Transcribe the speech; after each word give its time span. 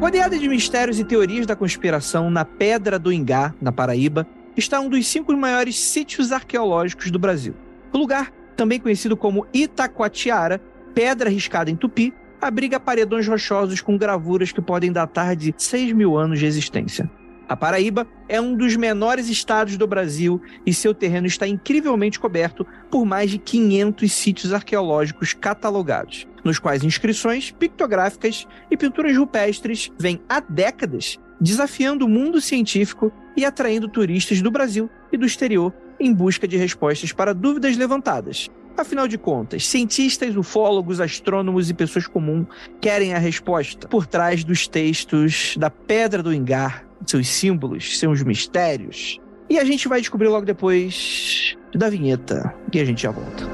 Rodeada 0.00 0.38
de 0.38 0.48
mistérios 0.48 0.98
e 0.98 1.04
teorias 1.04 1.44
da 1.44 1.54
conspiração 1.54 2.30
na 2.30 2.42
Pedra 2.42 2.98
do 2.98 3.12
Ingá, 3.12 3.54
na 3.60 3.70
Paraíba, 3.70 4.26
está 4.56 4.80
um 4.80 4.88
dos 4.88 5.06
cinco 5.06 5.30
maiores 5.36 5.78
sítios 5.78 6.32
arqueológicos 6.32 7.10
do 7.10 7.18
Brasil. 7.18 7.54
O 7.92 7.98
lugar, 7.98 8.32
também 8.56 8.80
conhecido 8.80 9.14
como 9.14 9.46
Itacoatiara, 9.52 10.58
pedra 10.94 11.28
riscada 11.28 11.70
em 11.70 11.76
tupi, 11.76 12.14
abriga 12.40 12.80
paredões 12.80 13.28
rochosos 13.28 13.82
com 13.82 13.98
gravuras 13.98 14.50
que 14.50 14.62
podem 14.62 14.90
datar 14.90 15.36
de 15.36 15.54
6 15.54 15.92
mil 15.92 16.16
anos 16.16 16.38
de 16.38 16.46
existência. 16.46 17.08
A 17.50 17.56
Paraíba 17.56 18.06
é 18.28 18.40
um 18.40 18.54
dos 18.54 18.76
menores 18.76 19.28
estados 19.28 19.76
do 19.76 19.84
Brasil 19.84 20.40
e 20.64 20.72
seu 20.72 20.94
terreno 20.94 21.26
está 21.26 21.48
incrivelmente 21.48 22.20
coberto 22.20 22.64
por 22.88 23.04
mais 23.04 23.28
de 23.28 23.38
500 23.38 24.12
sítios 24.12 24.52
arqueológicos 24.52 25.34
catalogados 25.34 26.28
nos 26.44 26.60
quais 26.60 26.84
inscrições 26.84 27.50
pictográficas 27.50 28.46
e 28.70 28.76
pinturas 28.76 29.16
rupestres 29.16 29.90
vêm 29.98 30.20
há 30.28 30.38
décadas 30.38 31.18
desafiando 31.40 32.06
o 32.06 32.08
mundo 32.08 32.40
científico 32.40 33.12
e 33.36 33.44
atraindo 33.44 33.88
turistas 33.88 34.40
do 34.40 34.50
Brasil 34.52 34.88
e 35.10 35.16
do 35.16 35.26
exterior 35.26 35.74
em 35.98 36.14
busca 36.14 36.46
de 36.46 36.56
respostas 36.56 37.12
para 37.12 37.34
dúvidas 37.34 37.76
levantadas. 37.76 38.48
Afinal 38.78 39.08
de 39.08 39.18
contas, 39.18 39.66
cientistas, 39.66 40.36
ufólogos, 40.36 41.00
astrônomos 41.00 41.68
e 41.68 41.74
pessoas 41.74 42.06
comuns 42.06 42.46
querem 42.80 43.12
a 43.12 43.18
resposta 43.18 43.88
por 43.88 44.06
trás 44.06 44.44
dos 44.44 44.68
textos 44.68 45.56
da 45.58 45.68
Pedra 45.68 46.22
do 46.22 46.32
Engar, 46.32 46.88
seus 47.06 47.28
símbolos, 47.28 47.98
seus 47.98 48.22
mistérios. 48.22 49.18
E 49.48 49.58
a 49.58 49.64
gente 49.64 49.88
vai 49.88 50.00
descobrir 50.00 50.28
logo 50.28 50.46
depois 50.46 51.56
da 51.74 51.90
vinheta 51.90 52.54
e 52.72 52.80
a 52.80 52.84
gente 52.84 53.02
já 53.02 53.10
volta. 53.10 53.44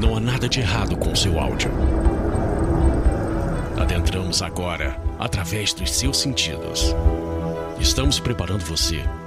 Não 0.00 0.16
há 0.16 0.20
nada 0.20 0.48
de 0.48 0.60
errado 0.60 0.96
com 0.96 1.14
seu 1.14 1.38
áudio. 1.38 1.70
Adentramos 3.80 4.42
agora 4.42 5.00
através 5.18 5.72
dos 5.72 5.92
seus 5.92 6.18
sentidos. 6.18 6.94
Estamos 7.78 8.18
preparando 8.18 8.64
você 8.64 9.04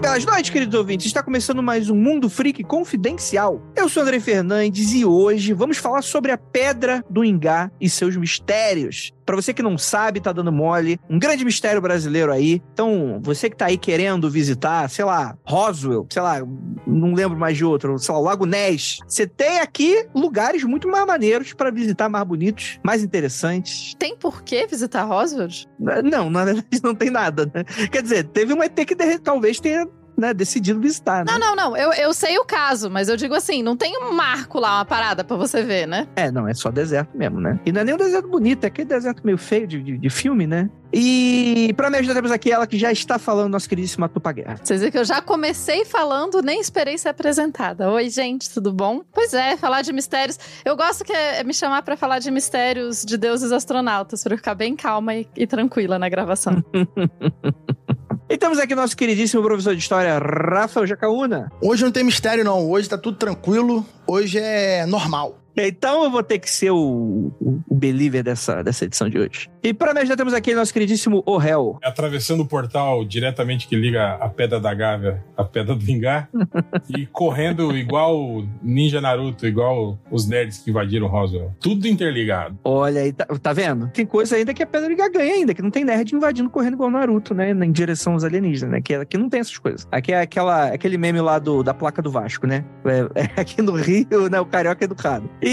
Belas 0.00 0.26
noites, 0.26 0.50
queridos 0.50 0.78
ouvintes. 0.78 1.06
Está 1.06 1.22
começando 1.22 1.62
mais 1.62 1.88
um 1.88 1.96
Mundo 1.96 2.28
Freak 2.28 2.62
Confidencial. 2.64 3.62
Eu 3.74 3.88
sou 3.88 4.02
André 4.02 4.20
Fernandes 4.20 4.92
e 4.92 5.06
hoje 5.06 5.54
vamos 5.54 5.78
falar 5.78 6.02
sobre 6.02 6.30
a 6.32 6.36
Pedra 6.36 7.02
do 7.08 7.24
Ingá 7.24 7.70
e 7.80 7.88
seus 7.88 8.14
mistérios. 8.14 9.10
Para 9.30 9.40
você 9.40 9.54
que 9.54 9.62
não 9.62 9.78
sabe, 9.78 10.20
tá 10.20 10.32
dando 10.32 10.50
mole, 10.50 10.98
um 11.08 11.16
grande 11.16 11.44
mistério 11.44 11.80
brasileiro 11.80 12.32
aí. 12.32 12.60
Então, 12.72 13.20
você 13.22 13.48
que 13.48 13.56
tá 13.56 13.66
aí 13.66 13.78
querendo 13.78 14.28
visitar, 14.28 14.90
sei 14.90 15.04
lá, 15.04 15.38
Roswell, 15.44 16.04
sei 16.10 16.20
lá, 16.20 16.40
não 16.84 17.14
lembro 17.14 17.38
mais 17.38 17.56
de 17.56 17.64
outro, 17.64 17.96
sei 17.96 18.12
lá, 18.12 18.20
Lago 18.20 18.44
Ness. 18.44 18.98
Você 19.06 19.28
tem 19.28 19.60
aqui 19.60 20.04
lugares 20.12 20.64
muito 20.64 20.88
mais 20.88 21.06
maneiros 21.06 21.52
para 21.52 21.70
visitar, 21.70 22.08
mais 22.08 22.26
bonitos, 22.26 22.80
mais 22.82 23.04
interessantes. 23.04 23.94
Tem 24.00 24.16
por 24.16 24.42
que 24.42 24.66
visitar 24.66 25.04
Roswell? 25.04 25.46
Não, 25.78 26.28
na 26.28 26.42
verdade 26.46 26.80
não 26.82 26.96
tem 26.96 27.08
nada, 27.08 27.48
né? 27.54 27.62
Quer 27.88 28.02
dizer, 28.02 28.24
teve 28.24 28.52
um 28.52 28.60
ET 28.60 28.74
que 28.74 28.96
talvez 29.20 29.60
tenha 29.60 29.86
né, 30.20 30.34
decidido 30.34 30.78
visitar, 30.78 31.24
né? 31.24 31.32
Não, 31.32 31.38
não, 31.38 31.56
não. 31.56 31.76
Eu, 31.76 31.92
eu 31.92 32.12
sei 32.12 32.38
o 32.38 32.44
caso, 32.44 32.90
mas 32.90 33.08
eu 33.08 33.16
digo 33.16 33.34
assim, 33.34 33.62
não 33.62 33.76
tem 33.76 33.96
um 33.98 34.12
marco 34.12 34.60
lá, 34.60 34.76
uma 34.76 34.84
parada 34.84 35.24
para 35.24 35.36
você 35.36 35.62
ver, 35.62 35.88
né? 35.88 36.06
É, 36.14 36.30
não, 36.30 36.46
é 36.46 36.54
só 36.54 36.70
deserto 36.70 37.16
mesmo, 37.16 37.40
né? 37.40 37.58
E 37.64 37.72
não 37.72 37.80
é 37.80 37.84
nem 37.84 37.94
um 37.94 37.98
deserto 37.98 38.28
bonito, 38.28 38.64
é 38.64 38.66
aquele 38.68 38.88
deserto 38.88 39.24
meio 39.24 39.38
feio 39.38 39.66
de, 39.66 39.82
de, 39.82 39.98
de 39.98 40.10
filme, 40.10 40.46
né? 40.46 40.70
E 40.92 41.72
para 41.76 41.88
me 41.88 41.98
ajudar, 41.98 42.14
temos 42.14 42.32
aqui 42.32 42.50
ela 42.50 42.66
que 42.66 42.76
já 42.76 42.90
está 42.90 43.18
falando, 43.18 43.52
nossa 43.52 43.68
queridíssima 43.68 44.08
Tupa 44.08 44.32
Guerra. 44.32 44.58
Vocês 44.62 44.80
viram 44.80 44.90
que 44.90 44.98
eu 44.98 45.04
já 45.04 45.22
comecei 45.22 45.84
falando, 45.84 46.42
nem 46.42 46.60
esperei 46.60 46.98
ser 46.98 47.10
apresentada. 47.10 47.90
Oi, 47.90 48.10
gente, 48.10 48.50
tudo 48.50 48.72
bom? 48.72 49.02
Pois 49.12 49.32
é, 49.32 49.56
falar 49.56 49.82
de 49.82 49.92
mistérios. 49.92 50.38
Eu 50.64 50.76
gosto 50.76 51.04
que 51.04 51.12
é 51.12 51.44
me 51.44 51.54
chamar 51.54 51.82
para 51.82 51.96
falar 51.96 52.18
de 52.18 52.30
mistérios 52.30 53.04
de 53.04 53.16
deuses 53.16 53.52
astronautas, 53.52 54.22
para 54.24 54.34
eu 54.34 54.38
ficar 54.38 54.54
bem 54.54 54.74
calma 54.74 55.14
e, 55.14 55.28
e 55.36 55.46
tranquila 55.46 55.98
na 55.98 56.08
gravação. 56.08 56.62
E 58.30 58.38
temos 58.38 58.60
aqui 58.60 58.76
nosso 58.76 58.96
queridíssimo 58.96 59.42
professor 59.42 59.74
de 59.74 59.82
história, 59.82 60.16
Rafael 60.16 60.86
Jacaúna. 60.86 61.50
Hoje 61.60 61.82
não 61.82 61.90
tem 61.90 62.04
mistério, 62.04 62.44
não. 62.44 62.70
Hoje 62.70 62.88
tá 62.88 62.96
tudo 62.96 63.16
tranquilo. 63.16 63.84
Hoje 64.06 64.38
é 64.38 64.86
normal. 64.86 65.36
Então 65.56 66.04
eu 66.04 66.10
vou 66.10 66.22
ter 66.22 66.38
que 66.38 66.50
ser 66.50 66.70
o, 66.70 67.32
o, 67.40 67.60
o 67.68 67.74
believer 67.74 68.22
dessa, 68.22 68.62
dessa 68.62 68.84
edição 68.84 69.08
de 69.08 69.18
hoje. 69.18 69.50
E 69.62 69.74
para 69.74 69.92
me 69.92 70.00
ajudar, 70.00 70.16
temos 70.16 70.32
aqui 70.32 70.54
nosso 70.54 70.72
queridíssimo 70.72 71.22
Orel. 71.26 71.78
Atravessando 71.82 72.42
o 72.42 72.46
portal 72.46 73.04
diretamente 73.04 73.68
que 73.68 73.76
liga 73.76 74.14
a 74.14 74.28
Pedra 74.28 74.58
da 74.58 74.72
Gávea 74.72 75.22
à 75.36 75.44
Pedra 75.44 75.74
do 75.74 75.80
Vingar 75.80 76.28
e 76.88 77.06
correndo 77.06 77.76
igual 77.76 78.44
Ninja 78.62 79.00
Naruto, 79.00 79.46
igual 79.46 79.98
os 80.10 80.26
nerds 80.26 80.58
que 80.58 80.70
invadiram 80.70 81.06
Roswell. 81.06 81.52
Tudo 81.60 81.86
interligado. 81.86 82.58
Olha 82.64 83.02
aí, 83.02 83.12
tá, 83.12 83.26
tá 83.26 83.52
vendo? 83.52 83.88
Tem 83.88 84.06
coisa 84.06 84.36
ainda 84.36 84.54
que 84.54 84.62
a 84.62 84.66
Pedra 84.66 84.88
do 84.88 84.90
Vingar 84.90 85.10
ganha 85.10 85.34
ainda, 85.34 85.54
que 85.54 85.62
não 85.62 85.70
tem 85.70 85.84
nerd 85.84 86.14
invadindo 86.14 86.48
correndo 86.48 86.74
igual 86.74 86.90
Naruto, 86.90 87.34
né? 87.34 87.50
Em 87.50 87.72
direção 87.72 88.14
aos 88.14 88.24
alienígenas, 88.24 88.72
né? 88.72 88.80
Que 88.80 88.94
aqui 88.94 89.18
não 89.18 89.28
tem 89.28 89.40
essas 89.40 89.58
coisas. 89.58 89.86
Aqui 89.90 90.12
é 90.12 90.20
aquela, 90.20 90.68
aquele 90.68 90.96
meme 90.96 91.20
lá 91.20 91.38
do, 91.38 91.62
da 91.62 91.74
placa 91.74 92.00
do 92.00 92.10
Vasco, 92.10 92.46
né? 92.46 92.64
É, 92.84 93.22
é 93.22 93.40
aqui 93.40 93.60
no 93.60 93.72
Rio, 93.72 94.28
né? 94.30 94.40
O 94.40 94.46
carioca 94.46 94.84
é 94.84 94.86
educado. 94.86 95.30
E 95.42 95.49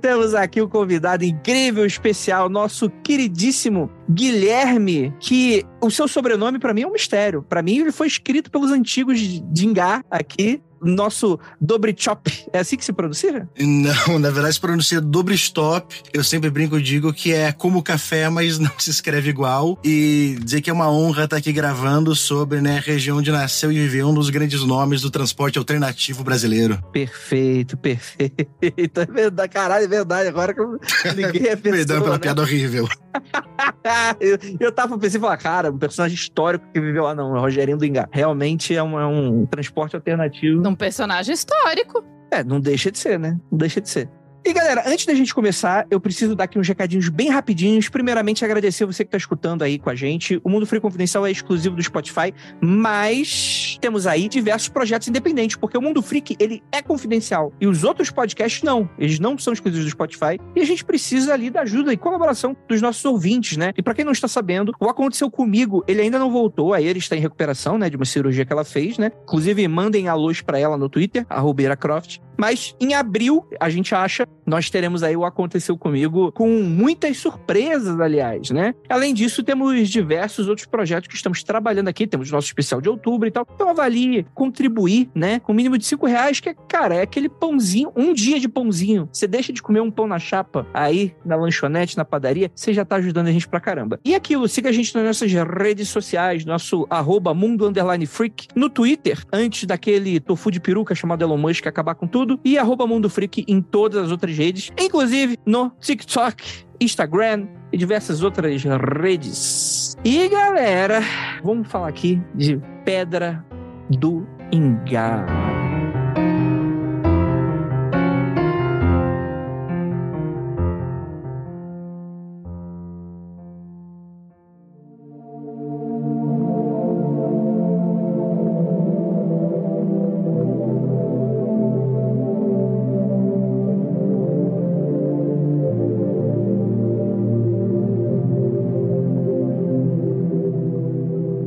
temos 0.00 0.34
aqui 0.34 0.60
um 0.60 0.68
convidado 0.68 1.24
incrível, 1.24 1.86
especial, 1.86 2.48
nosso 2.48 2.90
queridíssimo 3.02 3.90
Guilherme, 4.10 5.12
que 5.20 5.64
o 5.82 5.90
seu 5.90 6.06
sobrenome 6.06 6.58
para 6.58 6.74
mim 6.74 6.82
é 6.82 6.86
um 6.86 6.92
mistério. 6.92 7.42
Para 7.42 7.62
mim 7.62 7.78
ele 7.78 7.92
foi 7.92 8.06
escrito 8.06 8.50
pelos 8.50 8.70
antigos 8.70 9.18
de 9.18 9.66
Ingá 9.66 10.04
aqui 10.10 10.62
nosso 10.80 11.38
Dobrchop. 11.60 12.46
É 12.52 12.60
assim 12.60 12.76
que 12.76 12.84
se 12.84 12.92
pronuncia? 12.92 13.48
Não, 13.58 14.18
na 14.18 14.30
verdade 14.30 14.54
se 14.54 14.60
pronuncia 14.60 15.00
Dobrstop. 15.00 16.02
Eu 16.12 16.24
sempre 16.24 16.50
brinco 16.50 16.78
e 16.78 16.82
digo 16.82 17.12
que 17.12 17.32
é 17.32 17.52
como 17.52 17.82
café, 17.82 18.28
mas 18.28 18.58
não 18.58 18.72
se 18.78 18.90
escreve 18.90 19.30
igual. 19.30 19.78
E 19.84 20.38
dizer 20.42 20.60
que 20.60 20.70
é 20.70 20.72
uma 20.72 20.90
honra 20.90 21.24
estar 21.24 21.36
aqui 21.36 21.52
gravando 21.52 22.14
sobre 22.14 22.60
né, 22.60 22.78
a 22.78 22.80
região 22.80 23.18
onde 23.18 23.30
nasceu 23.30 23.70
e 23.72 23.74
viveu 23.74 24.08
um 24.08 24.14
dos 24.14 24.30
grandes 24.30 24.62
nomes 24.62 25.02
do 25.02 25.10
transporte 25.10 25.58
alternativo 25.58 26.22
brasileiro. 26.22 26.82
Perfeito, 26.92 27.76
perfeito. 27.78 29.00
É 29.00 29.06
verdade, 29.06 29.52
caralho, 29.52 29.84
é 29.84 29.88
verdade. 29.88 30.28
Agora 30.28 30.54
que 30.54 30.60
eu 30.60 30.78
liguei 31.14 31.50
a 31.52 31.56
pessoa, 31.56 31.76
Perdão 31.76 32.02
pela 32.02 32.14
né? 32.14 32.18
piada 32.18 32.42
horrível. 32.42 32.88
eu, 34.20 34.38
eu 34.60 34.72
tava 34.72 34.98
pensando, 34.98 35.22
falar, 35.22 35.36
cara, 35.36 35.70
um 35.70 35.78
personagem 35.78 36.14
histórico 36.14 36.64
que 36.72 36.80
viveu 36.80 37.04
lá, 37.04 37.14
não, 37.14 37.32
Rogerinho 37.32 37.78
do 37.78 37.84
Engar. 37.84 38.08
Realmente 38.10 38.74
é 38.74 38.82
um, 38.82 38.98
é 38.98 39.06
um 39.06 39.46
transporte 39.46 39.96
alternativo 39.96 40.60
um 40.66 40.74
personagem 40.74 41.34
histórico. 41.34 42.04
É, 42.30 42.42
não 42.42 42.60
deixa 42.60 42.90
de 42.90 42.98
ser, 42.98 43.18
né? 43.18 43.38
Não 43.50 43.58
deixa 43.58 43.80
de 43.80 43.88
ser. 43.88 44.08
E 44.46 44.52
galera, 44.52 44.84
antes 44.86 45.04
da 45.04 45.12
gente 45.12 45.34
começar, 45.34 45.88
eu 45.90 46.00
preciso 46.00 46.36
dar 46.36 46.44
aqui 46.44 46.56
uns 46.56 46.68
recadinhos 46.68 47.08
bem 47.08 47.30
rapidinhos. 47.30 47.88
Primeiramente, 47.88 48.44
agradecer 48.44 48.86
você 48.86 49.02
que 49.02 49.08
está 49.08 49.18
escutando 49.18 49.62
aí 49.62 49.76
com 49.76 49.90
a 49.90 49.94
gente. 49.96 50.40
O 50.44 50.48
Mundo 50.48 50.64
Free 50.64 50.78
Confidencial 50.78 51.26
é 51.26 51.32
exclusivo 51.32 51.74
do 51.74 51.82
Spotify, 51.82 52.32
mas 52.60 53.76
temos 53.80 54.06
aí 54.06 54.28
diversos 54.28 54.68
projetos 54.68 55.08
independentes, 55.08 55.56
porque 55.56 55.76
o 55.76 55.82
Mundo 55.82 56.00
Freak, 56.00 56.36
ele 56.38 56.62
é 56.70 56.80
confidencial. 56.80 57.52
E 57.60 57.66
os 57.66 57.82
outros 57.82 58.08
podcasts 58.08 58.62
não. 58.62 58.88
Eles 58.96 59.18
não 59.18 59.36
são 59.36 59.52
exclusivos 59.52 59.84
do 59.84 59.90
Spotify. 59.90 60.38
E 60.54 60.60
a 60.60 60.64
gente 60.64 60.84
precisa 60.84 61.34
ali 61.34 61.50
da 61.50 61.62
ajuda 61.62 61.92
e 61.92 61.96
colaboração 61.96 62.56
dos 62.68 62.80
nossos 62.80 63.04
ouvintes, 63.04 63.56
né? 63.56 63.72
E 63.76 63.82
para 63.82 63.94
quem 63.94 64.04
não 64.04 64.12
está 64.12 64.28
sabendo, 64.28 64.72
o 64.78 64.88
Aconteceu 64.88 65.28
Comigo, 65.28 65.82
ele 65.88 66.02
ainda 66.02 66.20
não 66.20 66.30
voltou. 66.30 66.72
Aí 66.72 66.86
ele 66.86 67.00
está 67.00 67.16
em 67.16 67.20
recuperação, 67.20 67.76
né? 67.76 67.90
De 67.90 67.96
uma 67.96 68.04
cirurgia 68.04 68.46
que 68.46 68.52
ela 68.52 68.64
fez, 68.64 68.96
né? 68.96 69.10
Inclusive, 69.24 69.66
mandem 69.66 70.06
a 70.06 70.14
luz 70.14 70.40
para 70.40 70.56
ela 70.56 70.76
no 70.76 70.88
Twitter, 70.88 71.26
a 71.28 71.76
Croft. 71.76 72.20
Mas 72.36 72.74
em 72.80 72.94
abril, 72.94 73.46
a 73.58 73.68
gente 73.68 73.94
acha, 73.94 74.26
nós 74.46 74.70
teremos 74.70 75.02
aí 75.02 75.16
o 75.16 75.24
Aconteceu 75.24 75.76
Comigo 75.76 76.32
com 76.32 76.48
muitas 76.62 77.16
surpresas, 77.16 77.98
aliás, 78.00 78.50
né? 78.50 78.74
Além 78.88 79.14
disso, 79.14 79.42
temos 79.42 79.88
diversos 79.88 80.48
outros 80.48 80.66
projetos 80.66 81.08
que 81.08 81.14
estamos 81.14 81.42
trabalhando 81.42 81.88
aqui. 81.88 82.06
Temos 82.06 82.30
nosso 82.30 82.46
especial 82.46 82.80
de 82.80 82.88
outubro 82.88 83.28
e 83.28 83.30
tal. 83.30 83.46
Então 83.54 83.68
avalie, 83.68 84.26
contribuir, 84.34 85.08
né? 85.14 85.40
Com 85.40 85.52
o 85.52 85.54
mínimo 85.54 85.78
de 85.78 85.84
cinco 85.86 86.06
reais, 86.06 86.40
que 86.40 86.48
é, 86.48 86.54
cara, 86.68 86.96
é 86.96 87.02
aquele 87.02 87.28
pãozinho, 87.28 87.92
um 87.94 88.12
dia 88.12 88.40
de 88.40 88.48
pãozinho. 88.48 89.08
Você 89.12 89.26
deixa 89.26 89.52
de 89.52 89.62
comer 89.62 89.80
um 89.80 89.90
pão 89.90 90.06
na 90.06 90.18
chapa 90.18 90.66
aí, 90.72 91.14
na 91.24 91.36
lanchonete, 91.36 91.96
na 91.96 92.04
padaria, 92.04 92.50
você 92.54 92.72
já 92.72 92.84
tá 92.84 92.96
ajudando 92.96 93.28
a 93.28 93.32
gente 93.32 93.48
pra 93.48 93.60
caramba. 93.60 94.00
E 94.04 94.14
aquilo, 94.14 94.48
siga 94.48 94.70
a 94.70 94.72
gente 94.72 94.94
nas 94.94 95.04
nossas 95.04 95.32
redes 95.32 95.88
sociais, 95.88 96.44
nosso 96.44 96.86
arroba 96.90 97.34
mundo 97.34 97.70
freak, 98.06 98.48
no 98.54 98.70
Twitter, 98.70 99.22
antes 99.32 99.64
daquele 99.64 100.18
tofu 100.18 100.50
de 100.50 100.60
peruca 100.60 100.94
chamado 100.94 101.22
Elon 101.22 101.36
Musk 101.36 101.66
acabar 101.66 101.94
com 101.94 102.06
tudo, 102.06 102.25
e 102.44 102.58
arroba 102.58 102.86
mundo 102.86 103.08
freak 103.08 103.44
em 103.48 103.60
todas 103.60 104.04
as 104.04 104.10
outras 104.10 104.36
redes, 104.36 104.70
inclusive 104.78 105.38
no 105.46 105.70
TikTok, 105.80 106.66
Instagram 106.80 107.46
e 107.72 107.76
diversas 107.76 108.22
outras 108.22 108.62
redes. 108.64 109.96
E 110.04 110.28
galera, 110.28 111.00
vamos 111.42 111.68
falar 111.68 111.88
aqui 111.88 112.20
de 112.34 112.60
Pedra 112.84 113.44
do 113.90 114.26
Ingá. 114.52 115.55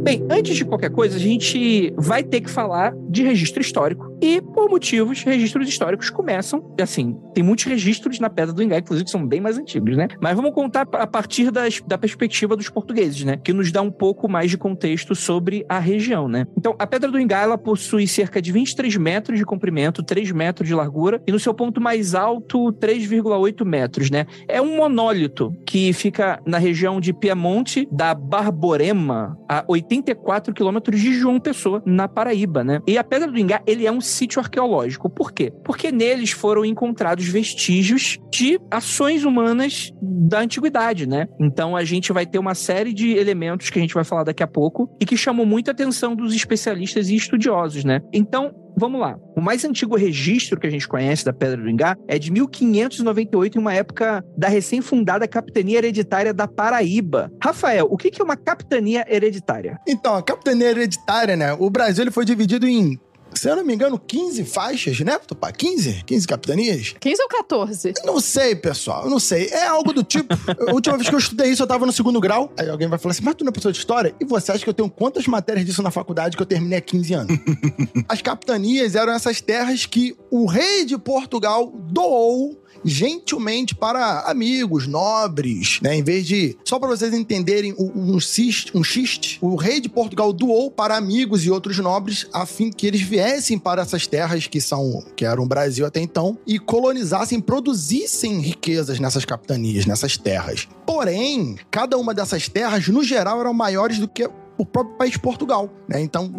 Bem, 0.09 0.25
antes 0.27 0.55
de 0.55 0.65
qualquer 0.65 0.89
coisa, 0.89 1.17
a 1.17 1.19
gente 1.19 1.93
vai 1.95 2.23
ter 2.23 2.41
que 2.41 2.49
falar 2.49 2.95
de 3.11 3.21
registro 3.21 3.61
histórico. 3.61 4.11
E, 4.19 4.41
por 4.41 4.67
motivos, 4.67 5.21
registros 5.21 5.69
históricos 5.69 6.09
começam, 6.09 6.75
assim, 6.81 7.15
tem 7.39 7.45
muitos 7.45 7.63
registros 7.63 8.19
na 8.19 8.29
Pedra 8.29 8.53
do 8.53 8.61
Ingá, 8.61 8.79
inclusive, 8.79 9.05
que 9.05 9.11
são 9.11 9.25
bem 9.25 9.39
mais 9.39 9.57
antigos, 9.57 9.95
né? 9.95 10.09
Mas 10.19 10.35
vamos 10.35 10.51
contar 10.53 10.85
a 10.91 11.07
partir 11.07 11.49
das, 11.51 11.79
da 11.87 11.97
perspectiva 11.97 12.53
dos 12.53 12.67
portugueses, 12.67 13.23
né? 13.23 13.37
Que 13.41 13.53
nos 13.53 13.71
dá 13.71 13.81
um 13.81 13.89
pouco 13.89 14.27
mais 14.27 14.51
de 14.51 14.57
contexto 14.57 15.15
sobre 15.15 15.65
a 15.69 15.79
região, 15.79 16.27
né? 16.27 16.45
Então, 16.57 16.75
a 16.77 16.85
Pedra 16.85 17.09
do 17.09 17.17
Ingá, 17.17 17.41
ela 17.41 17.57
possui 17.57 18.07
cerca 18.07 18.41
de 18.41 18.51
23 18.51 18.97
metros 18.97 19.37
de 19.37 19.45
comprimento, 19.45 20.03
3 20.03 20.33
metros 20.33 20.67
de 20.67 20.75
largura, 20.75 21.21
e 21.25 21.31
no 21.31 21.39
seu 21.39 21.53
ponto 21.53 21.79
mais 21.79 22.13
alto, 22.13 22.73
3,8 22.73 23.63
metros, 23.63 24.11
né? 24.11 24.25
É 24.45 24.61
um 24.61 24.75
monólito 24.75 25.53
que 25.65 25.93
fica 25.93 26.41
na 26.45 26.57
região 26.57 26.99
de 26.99 27.13
Piemonte, 27.13 27.87
da 27.89 28.13
Barborema, 28.13 29.37
a 29.47 29.63
84 29.65 30.53
quilômetros 30.53 30.99
de 30.99 31.13
João 31.13 31.39
Pessoa, 31.39 31.81
na 31.85 32.05
Paraíba, 32.09 32.65
né? 32.65 32.81
E 32.85 32.97
a 32.97 33.03
Pedra 33.03 33.31
do 33.31 33.39
Ingá, 33.39 33.61
ele 33.65 33.87
é 33.87 33.91
um 33.91 34.01
sítio 34.01 34.41
arqueológico. 34.41 35.09
Por 35.09 35.31
quê? 35.31 35.53
Porque 35.63 35.89
neles 35.89 36.31
foram 36.31 36.65
encontrados 36.65 37.28
vestígios 37.29 38.17
de 38.31 38.59
ações 38.71 39.23
humanas 39.23 39.91
da 40.01 40.41
antiguidade, 40.41 41.07
né? 41.07 41.27
Então 41.39 41.75
a 41.75 41.83
gente 41.83 42.11
vai 42.11 42.25
ter 42.25 42.39
uma 42.39 42.55
série 42.55 42.93
de 42.93 43.11
elementos 43.11 43.69
que 43.69 43.79
a 43.79 43.81
gente 43.81 43.93
vai 43.93 44.03
falar 44.03 44.23
daqui 44.23 44.43
a 44.43 44.47
pouco 44.47 44.89
e 44.99 45.05
que 45.05 45.17
chamam 45.17 45.45
muita 45.45 45.71
atenção 45.71 46.15
dos 46.15 46.33
especialistas 46.33 47.09
e 47.09 47.15
estudiosos, 47.15 47.83
né? 47.83 48.01
Então, 48.13 48.53
vamos 48.77 48.99
lá. 48.99 49.17
O 49.35 49.41
mais 49.41 49.63
antigo 49.65 49.95
registro 49.95 50.59
que 50.59 50.67
a 50.67 50.69
gente 50.69 50.87
conhece 50.87 51.25
da 51.25 51.33
Pedra 51.33 51.57
do 51.57 51.69
Ingá 51.69 51.95
é 52.07 52.17
de 52.17 52.31
1598, 52.31 53.57
em 53.57 53.61
uma 53.61 53.73
época 53.73 54.23
da 54.37 54.47
recém-fundada 54.47 55.27
Capitania 55.27 55.77
Hereditária 55.77 56.33
da 56.33 56.47
Paraíba. 56.47 57.31
Rafael, 57.43 57.87
o 57.89 57.97
que 57.97 58.09
é 58.19 58.23
uma 58.23 58.37
capitania 58.37 59.05
hereditária? 59.07 59.77
Então, 59.87 60.15
a 60.15 60.23
capitania 60.23 60.69
hereditária, 60.69 61.35
né? 61.35 61.53
O 61.53 61.69
Brasil 61.69 62.03
ele 62.03 62.11
foi 62.11 62.25
dividido 62.25 62.67
em 62.67 62.97
se 63.33 63.49
eu 63.49 63.55
não 63.55 63.63
me 63.63 63.73
engano, 63.73 63.99
15 63.99 64.43
faixas, 64.45 64.99
né, 64.99 65.17
Tupá? 65.19 65.51
15? 65.51 66.03
15 66.05 66.27
capitanias? 66.27 66.95
15 66.99 67.21
ou 67.21 67.27
14? 67.27 67.93
Não 68.03 68.19
sei, 68.19 68.55
pessoal, 68.55 69.09
não 69.09 69.19
sei. 69.19 69.47
É 69.47 69.67
algo 69.67 69.93
do 69.93 70.03
tipo. 70.03 70.33
a 70.67 70.73
última 70.73 70.97
vez 70.97 71.09
que 71.09 71.15
eu 71.15 71.19
estudei 71.19 71.51
isso, 71.51 71.63
eu 71.63 71.67
tava 71.67 71.85
no 71.85 71.91
segundo 71.91 72.19
grau. 72.19 72.51
Aí 72.57 72.69
alguém 72.69 72.87
vai 72.87 72.99
falar 72.99 73.11
assim, 73.11 73.23
mas 73.23 73.35
tu 73.35 73.43
não 73.43 73.49
é 73.49 73.51
professor 73.51 73.71
de 73.71 73.77
história? 73.77 74.15
E 74.19 74.25
você 74.25 74.51
acha 74.51 74.63
que 74.63 74.69
eu 74.69 74.73
tenho 74.73 74.89
quantas 74.89 75.27
matérias 75.27 75.65
disso 75.65 75.81
na 75.81 75.91
faculdade 75.91 76.35
que 76.35 76.41
eu 76.41 76.47
terminei 76.47 76.79
há 76.79 76.81
15 76.81 77.13
anos? 77.13 77.39
As 78.07 78.21
capitanias 78.21 78.95
eram 78.95 79.13
essas 79.13 79.41
terras 79.41 79.85
que 79.85 80.15
o 80.29 80.45
rei 80.45 80.85
de 80.85 80.97
Portugal 80.97 81.71
doou 81.73 82.61
gentilmente 82.83 83.75
para 83.75 84.21
amigos, 84.21 84.87
nobres, 84.87 85.79
né? 85.81 85.95
Em 85.95 86.03
vez 86.03 86.25
de. 86.25 86.57
Só 86.63 86.79
para 86.79 86.89
vocês 86.89 87.13
entenderem, 87.13 87.73
um 87.77 88.19
xiste, 88.19 88.75
um 88.75 88.83
xiste, 88.83 89.37
o 89.41 89.55
rei 89.55 89.79
de 89.79 89.89
Portugal 89.89 90.31
doou 90.33 90.71
para 90.71 90.95
amigos 90.95 91.45
e 91.45 91.51
outros 91.51 91.77
nobres 91.77 92.27
a 92.33 92.45
fim 92.45 92.71
que 92.71 92.87
eles 92.87 93.01
viessem 93.01 93.57
para 93.57 93.81
essas 93.81 94.07
terras 94.07 94.47
que 94.47 94.61
são 94.61 95.03
que 95.15 95.25
eram 95.25 95.43
o 95.43 95.47
Brasil 95.47 95.85
até 95.85 95.99
então 95.99 96.37
e 96.45 96.59
colonizassem, 96.59 97.39
produzissem 97.39 98.39
riquezas 98.39 98.99
nessas 98.99 99.25
capitanias, 99.25 99.85
nessas 99.85 100.17
terras. 100.17 100.67
Porém, 100.85 101.57
cada 101.69 101.97
uma 101.97 102.13
dessas 102.13 102.47
terras, 102.47 102.87
no 102.87 103.03
geral, 103.03 103.39
eram 103.39 103.53
maiores 103.53 103.99
do 103.99 104.07
que 104.07 104.29
o 104.59 104.65
próprio 104.65 104.97
país 104.97 105.15
Portugal, 105.15 105.69
né? 105.87 106.01
Então 106.01 106.31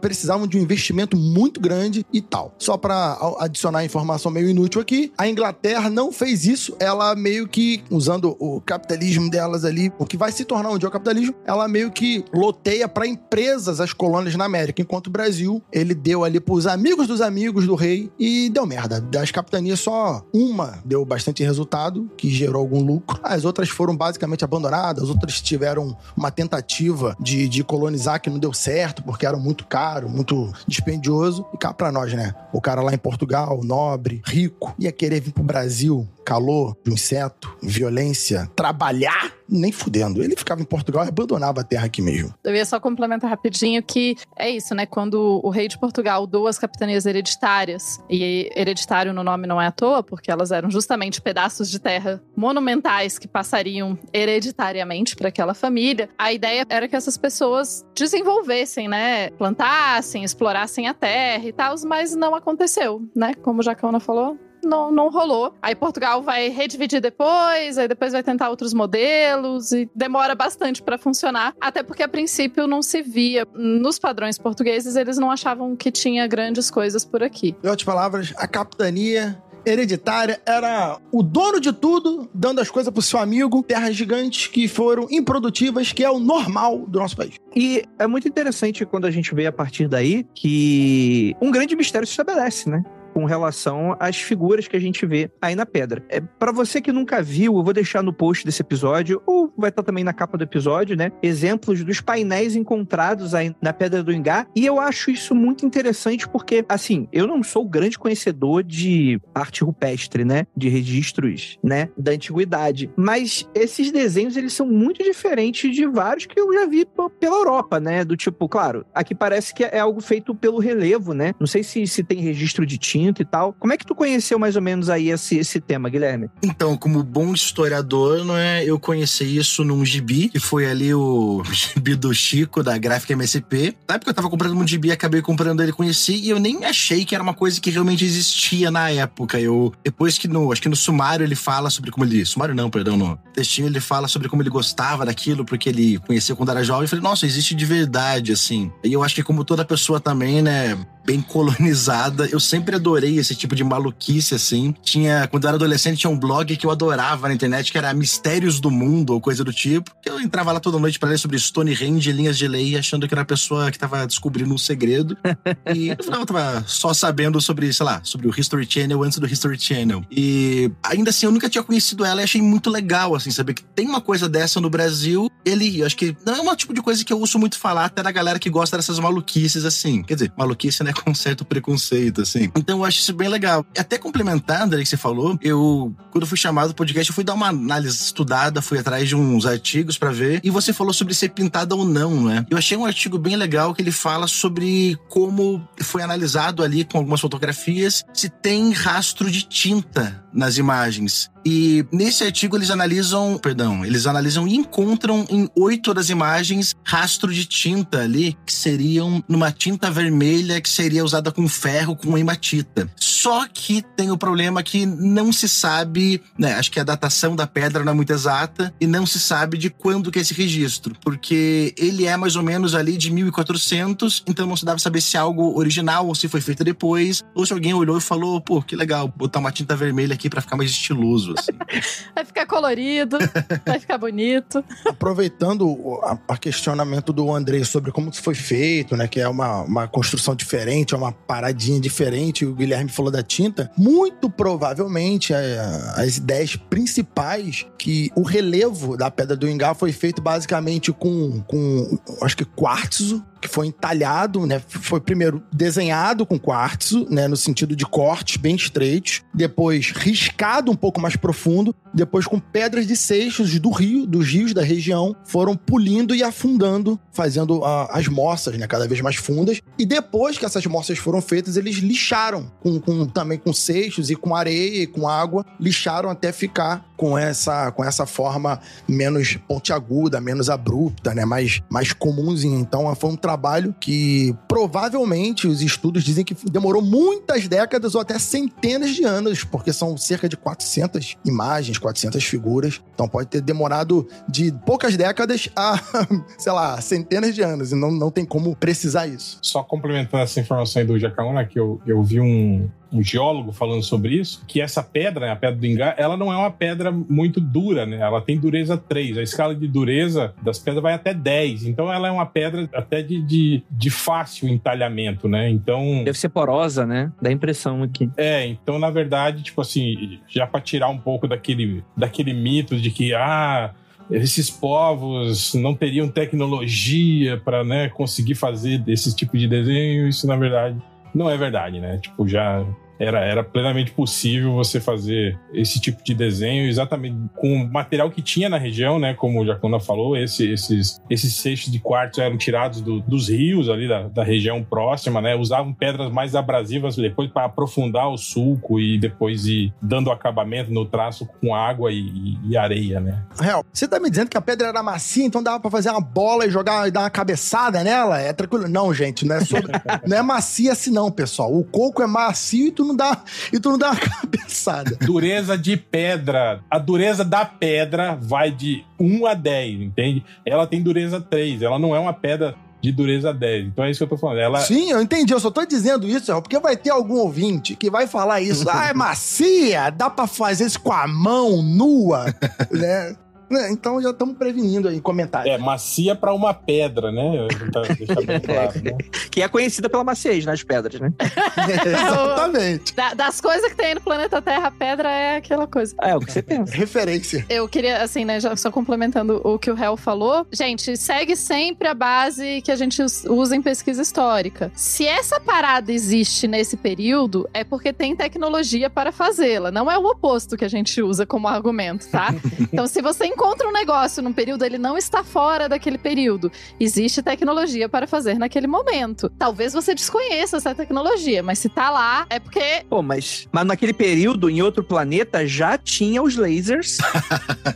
precisavam 0.00 0.48
de 0.48 0.58
um 0.58 0.60
investimento 0.60 1.16
muito 1.16 1.60
grande 1.60 2.04
e 2.12 2.20
tal. 2.20 2.52
Só 2.58 2.76
para 2.76 3.16
adicionar 3.38 3.84
informação 3.84 4.32
meio 4.32 4.50
inútil 4.50 4.80
aqui, 4.80 5.12
a 5.16 5.28
Inglaterra 5.28 5.88
não 5.88 6.10
fez 6.10 6.44
isso, 6.44 6.76
ela 6.80 7.14
meio 7.14 7.46
que 7.46 7.84
usando 7.88 8.36
o 8.40 8.60
capitalismo 8.60 9.30
delas 9.30 9.64
ali, 9.64 9.92
o 9.96 10.04
que 10.04 10.16
vai 10.16 10.32
se 10.32 10.44
tornar 10.44 10.70
um 10.70 10.78
dia 10.78 10.88
o 10.88 10.92
capitalismo, 10.92 11.34
ela 11.46 11.68
meio 11.68 11.92
que 11.92 12.24
loteia 12.34 12.88
para 12.88 13.06
empresas 13.06 13.80
as 13.80 13.92
colônias 13.92 14.34
na 14.34 14.44
América, 14.44 14.82
enquanto 14.82 15.06
o 15.06 15.10
Brasil 15.10 15.62
ele 15.72 15.94
deu 15.94 16.24
ali 16.24 16.40
para 16.40 16.54
os 16.54 16.66
amigos 16.66 17.06
dos 17.06 17.20
amigos 17.20 17.66
do 17.66 17.76
rei 17.76 18.10
e 18.18 18.50
deu 18.50 18.66
merda. 18.66 19.00
Das 19.00 19.30
capitanias 19.30 19.78
só 19.78 20.22
uma 20.34 20.80
deu 20.84 21.04
bastante 21.04 21.44
resultado, 21.44 22.10
que 22.16 22.28
gerou 22.28 22.60
algum 22.60 22.82
lucro. 22.82 23.20
As 23.22 23.44
outras 23.44 23.68
foram 23.68 23.96
basicamente 23.96 24.44
abandonadas, 24.44 25.08
outras 25.08 25.40
tiveram 25.40 25.96
uma 26.16 26.30
tentativa 26.30 27.16
de, 27.20 27.48
de 27.48 27.62
colonizar 27.68 28.20
que 28.20 28.30
não 28.30 28.38
deu 28.38 28.52
certo, 28.52 29.02
porque 29.02 29.26
era 29.26 29.36
muito 29.36 29.66
caro, 29.66 30.08
muito 30.08 30.50
dispendioso. 30.66 31.46
E 31.52 31.58
cá 31.58 31.72
pra 31.72 31.92
nós, 31.92 32.12
né? 32.14 32.34
O 32.52 32.60
cara 32.60 32.80
lá 32.80 32.92
em 32.92 32.98
Portugal, 32.98 33.60
nobre, 33.62 34.22
rico, 34.26 34.74
ia 34.78 34.90
querer 34.90 35.20
vir 35.20 35.32
pro 35.32 35.44
Brasil 35.44 36.08
calor, 36.28 36.76
inseto, 36.86 37.56
violência, 37.62 38.50
trabalhar, 38.54 39.32
nem 39.48 39.72
fudendo. 39.72 40.22
Ele 40.22 40.36
ficava 40.36 40.60
em 40.60 40.64
Portugal 40.64 41.06
e 41.06 41.08
abandonava 41.08 41.62
a 41.62 41.64
terra 41.64 41.86
aqui 41.86 42.02
mesmo. 42.02 42.34
Eu 42.44 42.54
ia 42.54 42.66
só 42.66 42.78
complementar 42.78 43.30
rapidinho 43.30 43.82
que 43.82 44.14
é 44.36 44.50
isso, 44.50 44.74
né? 44.74 44.84
Quando 44.84 45.40
o 45.42 45.48
rei 45.48 45.68
de 45.68 45.78
Portugal 45.78 46.26
doa 46.26 46.50
as 46.50 46.58
capitanias 46.58 47.06
hereditárias, 47.06 47.98
e 48.10 48.50
hereditário 48.54 49.14
no 49.14 49.24
nome 49.24 49.46
não 49.46 49.58
é 49.58 49.68
à 49.68 49.72
toa, 49.72 50.02
porque 50.02 50.30
elas 50.30 50.50
eram 50.50 50.70
justamente 50.70 51.18
pedaços 51.22 51.70
de 51.70 51.78
terra 51.78 52.22
monumentais 52.36 53.18
que 53.18 53.26
passariam 53.26 53.98
hereditariamente 54.12 55.16
para 55.16 55.28
aquela 55.28 55.54
família, 55.54 56.10
a 56.18 56.30
ideia 56.30 56.66
era 56.68 56.86
que 56.86 56.94
essas 56.94 57.16
pessoas 57.16 57.86
desenvolvessem, 57.96 58.86
né? 58.86 59.30
Plantassem, 59.30 60.24
explorassem 60.24 60.88
a 60.88 60.92
terra 60.92 61.48
e 61.48 61.54
tal, 61.54 61.74
mas 61.86 62.14
não 62.14 62.34
aconteceu, 62.34 63.00
né? 63.16 63.32
Como 63.32 63.60
o 63.60 63.62
Jacona 63.62 63.98
falou, 63.98 64.36
não, 64.62 64.90
não 64.90 65.10
rolou. 65.10 65.54
Aí 65.62 65.74
Portugal 65.74 66.22
vai 66.22 66.48
redividir 66.48 67.00
depois, 67.00 67.78
aí 67.78 67.88
depois 67.88 68.12
vai 68.12 68.22
tentar 68.22 68.50
outros 68.50 68.72
modelos 68.72 69.72
e 69.72 69.88
demora 69.94 70.34
bastante 70.34 70.82
para 70.82 70.98
funcionar, 70.98 71.54
até 71.60 71.82
porque 71.82 72.02
a 72.02 72.08
princípio 72.08 72.66
não 72.66 72.82
se 72.82 73.02
via 73.02 73.46
nos 73.54 73.98
padrões 73.98 74.38
portugueses, 74.38 74.96
eles 74.96 75.18
não 75.18 75.30
achavam 75.30 75.76
que 75.76 75.90
tinha 75.90 76.26
grandes 76.26 76.70
coisas 76.70 77.04
por 77.04 77.22
aqui. 77.22 77.56
Em 77.62 77.68
outras 77.68 77.84
palavras, 77.84 78.32
a 78.36 78.46
capitania 78.46 79.42
hereditária 79.64 80.40
era 80.46 80.98
o 81.12 81.22
dono 81.22 81.60
de 81.60 81.72
tudo, 81.72 82.28
dando 82.34 82.60
as 82.60 82.70
coisas 82.70 82.92
pro 82.92 83.02
seu 83.02 83.18
amigo, 83.18 83.62
terras 83.62 83.94
gigantes 83.94 84.46
que 84.46 84.66
foram 84.66 85.06
improdutivas, 85.10 85.92
que 85.92 86.04
é 86.04 86.10
o 86.10 86.18
normal 86.18 86.78
do 86.86 86.98
nosso 86.98 87.16
país. 87.16 87.34
E 87.54 87.84
é 87.98 88.06
muito 88.06 88.28
interessante 88.28 88.84
quando 88.86 89.06
a 89.06 89.10
gente 89.10 89.34
vê 89.34 89.46
a 89.46 89.52
partir 89.52 89.88
daí 89.88 90.24
que 90.34 91.34
um 91.40 91.50
grande 91.50 91.76
mistério 91.76 92.06
se 92.06 92.12
estabelece, 92.12 92.68
né? 92.68 92.82
Com 93.18 93.24
relação 93.24 93.96
às 93.98 94.16
figuras 94.16 94.68
que 94.68 94.76
a 94.76 94.80
gente 94.80 95.04
vê 95.04 95.28
aí 95.42 95.56
na 95.56 95.66
pedra. 95.66 96.04
É, 96.08 96.20
para 96.20 96.52
você 96.52 96.80
que 96.80 96.92
nunca 96.92 97.20
viu, 97.20 97.56
eu 97.56 97.64
vou 97.64 97.72
deixar 97.72 98.00
no 98.00 98.12
post 98.12 98.44
desse 98.44 98.62
episódio, 98.62 99.20
ou 99.26 99.52
vai 99.58 99.70
estar 99.70 99.82
também 99.82 100.04
na 100.04 100.12
capa 100.12 100.38
do 100.38 100.44
episódio, 100.44 100.96
né? 100.96 101.10
Exemplos 101.20 101.82
dos 101.82 102.00
painéis 102.00 102.54
encontrados 102.54 103.34
aí 103.34 103.52
na 103.60 103.72
Pedra 103.72 104.04
do 104.04 104.12
Ingá. 104.12 104.46
E 104.54 104.64
eu 104.64 104.78
acho 104.78 105.10
isso 105.10 105.34
muito 105.34 105.66
interessante 105.66 106.28
porque, 106.28 106.64
assim, 106.68 107.08
eu 107.12 107.26
não 107.26 107.42
sou 107.42 107.68
grande 107.68 107.98
conhecedor 107.98 108.62
de 108.62 109.20
arte 109.34 109.64
rupestre, 109.64 110.24
né? 110.24 110.46
De 110.56 110.68
registros, 110.68 111.58
né? 111.60 111.88
Da 111.98 112.12
antiguidade. 112.12 112.88
Mas 112.96 113.48
esses 113.52 113.90
desenhos, 113.90 114.36
eles 114.36 114.52
são 114.52 114.68
muito 114.68 115.02
diferentes 115.02 115.74
de 115.74 115.88
vários 115.88 116.24
que 116.24 116.38
eu 116.38 116.52
já 116.52 116.66
vi 116.66 116.86
pela 117.18 117.36
Europa, 117.40 117.80
né? 117.80 118.04
Do 118.04 118.16
tipo, 118.16 118.48
claro, 118.48 118.86
aqui 118.94 119.12
parece 119.12 119.52
que 119.52 119.64
é 119.64 119.80
algo 119.80 120.00
feito 120.00 120.36
pelo 120.36 120.60
relevo, 120.60 121.12
né? 121.12 121.34
Não 121.40 121.48
sei 121.48 121.64
se, 121.64 121.84
se 121.84 122.04
tem 122.04 122.20
registro 122.20 122.64
de 122.64 122.78
tinta 122.78 123.07
e 123.20 123.24
tal. 123.24 123.54
Como 123.58 123.72
é 123.72 123.76
que 123.76 123.86
tu 123.86 123.94
conheceu 123.94 124.38
mais 124.38 124.56
ou 124.56 124.62
menos 124.62 124.90
aí 124.90 125.10
esse, 125.10 125.36
esse 125.36 125.60
tema, 125.60 125.88
Guilherme? 125.88 126.30
Então, 126.42 126.76
como 126.76 127.02
bom 127.02 127.32
historiador, 127.32 128.24
não 128.24 128.36
é, 128.36 128.64
eu 128.64 128.78
conheci 128.78 129.36
isso 129.36 129.64
num 129.64 129.84
gibi, 129.84 130.28
que 130.28 130.38
foi 130.38 130.66
ali 130.66 130.94
o 130.94 131.42
gibi 131.52 131.94
do 131.94 132.12
Chico, 132.14 132.62
da 132.62 132.76
Gráfica 132.76 133.12
MSP. 133.12 133.76
Na 133.88 133.96
época 133.96 134.10
eu 134.10 134.14
tava 134.14 134.30
comprando 134.30 134.56
um 134.56 134.66
gibi, 134.66 134.90
acabei 134.90 135.22
comprando 135.22 135.62
ele, 135.62 135.72
conheci, 135.72 136.16
e 136.16 136.30
eu 136.30 136.38
nem 136.38 136.64
achei 136.64 137.04
que 137.04 137.14
era 137.14 137.22
uma 137.22 137.34
coisa 137.34 137.60
que 137.60 137.70
realmente 137.70 138.04
existia 138.04 138.70
na 138.70 138.90
época. 138.90 139.40
Eu, 139.40 139.72
depois 139.84 140.18
que 140.18 140.28
no, 140.28 140.52
acho 140.52 140.62
que 140.62 140.68
no 140.68 140.76
sumário 140.76 141.24
ele 141.24 141.34
fala 141.34 141.70
sobre 141.70 141.90
como 141.90 142.04
ele, 142.04 142.24
sumário 142.24 142.54
não, 142.54 142.70
perdão, 142.70 142.96
no 142.96 143.16
textinho 143.34 143.68
ele 143.68 143.80
fala 143.80 144.08
sobre 144.08 144.28
como 144.28 144.42
ele 144.42 144.50
gostava 144.50 145.04
daquilo, 145.04 145.44
porque 145.44 145.68
ele 145.68 145.98
conheceu 145.98 146.36
quando 146.36 146.50
era 146.50 146.64
jovem, 146.64 146.84
eu 146.84 146.88
falei, 146.88 147.02
nossa, 147.02 147.26
existe 147.26 147.54
de 147.54 147.64
verdade, 147.64 148.32
assim. 148.32 148.70
E 148.84 148.92
eu 148.92 149.02
acho 149.02 149.14
que 149.14 149.22
como 149.22 149.44
toda 149.44 149.64
pessoa 149.64 150.00
também, 150.00 150.42
né, 150.42 150.76
bem 151.04 151.20
colonizada. 151.20 152.26
Eu 152.26 152.40
sempre 152.40 152.76
adorei 152.76 153.18
esse 153.18 153.34
tipo 153.34 153.54
de 153.54 153.64
maluquice, 153.64 154.34
assim. 154.34 154.74
Tinha, 154.82 155.26
quando 155.28 155.44
eu 155.44 155.48
era 155.48 155.56
adolescente, 155.56 155.98
tinha 155.98 156.10
um 156.10 156.18
blog 156.18 156.56
que 156.56 156.66
eu 156.66 156.70
adorava 156.70 157.28
na 157.28 157.34
internet, 157.34 157.72
que 157.72 157.78
era 157.78 157.92
Mistérios 157.94 158.60
do 158.60 158.70
Mundo, 158.70 159.14
ou 159.14 159.20
coisa 159.20 159.42
do 159.42 159.52
tipo. 159.52 159.90
Eu 160.04 160.20
entrava 160.20 160.52
lá 160.52 160.60
toda 160.60 160.78
noite 160.78 160.98
para 160.98 161.10
ler 161.10 161.18
sobre 161.18 161.38
Stonehenge 161.38 162.10
e 162.10 162.12
linhas 162.12 162.36
de 162.36 162.46
lei, 162.46 162.76
achando 162.76 163.06
que 163.08 163.14
era 163.14 163.22
a 163.22 163.24
pessoa 163.24 163.70
que 163.70 163.78
tava 163.78 164.06
descobrindo 164.06 164.52
um 164.52 164.58
segredo. 164.58 165.16
e 165.74 165.94
no 165.94 166.04
final 166.04 166.20
eu 166.20 166.26
tava 166.26 166.64
só 166.66 166.92
sabendo 166.92 167.40
sobre, 167.40 167.72
sei 167.72 167.86
lá, 167.86 168.00
sobre 168.02 168.28
o 168.28 168.34
History 168.38 168.66
Channel 168.68 169.02
antes 169.02 169.18
do 169.18 169.26
History 169.26 169.58
Channel. 169.58 170.04
E 170.10 170.70
ainda 170.82 171.10
assim, 171.10 171.26
eu 171.26 171.32
nunca 171.32 171.48
tinha 171.48 171.62
conhecido 171.62 172.04
ela 172.04 172.20
e 172.20 172.24
achei 172.24 172.42
muito 172.42 172.70
legal, 172.70 173.14
assim, 173.14 173.30
saber 173.30 173.54
que 173.54 173.64
tem 173.64 173.86
uma 173.86 174.00
coisa 174.00 174.28
dessa 174.28 174.60
no 174.60 174.70
Brasil. 174.70 175.30
Ele, 175.44 175.80
eu 175.80 175.86
acho 175.86 175.96
que 175.96 176.16
não 176.24 176.34
é 176.34 176.40
um 176.40 176.56
tipo 176.56 176.74
de 176.74 176.82
coisa 176.82 177.04
que 177.04 177.12
eu 177.12 177.18
ouço 177.18 177.38
muito 177.38 177.58
falar 177.58 177.86
até 177.86 178.02
da 178.02 178.10
galera 178.10 178.38
que 178.38 178.50
gosta 178.50 178.76
dessas 178.76 178.98
maluquices, 178.98 179.64
assim. 179.64 180.02
Quer 180.02 180.14
dizer, 180.14 180.32
maluquice, 180.36 180.82
né? 180.82 180.92
Com 181.02 181.14
certo 181.14 181.44
preconceito, 181.44 182.22
assim. 182.22 182.50
Então 182.56 182.78
eu 182.78 182.84
acho 182.84 182.98
isso 182.98 183.12
bem 183.12 183.28
legal. 183.28 183.64
Até 183.76 183.98
complementando 183.98 184.74
ali 184.74 184.84
que 184.84 184.88
você 184.88 184.96
falou, 184.96 185.38
eu, 185.42 185.94
quando 186.10 186.26
fui 186.26 186.38
chamado 186.38 186.68
do 186.68 186.74
podcast, 186.74 187.10
eu 187.10 187.14
fui 187.14 187.24
dar 187.24 187.34
uma 187.34 187.48
análise 187.48 187.96
estudada, 187.96 188.62
fui 188.62 188.78
atrás 188.78 189.08
de 189.08 189.16
uns 189.16 189.46
artigos 189.46 189.98
para 189.98 190.10
ver, 190.10 190.40
e 190.42 190.50
você 190.50 190.72
falou 190.72 190.92
sobre 190.92 191.14
ser 191.14 191.30
pintada 191.30 191.74
ou 191.74 191.84
não, 191.84 192.22
né? 192.24 192.46
Eu 192.50 192.58
achei 192.58 192.76
um 192.76 192.84
artigo 192.84 193.18
bem 193.18 193.36
legal 193.36 193.74
que 193.74 193.82
ele 193.82 193.92
fala 193.92 194.26
sobre 194.26 194.96
como 195.08 195.66
foi 195.80 196.02
analisado 196.02 196.62
ali 196.62 196.84
com 196.84 196.98
algumas 196.98 197.20
fotografias 197.20 198.04
se 198.12 198.28
tem 198.28 198.72
rastro 198.72 199.30
de 199.30 199.42
tinta 199.42 200.24
nas 200.32 200.58
imagens. 200.58 201.30
E 201.44 201.84
nesse 201.92 202.24
artigo 202.24 202.56
eles 202.56 202.70
analisam, 202.70 203.38
perdão, 203.38 203.84
eles 203.84 204.06
analisam 204.06 204.46
e 204.46 204.54
encontram 204.54 205.26
em 205.30 205.48
oito 205.56 205.94
das 205.94 206.10
imagens 206.10 206.74
rastro 206.84 207.32
de 207.32 207.44
tinta 207.46 208.00
ali, 208.00 208.36
que 208.44 208.52
seriam 208.52 209.22
numa 209.28 209.50
tinta 209.50 209.90
vermelha 209.90 210.60
que 210.60 210.68
seria 210.68 211.04
usada 211.04 211.30
com 211.32 211.48
ferro 211.48 211.96
com 211.96 212.16
hematita. 212.18 212.90
Só 213.20 213.46
que 213.52 213.82
tem 213.96 214.10
o 214.10 214.16
problema 214.16 214.62
que 214.62 214.86
não 214.86 215.32
se 215.32 215.48
sabe, 215.48 216.22
né, 216.38 216.54
acho 216.54 216.70
que 216.70 216.78
a 216.78 216.84
datação 216.84 217.34
da 217.34 217.46
pedra 217.46 217.84
não 217.84 217.92
é 217.92 217.94
muito 217.94 218.12
exata 218.12 218.72
e 218.80 218.86
não 218.86 219.04
se 219.04 219.18
sabe 219.18 219.58
de 219.58 219.70
quando 219.70 220.10
que 220.10 220.18
é 220.18 220.22
esse 220.22 220.34
registro, 220.34 220.94
porque 221.02 221.74
ele 221.76 222.06
é 222.06 222.16
mais 222.16 222.36
ou 222.36 222.42
menos 222.42 222.74
ali 222.74 222.96
de 222.96 223.10
1400, 223.10 224.22
então 224.26 224.46
não 224.46 224.56
se 224.56 224.64
dá 224.64 224.72
pra 224.72 224.78
saber 224.78 225.00
se 225.00 225.16
é 225.16 225.20
algo 225.20 225.58
original 225.58 226.06
ou 226.06 226.14
se 226.14 226.28
foi 226.28 226.40
feito 226.40 226.62
depois, 226.62 227.22
ou 227.34 227.44
se 227.44 227.52
alguém 227.52 227.74
olhou 227.74 227.98
e 227.98 228.00
falou, 228.00 228.40
pô, 228.40 228.62
que 228.62 228.76
legal, 228.76 229.08
botar 229.08 229.40
uma 229.40 229.50
tinta 229.50 229.74
vermelha 229.74 230.14
aqui 230.14 230.30
para 230.30 230.40
ficar 230.40 230.56
mais 230.56 230.70
estiloso. 230.70 231.34
Assim. 231.36 231.52
vai 232.14 232.24
ficar 232.24 232.46
colorido, 232.46 233.18
vai 233.66 233.80
ficar 233.80 233.98
bonito. 233.98 234.64
Aproveitando 234.86 235.66
o 235.66 235.98
a, 236.04 236.18
a 236.28 236.36
questionamento 236.36 237.12
do 237.12 237.32
André 237.34 237.64
sobre 237.64 237.92
como 237.92 238.10
isso 238.10 238.22
foi 238.22 238.34
feito, 238.34 238.96
né? 238.96 239.08
Que 239.08 239.20
é 239.20 239.28
uma, 239.28 239.62
uma 239.62 239.88
construção 239.88 240.34
diferente, 240.34 240.94
é 240.94 240.96
uma 240.96 241.12
paradinha 241.12 241.80
diferente. 241.80 242.44
O 242.44 242.54
Guilherme 242.54 242.90
falou 242.90 243.07
da 243.10 243.22
tinta. 243.22 243.70
Muito 243.76 244.28
provavelmente 244.30 245.32
é, 245.32 245.58
as 245.96 246.16
ideias 246.16 246.56
principais 246.56 247.66
que 247.78 248.10
o 248.14 248.22
relevo 248.22 248.96
da 248.96 249.10
Pedra 249.10 249.36
do 249.36 249.48
Ingá 249.48 249.74
foi 249.74 249.92
feito 249.92 250.20
basicamente 250.20 250.92
com, 250.92 251.40
com 251.42 251.98
acho 252.22 252.36
que 252.36 252.44
quartzo, 252.44 253.24
que 253.40 253.48
foi 253.48 253.66
entalhado, 253.66 254.46
né? 254.46 254.60
Foi 254.66 255.00
primeiro 255.00 255.42
desenhado 255.52 256.26
com 256.26 256.38
quartzo, 256.38 257.06
né? 257.10 257.28
No 257.28 257.36
sentido 257.36 257.76
de 257.76 257.84
cortes 257.84 258.36
bem 258.36 258.54
estreitos. 258.54 259.22
Depois 259.34 259.90
riscado 259.90 260.70
um 260.70 260.76
pouco 260.76 261.00
mais 261.00 261.16
profundo. 261.16 261.74
Depois 261.92 262.26
com 262.26 262.38
pedras 262.38 262.86
de 262.86 262.96
seixos 262.96 263.58
do 263.58 263.70
rio, 263.70 264.06
dos 264.06 264.28
rios 264.28 264.52
da 264.52 264.62
região, 264.62 265.16
foram 265.24 265.56
polindo 265.56 266.14
e 266.14 266.22
afundando, 266.22 266.98
fazendo 267.12 267.58
uh, 267.58 267.88
as 267.90 268.08
moças, 268.08 268.56
né? 268.56 268.66
Cada 268.66 268.86
vez 268.86 269.00
mais 269.00 269.16
fundas. 269.16 269.60
E 269.78 269.86
depois 269.86 270.38
que 270.38 270.44
essas 270.44 270.64
moças 270.66 270.98
foram 270.98 271.20
feitas, 271.20 271.56
eles 271.56 271.76
lixaram 271.76 272.50
com, 272.60 272.80
com 272.80 273.06
também 273.06 273.38
com 273.38 273.52
seixos 273.52 274.10
e 274.10 274.16
com 274.16 274.34
areia 274.34 274.82
e 274.82 274.86
com 274.86 275.08
água, 275.08 275.44
lixaram 275.58 276.10
até 276.10 276.32
ficar 276.32 276.87
com 276.98 277.16
essa 277.16 277.70
com 277.70 277.84
essa 277.84 278.04
forma 278.04 278.60
menos 278.86 279.38
pontiaguda, 279.48 280.20
menos 280.20 280.50
abrupta, 280.50 281.14
né? 281.14 281.24
Mais 281.24 281.62
mais 281.70 281.92
comumzinha. 281.92 282.58
Então 282.58 282.94
foi 282.96 283.10
um 283.10 283.16
trabalho 283.16 283.74
que 283.80 284.36
provavelmente 284.48 285.46
os 285.46 285.62
estudos 285.62 286.02
dizem 286.02 286.24
que 286.24 286.34
demorou 286.50 286.82
muitas 286.82 287.46
décadas 287.46 287.94
ou 287.94 288.00
até 288.00 288.18
centenas 288.18 288.90
de 288.90 289.04
anos, 289.04 289.44
porque 289.44 289.72
são 289.72 289.96
cerca 289.96 290.28
de 290.28 290.36
400 290.36 291.16
imagens, 291.24 291.78
400 291.78 292.22
figuras. 292.24 292.80
Então 292.92 293.08
pode 293.08 293.28
ter 293.28 293.40
demorado 293.40 294.06
de 294.28 294.52
poucas 294.66 294.96
décadas 294.96 295.48
a, 295.54 295.80
sei 296.36 296.52
lá, 296.52 296.80
centenas 296.80 297.34
de 297.34 297.42
anos. 297.42 297.70
E 297.70 297.76
não, 297.76 297.92
não 297.92 298.10
tem 298.10 298.24
como 298.24 298.56
precisar 298.56 299.06
isso. 299.06 299.38
Só 299.40 299.62
complementando 299.62 300.24
essa 300.24 300.40
informação 300.40 300.80
aí 300.80 300.86
do 300.86 300.98
Jacaúna, 300.98 301.44
que 301.44 301.58
eu, 301.60 301.80
eu 301.86 302.02
vi 302.02 302.20
um, 302.20 302.68
um 302.92 303.02
geólogo 303.02 303.52
falando 303.52 303.82
sobre 303.82 304.14
isso, 304.14 304.44
que 304.46 304.60
essa 304.60 304.82
pedra, 304.82 305.26
né, 305.26 305.32
a 305.32 305.36
pedra 305.36 305.56
do 305.56 305.66
Ingá, 305.66 305.94
ela 305.98 306.16
não 306.16 306.32
é 306.32 306.36
uma 306.36 306.50
pedra 306.50 306.90
muito 306.90 307.40
dura, 307.40 307.86
né? 307.86 307.98
Ela 307.98 308.20
tem 308.20 308.38
dureza 308.38 308.76
3. 308.76 309.18
A 309.18 309.22
escala 309.22 309.54
de 309.54 309.68
dureza 309.68 310.34
das 310.42 310.58
pedras 310.58 310.82
vai 310.82 310.94
até 310.94 311.12
10. 311.12 311.64
Então 311.66 311.92
ela 311.92 312.08
é 312.08 312.10
uma 312.10 312.26
pedra 312.26 312.68
até 312.72 313.02
de, 313.02 313.22
de, 313.22 313.62
de 313.70 313.90
fácil 313.90 314.48
entalhamento, 314.48 315.28
né? 315.28 315.50
Então. 315.50 316.02
Deve 316.04 316.18
ser 316.18 316.28
porosa, 316.28 316.86
né? 316.86 317.12
Dá 317.20 317.30
impressão 317.30 317.82
aqui. 317.82 318.10
É, 318.16 318.46
então, 318.46 318.78
na 318.78 318.90
verdade, 318.90 319.42
tipo 319.42 319.60
assim, 319.60 320.18
já 320.28 320.46
para 320.46 320.60
tirar 320.60 320.88
um 320.88 320.98
pouco 320.98 321.28
daquele, 321.28 321.84
daquele 321.96 322.32
mito 322.32 322.76
de 322.76 322.90
que, 322.90 323.14
ah, 323.14 323.72
esses 324.10 324.50
povos 324.50 325.54
não 325.54 325.74
teriam 325.74 326.08
tecnologia 326.08 327.36
para 327.38 327.62
né, 327.62 327.88
conseguir 327.88 328.34
fazer 328.34 328.82
esse 328.86 329.14
tipo 329.14 329.36
de 329.36 329.46
desenho, 329.46 330.08
isso 330.08 330.26
na 330.26 330.36
verdade 330.36 330.76
não 331.14 331.30
é 331.30 331.36
verdade, 331.36 331.80
né? 331.80 331.98
Tipo, 331.98 332.26
já 332.26 332.64
era, 332.98 333.20
era 333.20 333.44
plenamente 333.44 333.92
possível 333.92 334.52
você 334.54 334.80
fazer 334.80 335.38
esse 335.52 335.80
tipo 335.80 336.02
de 336.02 336.14
desenho 336.14 336.68
exatamente 336.68 337.16
com 337.36 337.54
o 337.54 337.72
material 337.72 338.10
que 338.10 338.20
tinha 338.20 338.48
na 338.48 338.58
região, 338.58 338.98
né? 338.98 339.14
Como 339.14 339.40
o 339.40 339.46
Jacona 339.46 339.78
falou, 339.78 340.16
esse, 340.16 340.50
esses, 340.50 341.00
esses 341.08 341.34
seixos 341.34 341.70
de 341.70 341.78
quartzo 341.78 342.20
eram 342.20 342.36
tirados 342.36 342.80
do, 342.80 343.00
dos 343.00 343.28
rios 343.28 343.68
ali 343.68 343.88
da, 343.88 344.08
da 344.08 344.24
região 344.24 344.62
próxima, 344.62 345.20
né? 345.20 345.36
Usavam 345.36 345.72
pedras 345.72 346.10
mais 346.10 346.34
abrasivas 346.34 346.96
depois 346.96 347.30
para 347.30 347.44
aprofundar 347.44 348.08
o 348.08 348.18
sulco 348.18 348.80
e 348.80 348.98
depois 348.98 349.46
ir 349.46 349.72
dando 349.80 350.10
acabamento 350.10 350.72
no 350.72 350.84
traço 350.84 351.28
com 351.40 351.54
água 351.54 351.92
e, 351.92 351.98
e, 351.98 352.50
e 352.50 352.56
areia, 352.56 353.00
né? 353.00 353.22
Real, 353.40 353.64
você 353.72 353.86
tá 353.86 354.00
me 354.00 354.10
dizendo 354.10 354.28
que 354.28 354.36
a 354.36 354.42
pedra 354.42 354.68
era 354.68 354.82
macia, 354.82 355.24
então 355.24 355.42
dava 355.42 355.60
para 355.60 355.70
fazer 355.70 355.90
uma 355.90 356.00
bola 356.00 356.46
e 356.46 356.50
jogar 356.50 356.88
e 356.88 356.90
dar 356.90 357.00
uma 357.00 357.10
cabeçada 357.10 357.84
nela? 357.84 358.20
É 358.20 358.32
tranquilo? 358.32 358.68
Não, 358.68 358.92
gente, 358.92 359.24
não 359.24 359.36
é, 359.36 359.44
sobre, 359.44 359.70
não 360.06 360.16
é 360.16 360.22
macia 360.22 360.72
assim 360.72 360.90
não, 360.90 361.10
pessoal. 361.10 361.54
O 361.54 361.64
coco 361.64 362.02
é 362.02 362.06
macio 362.06 362.66
e 362.66 362.72
tu 362.72 362.87
não 362.88 362.96
dá, 362.96 363.22
e 363.52 363.60
tu 363.60 363.70
não 363.70 363.78
dá 363.78 363.90
uma 363.90 364.00
cabeçada. 364.00 364.96
Dureza 365.00 365.56
de 365.56 365.76
pedra. 365.76 366.60
A 366.70 366.78
dureza 366.78 367.24
da 367.24 367.44
pedra 367.44 368.18
vai 368.20 368.50
de 368.50 368.84
1 368.98 369.26
a 369.26 369.34
10, 369.34 369.80
entende? 369.82 370.24
Ela 370.44 370.66
tem 370.66 370.82
dureza 370.82 371.20
3. 371.20 371.62
Ela 371.62 371.78
não 371.78 371.94
é 371.94 371.98
uma 371.98 372.12
pedra 372.12 372.56
de 372.80 372.92
dureza 372.92 373.32
10. 373.32 373.66
Então 373.66 373.84
é 373.84 373.90
isso 373.90 373.98
que 373.98 374.04
eu 374.04 374.08
tô 374.08 374.16
falando. 374.16 374.38
Ela... 374.38 374.60
Sim, 374.60 374.90
eu 374.90 375.00
entendi. 375.00 375.32
Eu 375.32 375.40
só 375.40 375.50
tô 375.50 375.64
dizendo 375.64 376.06
isso, 376.08 376.32
porque 376.40 376.58
vai 376.58 376.76
ter 376.76 376.90
algum 376.90 377.16
ouvinte 377.16 377.74
que 377.74 377.90
vai 377.90 378.06
falar 378.06 378.40
isso. 378.40 378.66
ah, 378.70 378.88
é 378.88 378.94
macia, 378.94 379.90
dá 379.90 380.08
pra 380.08 380.26
fazer 380.26 380.66
isso 380.66 380.80
com 380.80 380.92
a 380.92 381.06
mão 381.06 381.62
nua, 381.62 382.26
né? 382.70 383.16
É, 383.50 383.70
então 383.70 384.00
já 384.00 384.10
estamos 384.10 384.36
prevenindo 384.36 384.88
aí 384.88 385.00
comentários. 385.00 385.54
É, 385.54 385.58
macia 385.58 386.14
para 386.14 386.32
uma 386.32 386.52
pedra, 386.52 387.10
né? 387.10 387.48
Tá, 387.72 387.82
bem 388.24 388.40
claro, 388.40 388.82
né? 388.82 388.92
que 389.30 389.42
é 389.42 389.48
conhecida 389.48 389.88
pela 389.88 390.04
maciez 390.04 390.44
nas 390.44 390.62
pedras, 390.62 391.00
né? 391.00 391.12
Exatamente. 391.86 392.94
Da, 392.94 393.14
das 393.14 393.40
coisas 393.40 393.70
que 393.70 393.76
tem 393.76 393.94
no 393.94 394.00
planeta 394.00 394.42
Terra, 394.42 394.70
pedra 394.70 395.10
é 395.10 395.36
aquela 395.36 395.66
coisa. 395.66 395.94
É 396.02 396.14
o 396.14 396.20
que 396.20 396.32
você 396.32 396.42
pensa. 396.42 396.74
Referência. 396.74 397.46
Eu 397.48 397.68
queria, 397.68 398.02
assim, 398.02 398.24
né, 398.24 398.40
já 398.40 398.54
só 398.56 398.70
complementando 398.70 399.40
o 399.44 399.58
que 399.58 399.70
o 399.70 399.78
Hel 399.78 399.96
falou. 399.96 400.46
Gente, 400.52 400.96
segue 400.96 401.36
sempre 401.36 401.88
a 401.88 401.94
base 401.94 402.60
que 402.62 402.70
a 402.70 402.76
gente 402.76 403.02
usa 403.02 403.56
em 403.56 403.62
pesquisa 403.62 404.02
histórica. 404.02 404.70
Se 404.74 405.06
essa 405.06 405.40
parada 405.40 405.92
existe 405.92 406.46
nesse 406.46 406.76
período, 406.76 407.48
é 407.54 407.64
porque 407.64 407.92
tem 407.92 408.14
tecnologia 408.14 408.90
para 408.90 409.12
fazê-la. 409.12 409.70
Não 409.70 409.90
é 409.90 409.96
o 409.98 410.04
oposto 410.04 410.56
que 410.56 410.64
a 410.64 410.68
gente 410.68 411.00
usa 411.02 411.24
como 411.24 411.48
argumento, 411.48 412.08
tá? 412.08 412.34
Então, 412.70 412.86
se 412.86 413.00
você 413.00 413.26
encontra 413.38 413.68
um 413.68 413.72
negócio 413.72 414.20
num 414.20 414.32
período, 414.32 414.64
ele 414.64 414.78
não 414.78 414.98
está 414.98 415.22
fora 415.22 415.68
daquele 415.68 415.96
período. 415.96 416.50
Existe 416.80 417.22
tecnologia 417.22 417.88
para 417.88 418.04
fazer 418.04 418.36
naquele 418.36 418.66
momento. 418.66 419.30
Talvez 419.38 419.72
você 419.72 419.94
desconheça 419.94 420.56
essa 420.56 420.74
tecnologia, 420.74 421.40
mas 421.40 421.60
se 421.60 421.68
tá 421.68 421.88
lá, 421.88 422.26
é 422.28 422.40
porque. 422.40 422.84
Pô, 422.90 423.00
mas, 423.00 423.46
mas 423.52 423.64
naquele 423.64 423.92
período, 423.92 424.50
em 424.50 424.60
outro 424.60 424.82
planeta, 424.82 425.46
já 425.46 425.78
tinha 425.78 426.20
os 426.20 426.36
lasers 426.36 426.98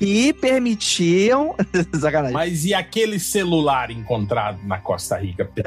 que 0.00 0.33
permitiam. 0.42 1.54
Sacanagem. 1.95 2.35
Mas 2.35 2.64
e 2.64 2.75
aquele 2.75 3.21
celular 3.21 3.92
encontrado 3.92 4.59
na 4.64 4.78
Costa 4.78 5.16
Rica? 5.16 5.49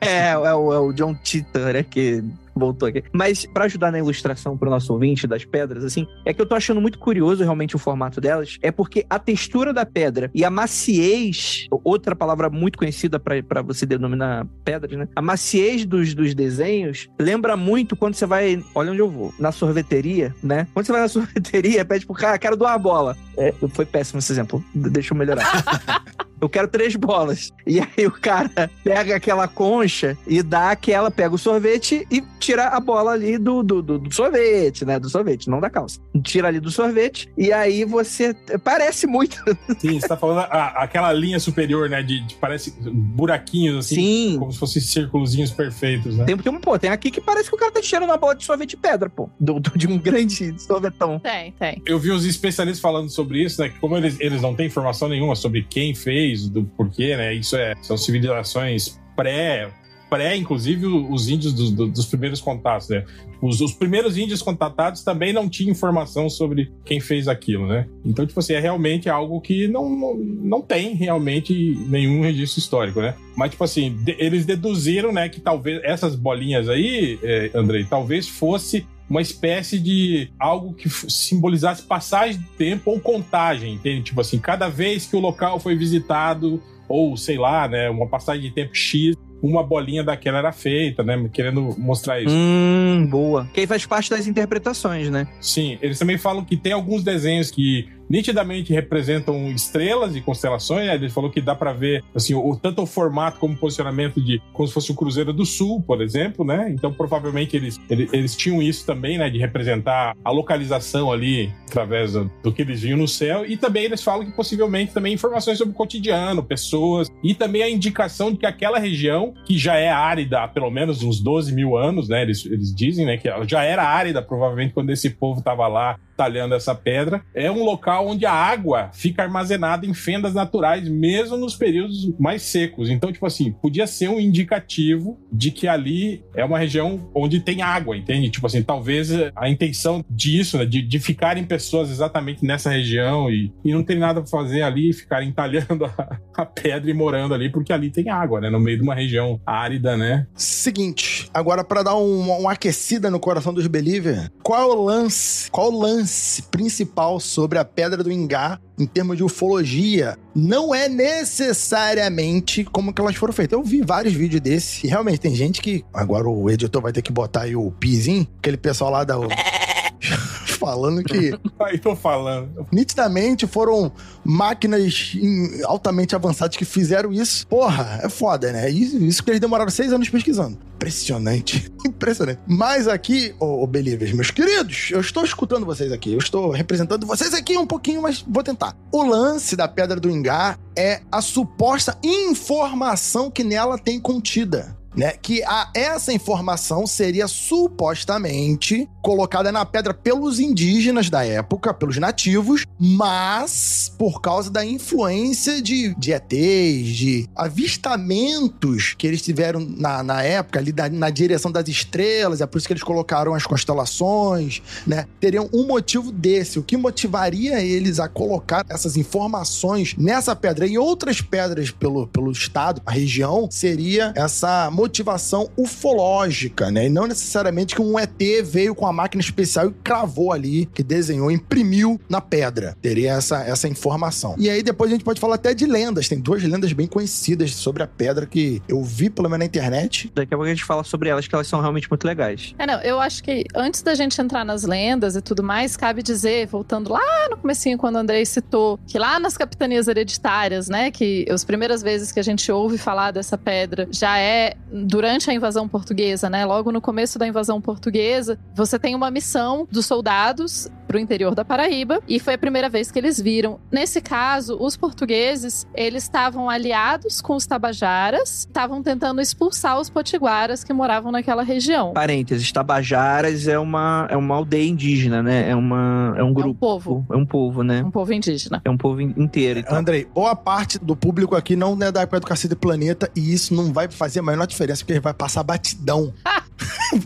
É, 0.00 0.30
é, 0.30 0.36
o, 0.36 0.72
é 0.72 0.78
o 0.78 0.92
John 0.92 1.14
Titor, 1.14 1.72
né? 1.72 1.82
Que 1.82 2.22
voltou 2.58 2.88
aqui. 2.88 3.04
Mas 3.12 3.46
para 3.46 3.64
ajudar 3.64 3.92
na 3.92 3.98
ilustração 3.98 4.56
pro 4.56 4.70
nosso 4.70 4.92
ouvinte 4.92 5.26
das 5.26 5.44
pedras, 5.44 5.84
assim, 5.84 6.06
é 6.24 6.32
que 6.32 6.40
eu 6.40 6.46
tô 6.46 6.54
achando 6.54 6.80
muito 6.80 6.98
curioso 6.98 7.42
realmente 7.42 7.76
o 7.76 7.78
formato 7.78 8.20
delas, 8.20 8.58
é 8.62 8.70
porque 8.70 9.04
a 9.08 9.18
textura 9.18 9.72
da 9.72 9.84
pedra 9.84 10.30
e 10.34 10.44
a 10.44 10.50
maciez, 10.50 11.66
outra 11.70 12.14
palavra 12.14 12.48
muito 12.50 12.78
conhecida 12.78 13.18
para 13.18 13.62
você 13.62 13.86
denominar 13.86 14.46
pedras, 14.64 14.98
né? 14.98 15.08
A 15.14 15.22
maciez 15.22 15.84
dos, 15.84 16.14
dos 16.14 16.34
desenhos 16.34 17.08
lembra 17.18 17.56
muito 17.56 17.96
quando 17.96 18.14
você 18.14 18.26
vai, 18.26 18.62
olha 18.74 18.92
onde 18.92 19.00
eu 19.00 19.08
vou, 19.08 19.32
na 19.38 19.52
sorveteria, 19.52 20.34
né? 20.42 20.66
Quando 20.72 20.86
você 20.86 20.92
vai 20.92 21.00
na 21.02 21.08
sorveteria, 21.08 21.84
pede 21.84 22.06
pro 22.06 22.14
cara, 22.14 22.38
cara 22.38 22.56
doar 22.56 22.74
a 22.74 22.78
bola. 22.78 23.16
É, 23.36 23.52
foi 23.70 23.84
péssimo 23.84 24.18
esse 24.18 24.32
exemplo. 24.32 24.64
Deixa 24.74 25.12
eu 25.12 25.18
melhorar. 25.18 25.46
eu 26.40 26.48
quero 26.48 26.68
três 26.68 26.94
bolas. 26.96 27.52
E 27.66 27.80
aí 27.80 28.06
o 28.06 28.12
cara 28.12 28.70
pega 28.84 29.16
aquela 29.16 29.48
concha 29.48 30.16
e 30.26 30.42
dá 30.42 30.70
aquela, 30.70 31.10
pega 31.10 31.34
o 31.34 31.38
sorvete 31.38 32.06
e 32.10 32.22
tira 32.38 32.68
a 32.68 32.80
bola 32.80 33.12
ali 33.12 33.38
do, 33.38 33.62
do, 33.62 33.82
do, 33.82 33.98
do 33.98 34.14
sorvete, 34.14 34.84
né? 34.84 34.98
Do 34.98 35.08
sorvete, 35.08 35.48
não 35.48 35.60
da 35.60 35.70
calça. 35.70 36.00
Tira 36.22 36.48
ali 36.48 36.60
do 36.60 36.70
sorvete 36.70 37.28
e 37.36 37.52
aí 37.52 37.84
você. 37.84 38.34
Parece 38.62 39.06
muito. 39.06 39.36
Sim, 39.78 40.00
você 40.00 40.08
tá 40.08 40.16
falando 40.16 40.40
a, 40.40 40.82
aquela 40.82 41.12
linha 41.12 41.40
superior, 41.40 41.88
né? 41.88 42.02
De, 42.02 42.20
de, 42.20 42.34
parece 42.34 42.72
buraquinhos 42.80 43.86
assim. 43.86 43.94
Sim. 43.94 44.36
Como 44.38 44.52
se 44.52 44.58
fossem 44.58 44.82
círculozinhos 44.82 45.50
perfeitos, 45.50 46.16
né? 46.16 46.24
Tem, 46.24 46.36
tem, 46.36 46.52
um, 46.52 46.60
pô, 46.60 46.78
tem 46.78 46.90
aqui 46.90 47.10
que 47.10 47.20
parece 47.20 47.48
que 47.48 47.54
o 47.54 47.58
cara 47.58 47.72
tá 47.72 47.80
tirando 47.80 48.04
uma 48.04 48.16
bola 48.16 48.34
de 48.34 48.44
sorvete 48.44 48.70
de 48.70 48.76
pedra, 48.76 49.08
pô. 49.08 49.28
Do, 49.38 49.58
do, 49.58 49.76
de 49.76 49.86
um 49.86 49.98
grande 49.98 50.54
sorvetão. 50.60 51.18
Tem, 51.18 51.52
tem. 51.52 51.82
Eu 51.86 51.98
vi 51.98 52.12
uns 52.12 52.24
especialistas 52.24 52.80
falando 52.80 53.10
sobre 53.10 53.42
isso, 53.42 53.60
né? 53.60 53.68
Que 53.68 53.78
como 53.78 53.96
eles, 53.96 54.18
eles 54.20 54.42
não 54.42 54.54
têm 54.54 54.66
informação 54.66 55.08
nenhuma 55.08 55.34
sobre 55.34 55.62
quem 55.62 55.94
fez, 55.94 56.25
do 56.34 56.64
porquê, 56.64 57.16
né? 57.16 57.34
Isso 57.34 57.56
é, 57.56 57.74
são 57.82 57.96
civilizações 57.96 58.98
pré 59.14 59.70
pré, 60.08 60.36
inclusive, 60.36 60.86
os 60.86 61.28
índios 61.28 61.52
do, 61.52 61.70
do, 61.70 61.86
dos 61.88 62.06
primeiros 62.06 62.40
contatos, 62.40 62.88
né? 62.88 63.04
Os, 63.42 63.60
os, 63.60 63.72
primeiros 63.72 64.16
índios 64.16 64.40
contatados 64.40 65.02
também 65.02 65.32
não 65.32 65.48
tinham 65.48 65.70
informação 65.70 66.30
sobre 66.30 66.72
quem 66.84 67.00
fez 67.00 67.28
aquilo, 67.28 67.66
né? 67.66 67.86
Então, 68.04 68.26
tipo 68.26 68.38
assim, 68.40 68.54
é 68.54 68.60
realmente 68.60 69.08
algo 69.08 69.40
que 69.40 69.68
não, 69.68 69.88
não, 69.88 70.14
não 70.14 70.62
tem 70.62 70.94
realmente 70.94 71.52
nenhum 71.88 72.22
registro 72.22 72.60
histórico, 72.60 73.00
né? 73.00 73.14
Mas, 73.36 73.50
tipo 73.50 73.64
assim, 73.64 73.94
de, 74.04 74.16
eles 74.18 74.46
deduziram, 74.46 75.12
né, 75.12 75.28
que 75.28 75.40
talvez 75.40 75.80
essas 75.84 76.14
bolinhas 76.14 76.68
aí, 76.68 77.18
é, 77.22 77.50
Andrei, 77.54 77.84
talvez 77.84 78.26
fosse 78.26 78.86
uma 79.08 79.22
espécie 79.22 79.78
de 79.78 80.30
algo 80.38 80.74
que 80.74 80.88
simbolizasse 80.88 81.82
passagem 81.82 82.38
de 82.38 82.48
tempo 82.56 82.90
ou 82.90 83.00
contagem, 83.00 83.74
entende? 83.74 84.02
Tipo 84.02 84.20
assim, 84.20 84.38
cada 84.38 84.68
vez 84.68 85.06
que 85.06 85.16
o 85.16 85.20
local 85.20 85.60
foi 85.60 85.76
visitado, 85.76 86.62
ou 86.88 87.16
sei 87.16 87.38
lá, 87.38 87.68
né, 87.68 87.88
uma 87.88 88.08
passagem 88.08 88.42
de 88.42 88.50
tempo 88.50 88.74
X, 88.74 89.16
uma 89.42 89.62
bolinha 89.62 90.02
daquela 90.02 90.38
era 90.38 90.52
feita, 90.52 91.02
né? 91.02 91.28
Querendo 91.32 91.74
mostrar 91.78 92.20
isso. 92.20 92.34
Hum, 92.34 93.06
boa. 93.08 93.48
Que 93.52 93.60
aí 93.60 93.66
faz 93.66 93.84
parte 93.86 94.10
das 94.10 94.26
interpretações, 94.26 95.10
né? 95.10 95.28
Sim, 95.40 95.78
eles 95.82 95.98
também 95.98 96.18
falam 96.18 96.44
que 96.44 96.56
tem 96.56 96.72
alguns 96.72 97.04
desenhos 97.04 97.50
que 97.50 97.88
nitidamente 98.08 98.72
representam 98.72 99.50
estrelas 99.50 100.16
e 100.16 100.20
constelações. 100.20 100.86
Né? 100.86 100.94
Ele 100.94 101.10
falou 101.10 101.30
que 101.30 101.40
dá 101.40 101.54
para 101.54 101.72
ver 101.72 102.04
assim, 102.14 102.34
o, 102.34 102.56
tanto 102.56 102.82
o 102.82 102.86
formato 102.86 103.38
como 103.38 103.54
o 103.54 103.56
posicionamento 103.56 104.20
de 104.20 104.40
como 104.52 104.66
se 104.66 104.74
fosse 104.74 104.90
o 104.90 104.94
Cruzeiro 104.94 105.32
do 105.32 105.44
Sul, 105.44 105.82
por 105.82 106.00
exemplo, 106.00 106.44
né? 106.44 106.70
Então 106.70 106.92
provavelmente 106.92 107.56
eles, 107.56 107.78
eles, 107.88 108.12
eles 108.12 108.36
tinham 108.36 108.62
isso 108.62 108.86
também, 108.86 109.18
né? 109.18 109.28
De 109.30 109.38
representar 109.38 110.16
a 110.24 110.30
localização 110.30 111.12
ali 111.12 111.52
através 111.68 112.12
do, 112.12 112.30
do, 112.42 112.52
que 112.52 112.62
eles 112.62 112.82
viam 112.82 112.98
no 112.98 113.08
céu. 113.08 113.44
E 113.46 113.56
também 113.56 113.84
eles 113.84 114.02
falam 114.02 114.24
que 114.24 114.32
possivelmente 114.32 114.92
também 114.92 115.12
informações 115.12 115.58
sobre 115.58 115.72
o 115.72 115.76
cotidiano, 115.76 116.42
pessoas 116.42 117.10
e 117.22 117.34
também 117.34 117.62
a 117.62 117.70
indicação 117.70 118.32
de 118.32 118.38
que 118.38 118.46
aquela 118.46 118.78
região, 118.78 119.34
que 119.44 119.58
já 119.58 119.76
é 119.76 119.88
árida 119.88 120.44
há 120.44 120.48
pelo 120.48 120.70
menos 120.70 121.02
uns 121.02 121.20
12 121.20 121.54
mil 121.54 121.76
anos, 121.76 122.08
né? 122.08 122.22
Eles, 122.22 122.44
eles 122.46 122.74
dizem, 122.74 123.06
né? 123.06 123.16
Que 123.16 123.28
já 123.46 123.62
era 123.62 123.82
árida 123.82 124.22
provavelmente 124.22 124.72
quando 124.72 124.90
esse 124.90 125.10
povo 125.10 125.40
estava 125.40 125.66
lá 125.66 125.98
talhando 126.16 126.54
essa 126.54 126.74
pedra, 126.74 127.22
é 127.34 127.50
um 127.50 127.62
local 127.62 128.08
onde 128.08 128.24
a 128.24 128.32
água 128.32 128.90
fica 128.92 129.22
armazenada 129.22 129.86
em 129.86 129.94
fendas 129.94 130.34
naturais, 130.34 130.88
mesmo 130.88 131.36
nos 131.36 131.54
períodos 131.54 132.12
mais 132.18 132.42
secos. 132.42 132.88
Então, 132.88 133.12
tipo 133.12 133.26
assim, 133.26 133.52
podia 133.52 133.86
ser 133.86 134.08
um 134.08 134.20
indicativo 134.20 135.18
de 135.32 135.50
que 135.50 135.68
ali 135.68 136.24
é 136.34 136.44
uma 136.44 136.58
região 136.58 137.10
onde 137.14 137.40
tem 137.40 137.62
água, 137.62 137.96
entende? 137.96 138.30
Tipo 138.30 138.46
assim, 138.46 138.62
talvez 138.62 139.10
a 139.34 139.48
intenção 139.48 140.04
disso, 140.08 140.58
né, 140.58 140.64
de, 140.64 140.82
de 140.82 140.98
ficarem 140.98 141.44
pessoas 141.44 141.90
exatamente 141.90 142.44
nessa 142.44 142.70
região 142.70 143.30
e, 143.30 143.52
e 143.64 143.72
não 143.72 143.82
tem 143.82 143.98
nada 143.98 144.20
pra 144.20 144.30
fazer 144.30 144.62
ali, 144.62 144.92
ficarem 144.92 145.32
talhando 145.32 145.84
a, 145.84 146.18
a 146.34 146.46
pedra 146.46 146.90
e 146.90 146.94
morando 146.94 147.34
ali, 147.34 147.50
porque 147.50 147.72
ali 147.72 147.90
tem 147.90 148.08
água, 148.08 148.40
né? 148.40 148.50
No 148.50 148.60
meio 148.60 148.78
de 148.78 148.82
uma 148.82 148.94
região 148.94 149.40
árida, 149.44 149.96
né? 149.96 150.26
Seguinte, 150.34 151.28
agora 151.32 151.62
para 151.64 151.82
dar 151.82 151.96
um, 151.96 152.30
uma 152.40 152.52
aquecida 152.52 153.10
no 153.10 153.20
coração 153.20 153.52
dos 153.52 153.66
Believer, 153.66 154.30
qual 154.42 154.60
é 154.60 154.74
o 154.74 154.84
lance? 154.84 155.50
Qual 155.50 155.66
é 155.66 155.70
o 155.70 155.78
lance? 155.78 156.05
Principal 156.50 157.20
sobre 157.20 157.58
a 157.58 157.64
Pedra 157.64 158.02
do 158.02 158.10
Ingá 158.10 158.58
em 158.78 158.86
termos 158.86 159.16
de 159.16 159.24
ufologia 159.24 160.18
não 160.34 160.74
é 160.74 160.88
necessariamente 160.88 162.64
como 162.64 162.92
que 162.92 163.00
elas 163.00 163.16
foram 163.16 163.32
feitas. 163.32 163.58
Eu 163.58 163.64
vi 163.64 163.82
vários 163.82 164.14
vídeos 164.14 164.40
desse 164.40 164.86
e 164.86 164.90
realmente 164.90 165.18
tem 165.18 165.34
gente 165.34 165.60
que 165.60 165.84
agora 165.92 166.28
o 166.28 166.50
editor 166.50 166.82
vai 166.82 166.92
ter 166.92 167.02
que 167.02 167.12
botar 167.12 167.42
aí 167.42 167.56
o 167.56 167.70
pizinho, 167.70 168.26
aquele 168.38 168.56
pessoal 168.56 168.90
lá 168.90 169.04
da 169.04 169.16
falando 170.66 171.04
que. 171.04 171.38
Aí 171.60 171.78
tô 171.78 171.94
falando. 171.94 172.66
Nitidamente 172.72 173.46
foram 173.46 173.92
máquinas 174.24 175.16
altamente 175.64 176.16
avançadas 176.16 176.56
que 176.56 176.64
fizeram 176.64 177.12
isso. 177.12 177.46
Porra, 177.46 178.00
é 178.02 178.08
foda, 178.08 178.50
né? 178.50 178.68
Isso, 178.68 178.96
isso 178.98 179.22
que 179.22 179.30
eles 179.30 179.40
demoraram 179.40 179.70
seis 179.70 179.92
anos 179.92 180.08
pesquisando. 180.08 180.58
Impressionante. 180.74 181.72
Impressionante. 181.86 182.40
Mas 182.48 182.88
aqui, 182.88 183.32
ô, 183.38 183.62
oh, 183.62 183.66
Believers, 183.66 184.12
meus 184.12 184.32
queridos, 184.32 184.88
eu 184.90 185.00
estou 185.00 185.24
escutando 185.24 185.64
vocês 185.64 185.92
aqui. 185.92 186.12
Eu 186.12 186.18
estou 186.18 186.50
representando 186.50 187.06
vocês 187.06 187.32
aqui 187.32 187.56
um 187.56 187.66
pouquinho, 187.66 188.02
mas 188.02 188.24
vou 188.26 188.42
tentar. 188.42 188.76
O 188.90 189.04
lance 189.04 189.54
da 189.54 189.68
Pedra 189.68 190.00
do 190.00 190.10
Ingá 190.10 190.58
é 190.76 191.00
a 191.12 191.20
suposta 191.20 191.96
informação 192.02 193.30
que 193.30 193.44
nela 193.44 193.78
tem 193.78 194.00
contida 194.00 194.75
né? 194.96 195.12
Que 195.20 195.44
a, 195.44 195.70
essa 195.74 196.12
informação 196.12 196.86
seria 196.86 197.28
supostamente 197.28 198.88
colocada 199.02 199.52
na 199.52 199.64
pedra 199.64 199.94
pelos 199.94 200.40
indígenas 200.40 201.10
da 201.10 201.24
época, 201.24 201.72
pelos 201.72 201.98
nativos, 201.98 202.64
mas 202.78 203.92
por 203.96 204.20
causa 204.20 204.50
da 204.50 204.64
influência 204.64 205.62
de, 205.62 205.94
de 205.94 206.12
ETs, 206.12 206.88
de 206.88 207.28
avistamentos 207.36 208.94
que 208.96 209.06
eles 209.06 209.22
tiveram 209.22 209.60
na, 209.60 210.02
na 210.02 210.22
época, 210.22 210.58
ali 210.58 210.72
da, 210.72 210.88
na 210.88 211.10
direção 211.10 211.52
das 211.52 211.68
estrelas, 211.68 212.40
é 212.40 212.46
por 212.46 212.58
isso 212.58 212.66
que 212.66 212.72
eles 212.72 212.82
colocaram 212.82 213.34
as 213.34 213.44
constelações, 213.44 214.62
né? 214.86 215.06
Teriam 215.20 215.48
um 215.52 215.66
motivo 215.66 216.10
desse. 216.10 216.58
O 216.58 216.62
que 216.62 216.76
motivaria 216.76 217.60
eles 217.60 218.00
a 218.00 218.08
colocar 218.08 218.64
essas 218.68 218.96
informações 218.96 219.94
nessa 219.96 220.34
pedra 220.34 220.66
e 220.66 220.78
outras 220.78 221.20
pedras 221.20 221.70
pelo, 221.70 222.06
pelo 222.06 222.32
estado, 222.32 222.80
a 222.84 222.90
região, 222.90 223.48
seria 223.50 224.12
essa 224.16 224.70
motivação 224.70 224.85
motivação 224.86 225.50
ufológica, 225.56 226.70
né? 226.70 226.86
E 226.86 226.88
não 226.88 227.06
necessariamente 227.06 227.74
que 227.74 227.82
um 227.82 227.98
ET 227.98 228.22
veio 228.44 228.74
com 228.74 228.86
a 228.86 228.92
máquina 228.92 229.20
especial 229.20 229.68
e 229.68 229.72
cravou 229.82 230.32
ali, 230.32 230.66
que 230.66 230.82
desenhou, 230.82 231.30
imprimiu 231.30 232.00
na 232.08 232.20
pedra. 232.20 232.76
Teria 232.80 233.12
essa, 233.12 233.42
essa 233.42 233.68
informação. 233.68 234.36
E 234.38 234.48
aí 234.48 234.62
depois 234.62 234.90
a 234.90 234.94
gente 234.94 235.04
pode 235.04 235.20
falar 235.20 235.34
até 235.34 235.52
de 235.52 235.66
lendas. 235.66 236.08
Tem 236.08 236.18
duas 236.18 236.42
lendas 236.42 236.72
bem 236.72 236.86
conhecidas 236.86 237.52
sobre 237.54 237.82
a 237.82 237.86
pedra 237.86 238.26
que 238.26 238.62
eu 238.68 238.82
vi 238.82 239.10
pelo 239.10 239.28
menos 239.28 239.40
na 239.40 239.44
internet. 239.44 240.10
Daqui 240.14 240.32
a 240.32 240.36
pouco 240.36 240.46
a 240.46 240.54
gente 240.54 240.64
fala 240.64 240.84
sobre 240.84 241.08
elas, 241.08 241.26
que 241.26 241.34
elas 241.34 241.46
são 241.46 241.60
realmente 241.60 241.90
muito 241.90 242.06
legais. 242.06 242.54
É, 242.58 242.66
não, 242.66 242.80
eu 242.80 243.00
acho 243.00 243.22
que 243.22 243.44
antes 243.54 243.82
da 243.82 243.94
gente 243.94 244.20
entrar 244.20 244.44
nas 244.44 244.62
lendas 244.62 245.16
e 245.16 245.20
tudo 245.20 245.42
mais, 245.42 245.76
cabe 245.76 246.02
dizer, 246.02 246.46
voltando 246.46 246.92
lá 246.92 247.28
no 247.28 247.36
comecinho, 247.36 247.76
quando 247.76 247.96
o 247.96 247.98
Andrei 247.98 248.24
citou, 248.24 248.78
que 248.86 248.98
lá 248.98 249.18
nas 249.18 249.36
capitanias 249.36 249.88
hereditárias, 249.88 250.68
né, 250.68 250.90
que 250.90 251.26
as 251.28 251.44
primeiras 251.44 251.82
vezes 251.82 252.12
que 252.12 252.20
a 252.20 252.22
gente 252.22 252.50
ouve 252.52 252.78
falar 252.78 253.10
dessa 253.10 253.36
pedra 253.36 253.88
já 253.90 254.18
é 254.18 254.54
durante 254.84 255.30
a 255.30 255.34
invasão 255.34 255.68
portuguesa, 255.68 256.28
né? 256.28 256.44
Logo 256.44 256.70
no 256.70 256.80
começo 256.80 257.18
da 257.18 257.26
invasão 257.26 257.60
portuguesa, 257.60 258.38
você 258.54 258.78
tem 258.78 258.94
uma 258.94 259.10
missão 259.10 259.66
dos 259.70 259.86
soldados 259.86 260.68
para 260.96 261.00
o 261.00 261.02
interior 261.02 261.34
da 261.34 261.44
Paraíba 261.44 262.00
e 262.08 262.18
foi 262.18 262.34
a 262.34 262.38
primeira 262.38 262.68
vez 262.68 262.90
que 262.90 262.98
eles 262.98 263.20
viram. 263.20 263.60
Nesse 263.70 264.00
caso, 264.00 264.56
os 264.58 264.76
portugueses 264.76 265.66
eles 265.74 266.04
estavam 266.04 266.48
aliados 266.48 267.20
com 267.20 267.36
os 267.36 267.46
tabajaras, 267.46 268.46
estavam 268.48 268.82
tentando 268.82 269.20
expulsar 269.20 269.78
os 269.78 269.90
potiguaras 269.90 270.64
que 270.64 270.72
moravam 270.72 271.12
naquela 271.12 271.42
região. 271.42 271.92
Parênteses, 271.92 272.50
Tabajaras 272.50 273.46
é 273.46 273.58
uma, 273.58 274.06
é 274.10 274.16
uma 274.16 274.34
aldeia 274.34 274.66
indígena, 274.66 275.22
né? 275.22 275.50
É, 275.50 275.54
uma, 275.54 276.14
é 276.16 276.22
um 276.22 276.32
grupo. 276.32 276.48
É 276.48 276.52
um 276.52 276.54
povo. 276.54 277.06
É 277.10 277.16
um 277.16 277.26
povo, 277.26 277.62
né? 277.62 277.82
Um 277.84 277.90
povo 277.90 278.12
indígena. 278.12 278.62
É 278.64 278.70
um 278.70 278.78
povo 278.78 279.00
inteiro. 279.02 279.60
Então. 279.60 279.76
Andrei, 279.76 280.06
boa 280.06 280.34
parte 280.34 280.78
do 280.78 280.96
público 280.96 281.36
aqui 281.36 281.56
não 281.56 281.76
é 281.82 281.92
da 281.92 282.02
época 282.02 282.20
do 282.20 282.26
Cacete 282.26 282.56
Planeta 282.56 283.10
e 283.14 283.34
isso 283.34 283.54
não 283.54 283.72
vai 283.72 283.88
fazer 283.88 284.20
a 284.20 284.22
menor 284.22 284.46
diferença, 284.46 284.80
porque 284.80 284.94
ele 284.94 285.00
vai 285.00 285.12
passar 285.12 285.42
batidão. 285.42 286.12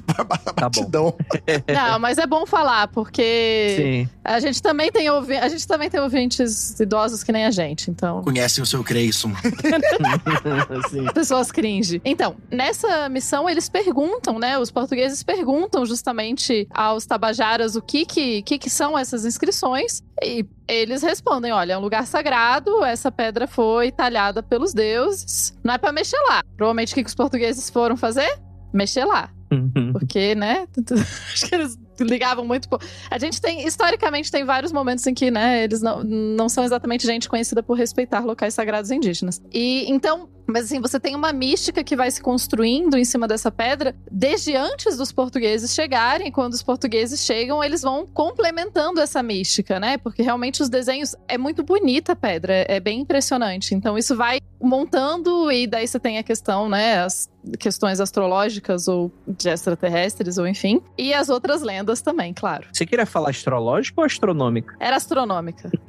Tá 0.06 0.24
batidão. 0.68 1.14
Não, 1.72 1.98
mas 1.98 2.18
é 2.18 2.26
bom 2.26 2.46
falar, 2.46 2.88
porque 2.88 3.74
Sim. 3.76 4.08
a 4.24 4.38
gente 4.40 4.62
também 4.62 4.90
tem 4.92 5.10
ouvi 5.10 5.36
a 5.36 5.48
gente 5.48 5.66
também 5.66 5.88
tem 5.88 6.00
ouvintes 6.00 6.78
idosos 6.78 7.22
que 7.22 7.32
nem 7.32 7.44
a 7.44 7.50
gente, 7.50 7.90
então 7.90 8.22
Conhecem 8.22 8.62
o 8.62 8.66
seu 8.66 8.84
Creyson. 8.84 9.32
Pessoas 11.14 11.50
cringe. 11.50 12.00
Então, 12.04 12.36
nessa 12.50 13.08
missão 13.08 13.48
eles 13.48 13.68
perguntam, 13.68 14.38
né? 14.38 14.58
Os 14.58 14.70
portugueses 14.70 15.22
perguntam 15.22 15.84
justamente 15.86 16.66
aos 16.70 17.06
tabajaras 17.06 17.76
o 17.76 17.82
que 17.82 18.04
que, 18.04 18.42
que, 18.42 18.58
que 18.58 18.70
são 18.70 18.98
essas 18.98 19.24
inscrições 19.24 20.02
e 20.22 20.44
eles 20.68 21.02
respondem: 21.02 21.52
olha, 21.52 21.74
é 21.74 21.78
um 21.78 21.80
lugar 21.80 22.06
sagrado, 22.06 22.84
essa 22.84 23.10
pedra 23.10 23.46
foi 23.46 23.90
talhada 23.90 24.42
pelos 24.42 24.72
deuses, 24.72 25.58
não 25.64 25.74
é 25.74 25.78
pra 25.78 25.92
mexer 25.92 26.20
lá. 26.28 26.42
Provavelmente 26.56 26.92
o 26.92 26.94
que, 26.94 27.02
que 27.02 27.08
os 27.08 27.14
portugueses 27.14 27.68
foram 27.70 27.96
fazer? 27.96 28.38
Mexer 28.72 29.04
lá. 29.04 29.30
Uhum. 29.50 29.92
Porque, 29.92 30.34
né? 30.34 30.66
Acho 31.32 31.46
que 31.48 31.54
eles 31.54 31.78
ligavam 32.00 32.46
muito. 32.46 32.68
po- 32.68 32.78
A 33.10 33.18
gente 33.18 33.40
tem, 33.40 33.66
historicamente, 33.66 34.30
tem 34.30 34.44
vários 34.44 34.72
momentos 34.72 35.06
em 35.06 35.12
que, 35.14 35.30
né, 35.30 35.64
eles 35.64 35.82
não, 35.82 36.02
não 36.04 36.48
são 36.48 36.64
exatamente 36.64 37.06
gente 37.06 37.28
conhecida 37.28 37.62
por 37.62 37.74
respeitar 37.74 38.20
locais 38.24 38.54
sagrados 38.54 38.90
indígenas. 38.90 39.40
E 39.52 39.90
então. 39.90 40.28
Mas 40.46 40.64
assim, 40.64 40.80
você 40.80 40.98
tem 40.98 41.14
uma 41.14 41.32
mística 41.32 41.84
que 41.84 41.94
vai 41.94 42.10
se 42.10 42.20
construindo 42.20 42.98
em 42.98 43.04
cima 43.04 43.28
dessa 43.28 43.50
pedra 43.50 43.94
desde 44.10 44.56
antes 44.56 44.96
dos 44.96 45.12
portugueses 45.12 45.72
chegarem. 45.72 46.32
Quando 46.32 46.54
os 46.54 46.62
portugueses 46.62 47.20
chegam, 47.20 47.62
eles 47.62 47.82
vão 47.82 48.06
complementando 48.06 49.00
essa 49.00 49.22
mística, 49.22 49.78
né? 49.78 49.96
Porque 49.96 50.22
realmente 50.22 50.62
os 50.62 50.68
desenhos 50.68 51.14
é 51.28 51.38
muito 51.38 51.62
bonita 51.62 52.12
a 52.12 52.16
pedra, 52.16 52.52
é 52.52 52.80
é 52.80 52.82
bem 52.82 53.00
impressionante. 53.00 53.74
Então 53.74 53.96
isso 53.98 54.16
vai 54.16 54.40
montando 54.60 55.52
e 55.52 55.66
daí 55.66 55.86
você 55.86 56.00
tem 56.00 56.18
a 56.18 56.22
questão, 56.22 56.68
né, 56.68 57.02
as 57.02 57.30
questões 57.58 58.00
astrológicas 58.00 58.86
ou 58.88 59.10
de 59.26 59.48
extraterrestres 59.48 60.36
ou 60.36 60.46
enfim, 60.46 60.82
e 60.98 61.14
as 61.14 61.28
outras 61.28 61.62
lendas 61.62 62.02
também, 62.02 62.34
claro. 62.34 62.66
Você 62.72 62.84
queria 62.84 63.06
falar 63.06 63.30
astrológico 63.30 64.00
ou 64.00 64.06
astronômico? 64.06 64.74
Era 64.78 64.96
astronômica. 64.96 65.70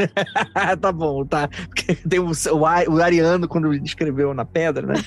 Tá 0.80 0.92
bom, 0.92 1.26
tá. 1.26 1.48
Porque 1.48 1.96
tem 1.96 2.20
o, 2.20 2.32
o, 2.32 2.94
o 2.96 3.02
Ariano, 3.02 3.48
quando 3.48 3.74
escreveu 3.74 4.34
na 4.34 4.41
pedra, 4.46 4.88
né? 4.88 4.96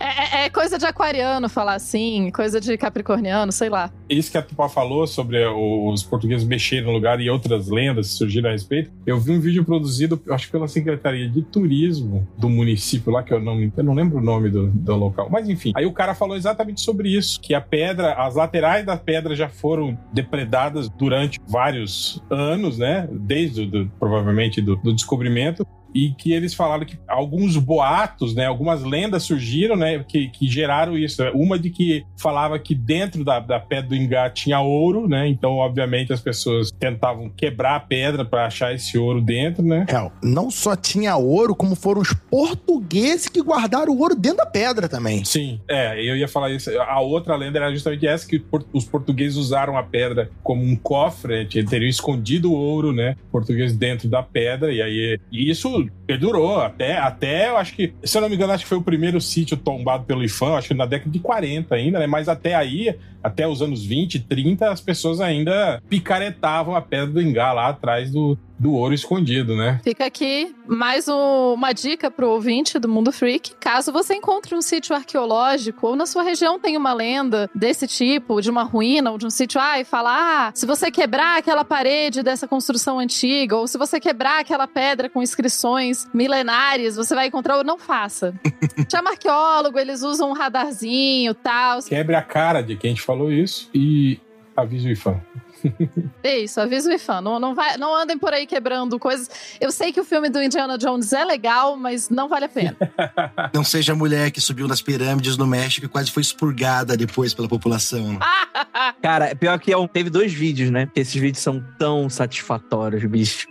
É, 0.00 0.42
é- 0.42 0.46
é 0.46 0.50
coisa 0.50 0.76
de 0.78 0.84
aquariano 0.84 1.48
falar 1.48 1.74
assim, 1.74 2.30
coisa 2.34 2.60
de 2.60 2.76
capricorniano, 2.76 3.50
sei 3.52 3.68
lá. 3.70 3.90
Isso 4.10 4.30
que 4.30 4.36
a 4.36 4.42
Tupá 4.42 4.68
falou 4.68 5.06
sobre 5.06 5.42
os 5.46 6.02
portugueses 6.02 6.46
mexerem 6.46 6.84
no 6.84 6.90
lugar 6.92 7.20
e 7.20 7.30
outras 7.30 7.68
lendas 7.68 8.08
que 8.08 8.14
surgiram 8.14 8.48
a 8.50 8.52
respeito. 8.52 8.90
Eu 9.06 9.18
vi 9.18 9.30
um 9.30 9.40
vídeo 9.40 9.64
produzido, 9.64 10.20
acho 10.30 10.46
que 10.46 10.52
pela 10.52 10.68
Secretaria 10.68 11.28
de 11.30 11.40
Turismo 11.42 12.26
do 12.36 12.50
município 12.50 13.12
lá, 13.12 13.22
que 13.22 13.32
eu 13.32 13.40
não, 13.40 13.58
eu 13.74 13.84
não 13.84 13.94
lembro 13.94 14.18
o 14.18 14.22
nome 14.22 14.50
do, 14.50 14.66
do 14.66 14.94
local. 14.96 15.28
Mas 15.30 15.48
enfim, 15.48 15.72
aí 15.74 15.86
o 15.86 15.92
cara 15.92 16.14
falou 16.14 16.36
exatamente 16.36 16.80
sobre 16.82 17.08
isso: 17.16 17.40
que 17.40 17.54
a 17.54 17.60
pedra, 17.60 18.14
as 18.14 18.34
laterais 18.34 18.84
da 18.84 18.96
pedra 18.96 19.34
já 19.34 19.48
foram 19.48 19.96
depredadas 20.12 20.88
durante 20.90 21.40
vários 21.46 22.20
anos, 22.28 22.76
né? 22.78 23.08
Desde 23.10 23.64
do- 23.66 23.90
provavelmente 23.98 24.60
do, 24.60 24.76
do 24.76 24.92
descobrimento. 24.92 25.66
E 25.94 26.12
que 26.12 26.32
eles 26.32 26.54
falaram 26.54 26.84
que 26.84 26.98
alguns 27.06 27.56
boatos, 27.56 28.34
né, 28.34 28.46
algumas 28.46 28.82
lendas 28.82 29.22
surgiram, 29.22 29.76
né, 29.76 30.04
que, 30.06 30.28
que 30.28 30.48
geraram 30.48 30.98
isso. 30.98 31.22
Uma 31.34 31.58
de 31.58 31.70
que 31.70 32.04
falava 32.16 32.58
que 32.58 32.74
dentro 32.74 33.24
da, 33.24 33.38
da 33.38 33.60
pedra 33.60 33.88
do 33.88 33.96
Ingá 33.96 34.28
tinha 34.30 34.60
ouro, 34.60 35.06
né, 35.06 35.28
então 35.28 35.52
obviamente 35.52 36.12
as 36.12 36.20
pessoas 36.20 36.70
tentavam 36.70 37.30
quebrar 37.30 37.76
a 37.76 37.80
pedra 37.80 38.24
para 38.24 38.46
achar 38.46 38.74
esse 38.74 38.98
ouro 38.98 39.20
dentro, 39.20 39.62
né. 39.62 39.86
É, 39.88 40.10
não 40.22 40.50
só 40.50 40.74
tinha 40.74 41.16
ouro, 41.16 41.54
como 41.54 41.74
foram 41.74 42.00
os 42.00 42.12
portugueses 42.12 43.28
que 43.28 43.40
guardaram 43.42 43.92
o 43.92 44.00
ouro 44.00 44.14
dentro 44.14 44.38
da 44.38 44.46
pedra 44.46 44.88
também. 44.88 45.24
Sim, 45.24 45.60
é, 45.68 46.00
eu 46.00 46.16
ia 46.16 46.28
falar 46.28 46.50
isso. 46.50 46.70
A 46.80 47.00
outra 47.00 47.36
lenda 47.36 47.58
era 47.58 47.70
justamente 47.70 48.06
essa, 48.06 48.26
que 48.26 48.42
os 48.72 48.84
portugueses 48.84 49.36
usaram 49.36 49.76
a 49.76 49.82
pedra 49.82 50.30
como 50.42 50.64
um 50.64 50.76
cofre, 50.76 51.44
né, 51.44 51.48
teriam 51.68 51.88
escondido 51.88 52.50
o 52.52 52.54
ouro, 52.54 52.92
né, 52.92 53.16
português 53.30 53.76
dentro 53.76 54.08
da 54.08 54.22
pedra, 54.22 54.72
e 54.72 54.82
aí 54.82 55.18
e 55.30 55.50
isso 55.50 55.83
perdurou 56.06 56.60
até, 56.60 56.98
até, 56.98 57.48
eu 57.48 57.56
acho 57.56 57.74
que, 57.74 57.94
se 58.02 58.16
eu 58.16 58.22
não 58.22 58.28
me 58.28 58.36
engano, 58.36 58.52
acho 58.52 58.64
que 58.64 58.68
foi 58.68 58.78
o 58.78 58.82
primeiro 58.82 59.20
sítio 59.20 59.56
tombado 59.56 60.04
pelo 60.04 60.22
IFAM, 60.22 60.56
acho 60.56 60.68
que 60.68 60.74
na 60.74 60.86
década 60.86 61.10
de 61.10 61.18
40 61.18 61.74
ainda, 61.74 61.98
né, 61.98 62.06
mas 62.06 62.28
até 62.28 62.54
aí, 62.54 62.94
até 63.22 63.46
os 63.46 63.62
anos 63.62 63.84
20, 63.84 64.20
30, 64.20 64.70
as 64.70 64.80
pessoas 64.80 65.20
ainda 65.20 65.82
picaretavam 65.88 66.74
a 66.74 66.80
pedra 66.80 67.06
do 67.06 67.22
Ingá 67.22 67.52
lá 67.52 67.68
atrás 67.68 68.10
do, 68.10 68.38
do 68.58 68.72
ouro 68.72 68.94
escondido, 68.94 69.56
né. 69.56 69.80
Fica 69.82 70.06
aqui 70.06 70.54
mais 70.66 71.08
um- 71.08 71.54
uma 71.54 71.72
dica 71.72 72.10
pro 72.10 72.30
ouvinte 72.30 72.78
do 72.78 72.88
Mundo 72.88 73.12
Freak. 73.12 73.54
Caso 73.60 73.92
você 73.92 74.14
encontre 74.14 74.54
um 74.54 74.62
sítio 74.62 74.94
arqueológico 74.94 75.88
ou 75.88 75.96
na 75.96 76.06
sua 76.06 76.22
região 76.22 76.58
tem 76.58 76.76
uma 76.76 76.92
lenda 76.92 77.50
desse 77.54 77.86
tipo, 77.86 78.40
de 78.40 78.50
uma 78.50 78.62
ruína 78.62 79.10
ou 79.10 79.18
de 79.18 79.26
um 79.26 79.30
sítio, 79.30 79.60
ah, 79.60 79.78
e 79.80 79.84
fala, 79.84 80.48
ah, 80.48 80.52
se 80.54 80.64
você 80.66 80.90
quebrar 80.90 81.38
aquela 81.38 81.64
parede 81.64 82.22
dessa 82.22 82.46
construção 82.48 82.98
antiga, 82.98 83.56
ou 83.56 83.66
se 83.66 83.76
você 83.76 83.98
quebrar 84.00 84.40
aquela 84.40 84.66
pedra 84.66 85.08
com 85.10 85.22
inscrições 85.22 86.08
milenares, 86.14 86.96
você 86.96 87.14
vai 87.14 87.26
encontrar. 87.26 87.62
Não 87.64 87.78
faça. 87.78 88.34
Chama 88.90 89.10
arqueólogo, 89.10 89.78
eles 89.78 90.02
usam 90.02 90.30
um 90.30 90.32
radarzinho 90.32 91.32
e 91.32 91.34
tal. 91.34 91.82
Quebre 91.82 92.14
a 92.16 92.22
cara 92.22 92.62
de 92.62 92.76
quem 92.76 92.94
te 92.94 93.02
falou 93.02 93.30
isso 93.32 93.68
e 93.74 94.18
avise 94.56 94.88
o 94.88 94.92
IFAM. 94.92 95.20
É 96.22 96.38
isso, 96.38 96.58
avisa 96.58 96.88
o 96.88 96.92
IFAM. 96.92 97.20
Não, 97.20 97.38
não, 97.38 97.54
vai, 97.54 97.76
não 97.76 97.94
andem 97.94 98.18
por 98.18 98.32
aí 98.32 98.46
quebrando 98.46 98.98
coisas. 98.98 99.28
Eu 99.60 99.70
sei 99.70 99.92
que 99.92 100.00
o 100.00 100.04
filme 100.04 100.30
do 100.30 100.42
Indiana 100.42 100.78
Jones 100.78 101.12
é 101.12 101.22
legal, 101.22 101.76
mas 101.76 102.08
não 102.08 102.28
vale 102.28 102.46
a 102.46 102.48
pena. 102.48 102.76
Não 103.52 103.62
seja 103.62 103.92
a 103.92 103.96
mulher 103.96 104.30
que 104.30 104.40
subiu 104.40 104.66
nas 104.66 104.80
pirâmides 104.80 105.36
no 105.36 105.46
México 105.46 105.86
e 105.86 105.88
quase 105.88 106.10
foi 106.10 106.22
expurgada 106.22 106.96
depois 106.96 107.34
pela 107.34 107.46
população. 107.46 108.18
Cara, 109.02 109.34
pior 109.36 109.58
que 109.58 109.72
é 109.72 109.88
teve 109.88 110.08
dois 110.08 110.32
vídeos, 110.32 110.70
né? 110.70 110.88
Esses 110.94 111.14
vídeos 111.14 111.42
são 111.42 111.62
tão 111.78 112.08
satisfatórios, 112.08 113.04
bicho. 113.04 113.46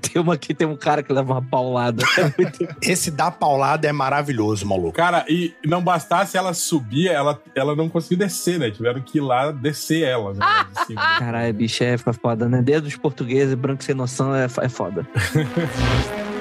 Tem 0.00 0.20
uma 0.20 0.34
aqui, 0.34 0.54
tem 0.54 0.66
um 0.66 0.76
cara 0.76 1.02
que 1.02 1.12
leva 1.12 1.34
uma 1.34 1.42
paulada. 1.42 2.02
É 2.16 2.90
Esse 2.90 3.10
da 3.10 3.30
paulada 3.30 3.86
é 3.86 3.92
maravilhoso, 3.92 4.66
maluco. 4.66 4.92
Cara, 4.92 5.24
e 5.28 5.54
não 5.64 5.82
bastasse 5.82 6.36
ela 6.36 6.54
subir, 6.54 7.08
ela, 7.08 7.40
ela 7.54 7.76
não 7.76 7.88
conseguiu 7.88 8.18
descer, 8.18 8.58
né? 8.58 8.70
Tiveram 8.70 9.00
que 9.00 9.18
ir 9.18 9.20
lá 9.20 9.50
descer 9.50 10.02
ela. 10.02 10.32
Né? 10.32 10.40
lá 10.40 10.62
de 10.64 10.86
cima. 10.86 11.18
Caralho, 11.38 11.54
bicho, 11.54 11.84
é 11.84 11.96
foda, 11.96 12.48
né? 12.48 12.60
Dedo 12.60 12.84
dos 12.84 12.96
portugueses, 12.96 13.54
branco 13.54 13.84
sem 13.84 13.94
noção, 13.94 14.34
é, 14.34 14.44
é 14.44 14.68
foda. 14.68 15.06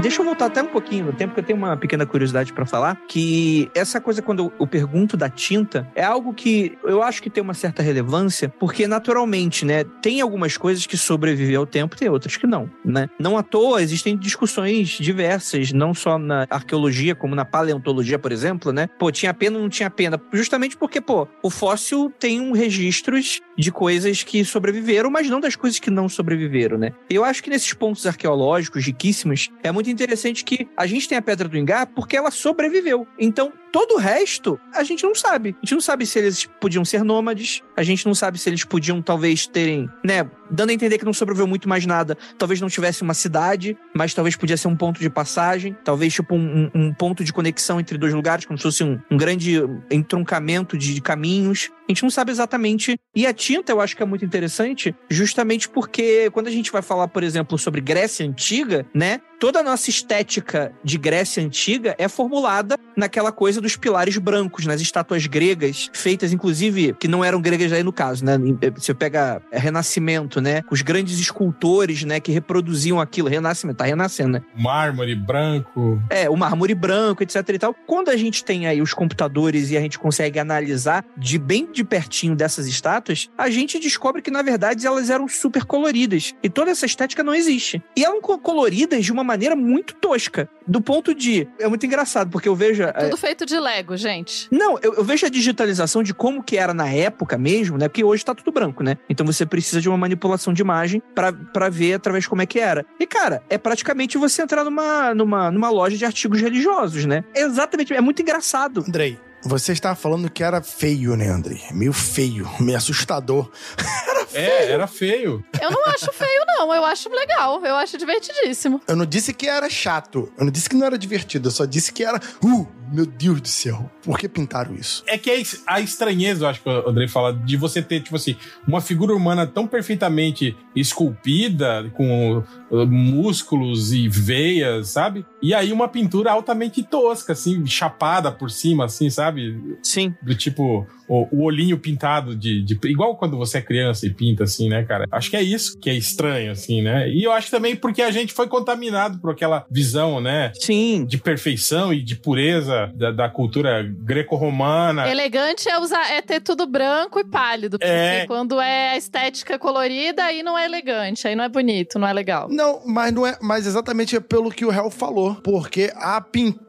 Deixa 0.00 0.20
eu 0.20 0.24
voltar 0.24 0.46
até 0.46 0.62
um 0.62 0.66
pouquinho 0.66 1.06
no 1.06 1.12
tempo, 1.12 1.34
que 1.34 1.40
eu 1.40 1.44
tenho 1.44 1.58
uma 1.58 1.76
pequena 1.76 2.06
curiosidade 2.06 2.52
pra 2.52 2.64
falar, 2.64 2.96
que 3.08 3.68
essa 3.74 4.00
coisa, 4.00 4.22
quando 4.22 4.52
eu 4.58 4.66
pergunto 4.66 5.16
da 5.16 5.28
tinta, 5.28 5.90
é 5.92 6.04
algo 6.04 6.32
que 6.32 6.78
eu 6.84 7.02
acho 7.02 7.20
que 7.20 7.28
tem 7.28 7.42
uma 7.42 7.52
certa 7.52 7.82
relevância, 7.82 8.48
porque 8.48 8.86
naturalmente, 8.86 9.64
né, 9.64 9.82
tem 10.00 10.20
algumas 10.20 10.56
coisas 10.56 10.86
que 10.86 10.96
sobrevivem 10.96 11.56
ao 11.56 11.66
tempo, 11.66 11.96
tem 11.96 12.08
outras 12.08 12.36
que 12.36 12.46
não, 12.46 12.70
né? 12.84 13.10
Não 13.18 13.36
à 13.36 13.42
toa, 13.42 13.82
existem 13.82 14.16
discussões 14.16 14.88
diversas, 14.88 15.72
não 15.72 15.92
só 15.92 16.16
na 16.16 16.46
arqueologia, 16.48 17.16
como 17.16 17.34
na 17.34 17.44
paleontologia, 17.44 18.20
por 18.20 18.30
exemplo, 18.30 18.72
né? 18.72 18.88
Pô, 18.98 19.10
tinha 19.10 19.34
pena 19.34 19.56
ou 19.56 19.62
não 19.62 19.68
tinha 19.68 19.90
pena? 19.90 20.20
Justamente 20.32 20.76
porque, 20.76 21.00
pô, 21.00 21.26
o 21.42 21.50
fóssil 21.50 22.12
tem 22.20 22.40
um 22.40 22.52
registros 22.52 23.40
de 23.58 23.72
coisas 23.72 24.22
que 24.22 24.44
sobreviveram, 24.44 25.10
mas 25.10 25.28
não 25.28 25.40
das 25.40 25.56
coisas 25.56 25.80
que 25.80 25.90
não 25.90 26.08
sobreviveram, 26.08 26.78
né? 26.78 26.92
Eu 27.10 27.24
acho 27.24 27.42
que 27.42 27.50
nesses 27.50 27.72
pontos 27.72 28.06
arqueológicos 28.06 28.86
riquíssimos, 28.86 29.50
é 29.62 29.72
muito 29.72 29.90
interessante 29.90 30.44
que 30.44 30.68
a 30.76 30.86
gente 30.86 31.08
tem 31.08 31.18
a 31.18 31.22
Pedra 31.22 31.48
do 31.48 31.58
Ingá 31.58 31.84
porque 31.84 32.16
ela 32.16 32.30
sobreviveu. 32.30 33.06
Então, 33.18 33.52
todo 33.72 33.94
o 33.94 33.98
resto, 33.98 34.58
a 34.74 34.82
gente 34.82 35.02
não 35.04 35.14
sabe. 35.14 35.50
A 35.50 35.66
gente 35.66 35.74
não 35.74 35.80
sabe 35.80 36.06
se 36.06 36.18
eles 36.18 36.48
podiam 36.60 36.84
ser 36.84 37.04
nômades, 37.04 37.62
a 37.76 37.82
gente 37.82 38.06
não 38.06 38.14
sabe 38.14 38.38
se 38.38 38.48
eles 38.48 38.64
podiam 38.64 39.00
talvez 39.00 39.46
terem, 39.46 39.88
né, 40.04 40.28
dando 40.50 40.70
a 40.70 40.72
entender 40.72 40.98
que 40.98 41.04
não 41.04 41.12
sobreviveu 41.12 41.46
muito 41.46 41.68
mais 41.68 41.86
nada. 41.86 42.16
Talvez 42.36 42.60
não 42.60 42.68
tivesse 42.68 43.02
uma 43.02 43.14
cidade, 43.14 43.76
mas 43.94 44.14
talvez 44.14 44.36
podia 44.36 44.56
ser 44.56 44.68
um 44.68 44.76
ponto 44.76 45.00
de 45.00 45.10
passagem, 45.10 45.76
talvez 45.84 46.14
tipo 46.14 46.34
um, 46.34 46.70
um 46.74 46.92
ponto 46.92 47.22
de 47.22 47.32
conexão 47.32 47.78
entre 47.78 47.98
dois 47.98 48.14
lugares, 48.14 48.44
como 48.44 48.58
se 48.58 48.62
fosse 48.62 48.84
um, 48.84 48.98
um 49.10 49.16
grande 49.16 49.60
entroncamento 49.90 50.76
de, 50.76 50.94
de 50.94 51.00
caminhos. 51.00 51.70
A 51.88 51.92
gente 51.92 52.02
não 52.02 52.10
sabe 52.10 52.30
exatamente. 52.30 52.98
E 53.14 53.26
a 53.26 53.32
tinta 53.32 53.72
eu 53.72 53.80
acho 53.80 53.96
que 53.96 54.02
é 54.02 54.06
muito 54.06 54.24
interessante, 54.24 54.94
justamente 55.08 55.68
porque 55.68 56.30
quando 56.30 56.46
a 56.46 56.50
gente 56.50 56.70
vai 56.70 56.82
falar, 56.82 57.08
por 57.08 57.22
exemplo, 57.22 57.58
sobre 57.58 57.80
Grécia 57.80 58.26
Antiga, 58.26 58.86
né? 58.94 59.20
Toda 59.38 59.60
a 59.60 59.62
nossa 59.62 59.88
estética 59.88 60.72
de 60.82 60.98
Grécia 60.98 61.40
Antiga 61.40 61.94
é 61.96 62.08
formulada 62.08 62.76
naquela 62.96 63.30
coisa 63.30 63.60
dos 63.60 63.76
pilares 63.76 64.18
brancos 64.18 64.66
nas 64.66 64.80
estátuas 64.80 65.28
gregas, 65.28 65.88
feitas 65.92 66.32
inclusive, 66.32 66.96
que 66.98 67.06
não 67.06 67.24
eram 67.24 67.40
gregas 67.40 67.72
aí 67.72 67.84
no 67.84 67.92
caso, 67.92 68.24
né? 68.24 68.36
Você 68.74 68.92
pega 68.92 69.40
é, 69.52 69.58
Renascimento, 69.58 70.40
né? 70.40 70.62
Os 70.72 70.82
grandes 70.82 71.20
escultores, 71.20 72.02
né, 72.02 72.18
que 72.18 72.32
reproduziam 72.32 73.00
aquilo. 73.00 73.28
Renascimento, 73.28 73.76
tá 73.76 73.84
renascendo, 73.84 74.30
né? 74.30 74.42
Mármore 74.56 75.14
branco. 75.14 76.02
É, 76.10 76.28
o 76.28 76.36
mármore 76.36 76.74
branco, 76.74 77.22
etc 77.22 77.48
e 77.48 77.58
tal. 77.58 77.74
Quando 77.86 78.08
a 78.08 78.16
gente 78.16 78.44
tem 78.44 78.66
aí 78.66 78.82
os 78.82 78.92
computadores 78.92 79.70
e 79.70 79.76
a 79.76 79.80
gente 79.80 80.00
consegue 80.00 80.40
analisar 80.40 81.04
de 81.16 81.38
bem 81.38 81.70
de 81.70 81.84
pertinho 81.84 82.34
dessas 82.34 82.66
estátuas, 82.66 83.30
a 83.38 83.48
gente 83.48 83.78
descobre 83.78 84.20
que, 84.20 84.32
na 84.32 84.42
verdade, 84.42 84.84
elas 84.84 85.10
eram 85.10 85.28
super 85.28 85.64
coloridas. 85.64 86.34
E 86.42 86.48
toda 86.48 86.72
essa 86.72 86.86
estética 86.86 87.22
não 87.22 87.34
existe. 87.34 87.80
E 87.96 88.04
eram 88.04 88.20
coloridas 88.20 89.04
de 89.04 89.12
uma 89.12 89.27
maneira 89.28 89.54
muito 89.54 89.94
tosca. 89.94 90.48
Do 90.66 90.80
ponto 90.82 91.14
de. 91.14 91.48
É 91.58 91.66
muito 91.68 91.86
engraçado, 91.86 92.28
porque 92.30 92.48
eu 92.48 92.54
vejo. 92.54 92.82
é, 92.82 92.92
Tudo 92.92 93.16
feito 93.16 93.46
de 93.46 93.58
Lego, 93.58 93.96
gente. 93.96 94.48
Não, 94.50 94.78
eu, 94.82 94.94
eu 94.94 95.04
vejo 95.04 95.24
a 95.24 95.28
digitalização 95.30 96.02
de 96.02 96.12
como 96.12 96.42
que 96.42 96.58
era 96.58 96.74
na 96.74 96.88
época 96.92 97.38
mesmo, 97.38 97.78
né? 97.78 97.88
Porque 97.88 98.04
hoje 98.04 98.24
tá 98.24 98.34
tudo 98.34 98.52
branco, 98.52 98.82
né? 98.82 98.98
Então 99.08 99.24
você 99.24 99.46
precisa 99.46 99.80
de 99.80 99.88
uma 99.88 99.96
manipulação 99.96 100.52
de 100.52 100.60
imagem 100.60 101.00
pra- 101.14 101.32
pra 101.32 101.68
ver 101.70 101.94
através 101.94 102.24
de 102.24 102.28
como 102.28 102.42
é 102.42 102.46
que 102.46 102.58
era. 102.60 102.84
E, 103.00 103.06
cara, 103.06 103.42
é 103.48 103.56
praticamente 103.56 104.18
você 104.18 104.42
entrar 104.42 104.62
numa, 104.64 105.14
numa, 105.14 105.50
numa 105.50 105.70
loja 105.70 105.96
de 105.96 106.04
artigos 106.04 106.40
religiosos, 106.40 107.04
né? 107.06 107.24
É 107.34 107.42
exatamente, 107.42 107.94
é 107.94 108.00
muito 108.00 108.20
engraçado. 108.20 108.84
Andrei, 108.86 109.18
você 109.42 109.72
estava 109.72 109.94
falando 109.94 110.28
que 110.30 110.42
era 110.42 110.60
feio, 110.60 111.16
né, 111.16 111.28
Andrei? 111.28 111.60
Meio 111.72 111.92
feio, 111.92 112.46
meio 112.60 112.76
assustador. 112.76 113.50
É, 114.38 114.70
era 114.72 114.86
feio. 114.86 115.44
Eu 115.60 115.70
não 115.70 115.84
acho 115.86 116.12
feio, 116.12 116.44
não. 116.46 116.74
Eu 116.74 116.84
acho 116.84 117.08
legal. 117.10 117.64
Eu 117.64 117.74
acho 117.76 117.96
divertidíssimo. 117.98 118.80
Eu 118.86 118.96
não 118.96 119.06
disse 119.06 119.32
que 119.32 119.46
era 119.48 119.68
chato. 119.68 120.32
Eu 120.38 120.44
não 120.44 120.52
disse 120.52 120.68
que 120.68 120.76
não 120.76 120.86
era 120.86 120.98
divertido. 120.98 121.48
Eu 121.48 121.52
só 121.52 121.64
disse 121.64 121.92
que 121.92 122.04
era. 122.04 122.20
Uh, 122.42 122.66
meu 122.92 123.04
Deus 123.06 123.40
do 123.40 123.48
céu. 123.48 123.90
Por 124.02 124.18
que 124.18 124.28
pintaram 124.28 124.74
isso? 124.74 125.02
É 125.06 125.18
que 125.18 125.30
a 125.66 125.80
estranheza, 125.80 126.44
eu 126.44 126.48
acho 126.48 126.62
que 126.62 126.68
o 126.68 126.88
Andrei 126.88 127.06
fala, 127.08 127.32
de 127.34 127.56
você 127.56 127.82
ter, 127.82 128.00
tipo 128.00 128.16
assim, 128.16 128.34
uma 128.66 128.80
figura 128.80 129.14
humana 129.14 129.46
tão 129.46 129.66
perfeitamente 129.66 130.56
esculpida, 130.74 131.90
com 131.94 132.38
uh, 132.70 132.86
músculos 132.86 133.92
e 133.92 134.08
veias, 134.08 134.88
sabe? 134.88 135.24
E 135.42 135.54
aí 135.54 135.72
uma 135.72 135.88
pintura 135.88 136.32
altamente 136.32 136.82
tosca, 136.82 137.32
assim, 137.32 137.64
chapada 137.66 138.30
por 138.32 138.50
cima, 138.50 138.84
assim, 138.86 139.08
sabe? 139.10 139.76
Sim. 139.82 140.14
Do 140.22 140.34
tipo, 140.34 140.86
o, 141.08 141.28
o 141.36 141.44
olhinho 141.44 141.78
pintado 141.78 142.34
de, 142.34 142.62
de- 142.62 142.78
Igual 142.84 143.16
quando 143.16 143.36
você 143.36 143.58
é 143.58 143.62
criança 143.62 144.06
e 144.06 144.10
pinta, 144.10 144.27
assim, 144.42 144.68
né, 144.68 144.82
cara? 144.84 145.04
Acho 145.10 145.30
que 145.30 145.36
é 145.36 145.42
isso 145.42 145.78
que 145.78 145.88
é 145.90 145.94
estranho, 145.94 146.52
assim, 146.52 146.82
né? 146.82 147.08
E 147.08 147.24
eu 147.24 147.32
acho 147.32 147.50
também 147.50 147.74
porque 147.76 148.02
a 148.02 148.10
gente 148.10 148.32
foi 148.32 148.46
contaminado 148.48 149.18
por 149.18 149.30
aquela 149.30 149.64
visão, 149.70 150.20
né? 150.20 150.52
Sim. 150.54 151.04
De 151.04 151.18
perfeição 151.18 151.92
e 151.92 152.02
de 152.02 152.16
pureza 152.16 152.90
da, 152.94 153.10
da 153.10 153.28
cultura 153.28 153.82
greco-romana. 153.82 155.08
Elegante 155.08 155.68
é 155.68 155.78
usar, 155.78 156.10
é 156.12 156.20
ter 156.22 156.40
tudo 156.40 156.66
branco 156.66 157.18
e 157.18 157.24
pálido. 157.24 157.78
Porque 157.78 157.90
É. 157.92 158.26
quando 158.26 158.60
é 158.60 158.90
a 158.90 158.96
estética 158.96 159.58
colorida, 159.58 160.24
aí 160.24 160.42
não 160.42 160.58
é 160.58 160.64
elegante, 160.64 161.26
aí 161.26 161.34
não 161.34 161.44
é 161.44 161.48
bonito, 161.48 161.98
não 161.98 162.06
é 162.08 162.12
legal. 162.12 162.48
Não, 162.50 162.80
mas 162.86 163.12
não 163.12 163.26
é. 163.26 163.36
Mas 163.40 163.66
exatamente 163.66 164.16
é 164.16 164.20
pelo 164.20 164.50
que 164.50 164.64
o 164.64 164.72
Hell 164.72 164.90
falou. 164.90 165.36
Porque 165.36 165.90
a 165.96 166.20
pintura, 166.20 166.67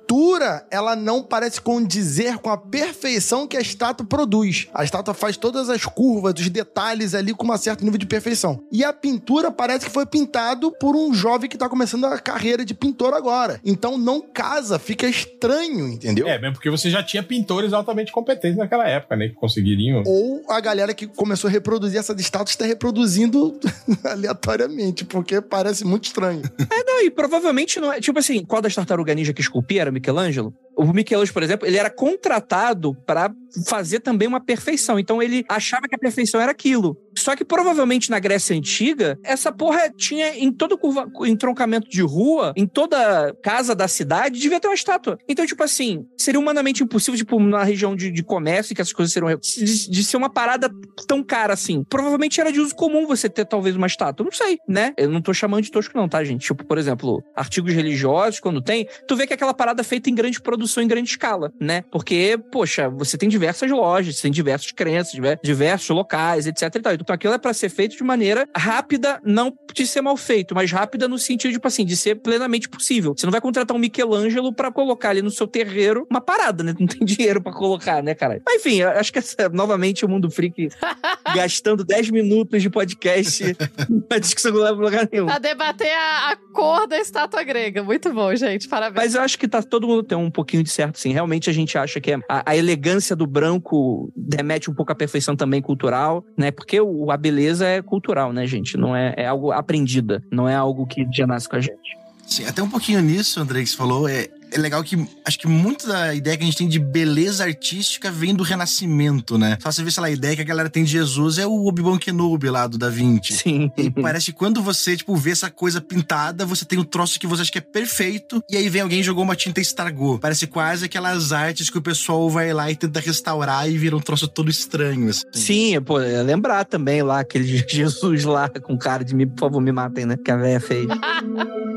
ela 0.72 0.96
não 0.96 1.22
parece 1.22 1.62
condizer 1.62 2.38
com 2.38 2.50
a 2.50 2.58
perfeição 2.58 3.48
que 3.48 3.58
a 3.58 3.62
estátua 3.62 4.06
produz. 4.06 4.68
A 4.74 4.84
estátua 4.84 5.14
faz 5.14 5.38
todas 5.38 5.70
as 5.70 5.86
curvas, 5.86 6.34
os 6.38 6.50
detalhes 6.50 7.14
ali 7.14 7.34
com 7.34 7.52
um 7.52 7.58
certo 7.58 7.84
nível 7.84 8.00
de 8.00 8.06
perfeição. 8.06 8.64
E 8.72 8.84
a 8.84 8.94
pintura 8.94 9.52
parece 9.52 9.86
que 9.86 9.92
foi 9.92 10.06
pintado 10.06 10.72
por 10.72 10.96
um 10.96 11.14
jovem 11.14 11.50
que 11.50 11.58
tá 11.58 11.70
começando 11.70 12.06
a 12.06 12.18
carreira 12.18 12.66
de 12.66 12.74
pintor 12.74 13.14
agora. 13.14 13.60
Então 13.64 13.98
não 13.98 14.22
casa, 14.22 14.80
fica 14.80 15.08
estranho, 15.08 15.88
entendeu? 15.88 16.28
É, 16.28 16.40
mesmo 16.40 16.54
porque 16.54 16.70
você 16.70 16.90
já 16.90 17.04
tinha 17.04 17.22
pintores 17.22 17.74
altamente 17.74 18.12
competentes 18.12 18.58
naquela 18.58 18.88
época, 18.88 19.16
né? 19.16 19.30
Que 19.30 19.36
conseguiriam. 19.36 20.04
Ou 20.06 20.44
a 20.50 20.60
galera 20.60 20.94
que 20.94 21.08
começou 21.08 21.48
a 21.48 21.52
reproduzir 21.52 22.00
essas 22.00 22.20
estátuas 22.20 22.52
está 22.52 22.66
reproduzindo 22.66 23.60
aleatoriamente, 24.04 25.06
porque 25.06 25.42
parece 25.42 25.86
muito 25.86 26.06
estranho. 26.06 26.42
É, 26.72 26.84
não, 26.84 27.02
e 27.02 27.10
provavelmente 27.10 27.80
não 27.80 27.92
é. 27.92 28.00
Tipo 28.00 28.20
assim, 28.20 28.44
qual 28.44 28.62
das 28.62 28.74
tartaruga 28.74 29.14
ninja 29.14 29.34
que 29.34 29.42
esculpia 29.42 29.82
era 29.82 29.90
o 29.90 29.94
Michelangelo? 30.00 30.54
O 30.80 30.94
Michelangelo, 30.94 31.34
por 31.34 31.44
exemplo, 31.44 31.68
ele 31.68 31.76
era 31.76 31.90
contratado 31.90 32.96
pra 33.06 33.30
fazer 33.66 34.00
também 34.00 34.28
uma 34.28 34.40
perfeição. 34.40 34.98
Então 34.98 35.22
ele 35.22 35.44
achava 35.50 35.90
que 35.90 35.96
a 35.96 36.00
perfeição 36.00 36.40
era 36.40 36.52
aquilo. 36.52 36.98
Só 37.18 37.36
que 37.36 37.44
provavelmente 37.44 38.10
na 38.10 38.18
Grécia 38.18 38.56
Antiga, 38.56 39.20
essa 39.24 39.52
porra 39.52 39.90
tinha 39.90 40.38
em 40.38 40.52
todo 40.52 40.78
curva, 40.78 41.06
entroncamento 41.26 41.90
de 41.90 42.02
rua, 42.02 42.54
em 42.56 42.66
toda 42.66 43.36
casa 43.44 43.76
da 43.76 43.90
cidade, 43.90 44.40
devia 44.40 44.60
ter 44.60 44.70
uma 44.70 44.74
estátua. 44.74 45.18
Então, 45.28 45.46
tipo 45.46 45.62
assim, 45.62 46.06
seria 46.18 46.40
humanamente 46.40 46.82
impossível, 46.82 47.18
tipo, 47.18 47.40
na 47.40 47.64
região 47.64 47.96
de, 47.96 48.10
de 48.10 48.24
comércio, 48.24 48.74
que 48.74 48.82
essas 48.82 48.94
coisas 48.94 49.12
seriam. 49.12 49.38
De, 49.38 49.90
de 49.90 50.04
ser 50.04 50.16
uma 50.16 50.30
parada 50.30 50.72
tão 51.08 51.22
cara 51.22 51.54
assim. 51.54 51.84
Provavelmente 51.90 52.40
era 52.40 52.52
de 52.52 52.62
uso 52.62 52.74
comum 52.74 53.06
você 53.06 53.28
ter 53.28 53.46
talvez 53.46 53.76
uma 53.76 53.88
estátua. 53.88 54.24
Não 54.24 54.32
sei, 54.32 54.58
né? 54.68 54.94
Eu 54.98 55.10
não 55.10 55.22
tô 55.22 55.34
chamando 55.34 55.64
de 55.64 55.72
tosco, 55.72 55.98
não, 55.98 56.08
tá, 56.08 56.24
gente? 56.24 56.46
Tipo, 56.46 56.66
por 56.66 56.78
exemplo, 56.78 57.22
artigos 57.36 57.74
religiosos, 57.74 58.40
quando 58.40 58.62
tem, 58.62 58.88
tu 59.08 59.16
vê 59.16 59.28
que 59.28 59.34
aquela 59.34 59.54
parada 59.54 59.82
é 59.82 59.84
feita 59.84 60.10
em 60.10 60.16
grande 60.16 60.40
produção, 60.40 60.69
em 60.82 60.88
grande 60.88 61.10
escala, 61.10 61.52
né? 61.60 61.84
Porque, 61.92 62.38
poxa, 62.52 62.90
você 62.90 63.18
tem 63.18 63.28
diversas 63.30 63.70
lojas, 63.72 64.16
você 64.16 64.24
tem 64.24 64.32
diversas 64.32 64.72
crenças, 64.72 65.14
diver- 65.14 65.40
diversos 65.44 65.90
locais, 65.90 66.46
etc 66.48 66.64
e 66.76 66.80
tal. 66.80 66.94
Então 66.94 67.14
aquilo 67.14 67.34
é 67.34 67.38
pra 67.38 67.54
ser 67.54 67.70
feito 67.70 67.96
de 67.98 68.04
maneira 68.04 68.48
rápida, 68.56 69.20
não 69.24 69.54
de 69.74 69.86
ser 69.88 70.02
mal 70.02 70.18
feito, 70.18 70.54
mas 70.56 70.72
rápida 70.72 71.08
no 71.08 71.18
sentido, 71.18 71.52
tipo 71.54 71.68
assim, 71.68 71.86
de 71.86 71.96
ser 71.96 72.16
plenamente 72.16 72.68
possível. 72.70 73.14
Você 73.16 73.26
não 73.26 73.32
vai 73.32 73.42
contratar 73.42 73.76
um 73.76 73.80
Michelangelo 73.80 74.54
pra 74.54 74.72
colocar 74.72 75.10
ali 75.10 75.22
no 75.22 75.32
seu 75.32 75.48
terreiro 75.48 76.06
uma 76.10 76.22
parada, 76.22 76.64
né? 76.64 76.76
Não 76.80 76.88
tem 76.88 77.00
dinheiro 77.06 77.42
pra 77.42 77.52
colocar, 77.54 78.02
né, 78.04 78.14
cara? 78.14 78.42
Mas 78.46 78.56
enfim, 78.66 78.82
acho 78.82 79.12
que 79.14 79.20
essa, 79.20 79.50
novamente 79.50 80.06
o 80.06 80.10
Mundo 80.10 80.30
Freak 80.30 80.70
gastando 81.36 81.84
10 81.84 82.10
minutos 82.12 82.62
de 82.62 82.70
podcast 82.70 83.44
uma 83.90 84.20
discussão 84.20 84.52
que 84.52 84.58
não 84.58 84.64
leva 84.66 84.78
pra 84.78 84.86
lugar 84.86 85.10
nenhum. 85.12 85.26
Pra 85.26 85.40
debater 85.40 85.92
a, 85.92 86.32
a 86.32 86.36
cor 86.54 86.88
da 86.88 86.98
estátua 87.00 87.44
grega. 87.44 87.84
Muito 87.84 88.12
bom, 88.14 88.34
gente. 88.36 88.68
Parabéns. 88.68 89.06
Mas 89.06 89.16
eu 89.16 89.22
acho 89.22 89.38
que 89.38 89.48
tá 89.48 89.62
todo 89.62 89.88
mundo 89.88 90.04
tem 90.04 90.18
um 90.18 90.32
pouquinho 90.32 90.59
de 90.64 90.70
certo, 90.70 91.00
sim. 91.00 91.12
Realmente 91.14 91.50
a 91.50 91.54
gente 91.54 91.78
acha 91.78 92.00
que 92.02 92.12
é- 92.12 92.20
a, 92.30 92.52
a 92.52 92.56
elegância 92.58 93.16
do 93.16 93.26
branco 93.26 94.12
remete 94.36 94.70
um 94.70 94.74
pouco 94.74 94.92
à 94.92 94.96
perfeição 94.96 95.36
também 95.36 95.62
cultural, 95.62 96.24
né? 96.38 96.52
Porque 96.52 96.80
o- 96.80 97.12
a 97.12 97.18
beleza 97.18 97.66
é 97.66 97.82
cultural, 97.82 98.32
né, 98.34 98.46
gente? 98.48 98.78
Não 98.78 98.96
é, 98.96 99.14
é 99.18 99.26
algo 99.28 99.52
aprendida, 99.52 100.24
não 100.32 100.48
é 100.48 100.56
algo 100.56 100.86
que 100.88 101.06
já 101.14 101.26
nasce 101.28 101.48
com 101.50 101.56
a 101.56 101.62
gente. 101.62 101.98
Sim, 102.26 102.46
até 102.46 102.62
um 102.62 102.70
pouquinho 102.70 103.02
nisso, 103.02 103.40
André, 103.40 103.62
que 103.64 103.70
você 103.70 103.76
falou, 103.78 104.08
é, 104.08 104.28
é 104.52 104.58
legal 104.58 104.84
que 104.84 105.08
acho 105.26 105.40
que 105.40 105.48
muito 105.48 105.88
da 105.88 106.14
ideia 106.14 106.38
que 106.38 106.44
a 106.44 106.46
gente 106.46 106.58
tem 106.58 106.68
de 106.68 106.80
beleza 106.80 107.44
artística 107.44 108.12
vem 108.12 108.34
do 108.34 108.44
Renascimento, 108.44 109.38
né? 109.38 109.58
Só 109.62 109.72
você 109.72 109.84
vê, 109.84 109.92
sei 109.92 110.02
lá, 110.02 110.08
a 110.08 110.12
ideia 110.12 110.36
que 110.36 110.42
a 110.42 110.46
galera 110.46 110.70
tem 110.70 110.84
de 110.84 110.92
Jesus 110.92 111.38
é 111.38 111.46
o 111.46 111.66
Obi-Wan 111.66 111.98
Kenobi 111.98 112.50
lá 112.50 112.68
do 112.68 112.78
Da 112.78 112.90
Vinci. 112.90 113.34
Sim. 113.34 113.72
E 113.78 113.90
parece 113.90 114.28
que 114.28 114.34
quando 114.34 114.62
você, 114.62 114.98
tipo, 114.98 115.16
vê 115.16 115.32
essa 115.32 115.50
coisa 115.50 115.82
pintada, 115.82 116.46
você 116.46 116.66
tem 116.66 116.80
um 116.80 116.84
troço 116.84 117.20
que 117.20 117.28
você 117.28 117.44
acha 117.44 117.52
que 117.52 117.58
é 117.58 117.62
perfeito, 117.62 118.44
e 118.50 118.58
aí 118.58 118.70
vem 118.70 118.82
alguém 118.82 119.00
e 119.00 119.04
jogou 119.04 119.24
uma 119.24 119.36
tinta 119.36 119.60
e 119.60 119.64
estragou. 119.64 120.20
Parece 120.20 120.48
quase 120.48 120.86
aquelas 120.86 121.32
artes 121.32 121.70
que 121.70 121.78
o 121.78 121.82
pessoal 121.82 122.30
vai 122.30 122.54
lá 122.54 122.70
e 122.72 122.76
tenta 122.76 123.00
restaurar 123.00 123.70
e 123.70 123.78
vira 123.78 123.96
um 123.96 124.02
troço 124.02 124.28
todo 124.28 124.50
estranho, 124.50 125.10
assim. 125.10 125.26
Sim, 125.34 125.82
pô, 125.82 126.00
é 126.00 126.22
lembrar 126.24 126.66
também 126.66 127.02
lá 127.02 127.20
aquele 127.20 127.64
Jesus 127.68 128.24
lá 128.24 128.50
com 128.50 128.78
cara 128.78 129.04
de 129.04 129.16
me, 129.16 129.26
por 129.26 129.40
favor, 129.40 129.62
me 129.62 129.72
matem, 129.72 130.06
né? 130.06 130.18
Que 130.18 130.32
a 130.32 130.38
véia 130.38 130.60
fez. 130.60 130.88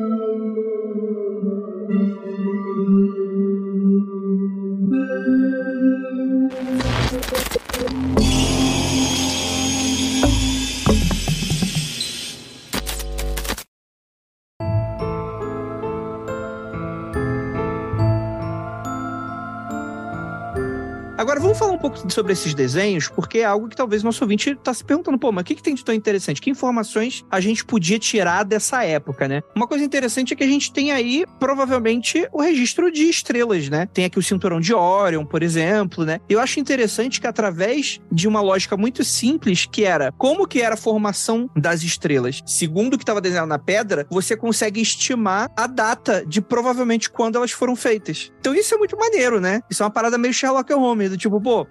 pouco 21.83 22.13
sobre 22.13 22.33
esses 22.33 22.55
desenhos, 22.55 23.09
porque 23.09 23.39
é 23.39 23.45
algo 23.45 23.69
que 23.69 23.77
talvez 23.77 24.05
nosso 24.05 24.23
ouvinte 24.23 24.55
tá 24.55 24.73
se 24.73 24.85
perguntando, 24.85 25.19
pô, 25.19 25.33
mas 25.33 25.43
o 25.43 25.45
que, 25.45 25.57
que 25.57 25.63
tem 25.63 25.75
de 25.75 25.85
tão 25.85 25.93
interessante? 25.95 26.41
Que 26.41 26.49
informações 26.49 27.25
a 27.29 27.41
gente 27.41 27.65
podia 27.65 27.99
tirar 27.99 28.45
dessa 28.45 28.85
época, 28.85 29.27
né? 29.27 29.43
Uma 29.55 29.67
coisa 29.67 29.85
interessante 29.85 30.33
é 30.33 30.37
que 30.37 30.45
a 30.45 30.47
gente 30.47 30.73
tem 30.73 30.93
aí, 30.93 31.25
provavelmente, 31.41 32.29
o 32.33 32.41
registro 32.41 32.91
de 32.91 33.09
estrelas, 33.09 33.69
né? 33.69 33.89
Tem 33.93 34.05
aqui 34.05 34.19
o 34.19 34.23
cinturão 34.23 34.61
de 34.61 34.73
Orion, 34.73 35.25
por 35.25 35.43
exemplo, 35.43 36.05
né? 36.05 36.21
Eu 36.29 36.39
acho 36.39 36.61
interessante 36.61 37.21
que 37.21 37.27
através 37.27 38.01
de 38.11 38.29
uma 38.29 38.41
lógica 38.41 38.77
muito 38.77 39.03
simples, 39.03 39.67
que 39.67 39.85
era 39.85 40.13
como 40.13 40.47
que 40.47 40.63
era 40.63 40.75
a 40.75 40.79
formação 40.79 41.51
das 41.57 41.83
estrelas, 41.83 42.43
segundo 42.47 42.95
o 42.95 42.97
que 42.97 43.03
estava 43.03 43.21
desenhado 43.21 43.49
na 43.49 43.59
pedra, 43.59 44.07
você 44.09 44.37
consegue 44.37 44.81
estimar 44.81 45.51
a 45.57 45.67
data 45.67 46.25
de 46.25 46.41
provavelmente 46.41 47.11
quando 47.11 47.37
elas 47.37 47.51
foram 47.51 47.75
feitas. 47.75 48.31
Então 48.39 48.55
isso 48.55 48.73
é 48.73 48.79
muito 48.79 48.97
maneiro, 48.97 49.41
né? 49.41 49.61
Isso 49.69 49.83
é 49.83 49.87
uma 49.87 49.93
parada 49.93 50.17
meio 50.17 50.33
Sherlock 50.33 50.73
Holmes 50.73 51.11
Do 51.11 51.17
tipo, 51.17 51.41
pô, 51.41 51.67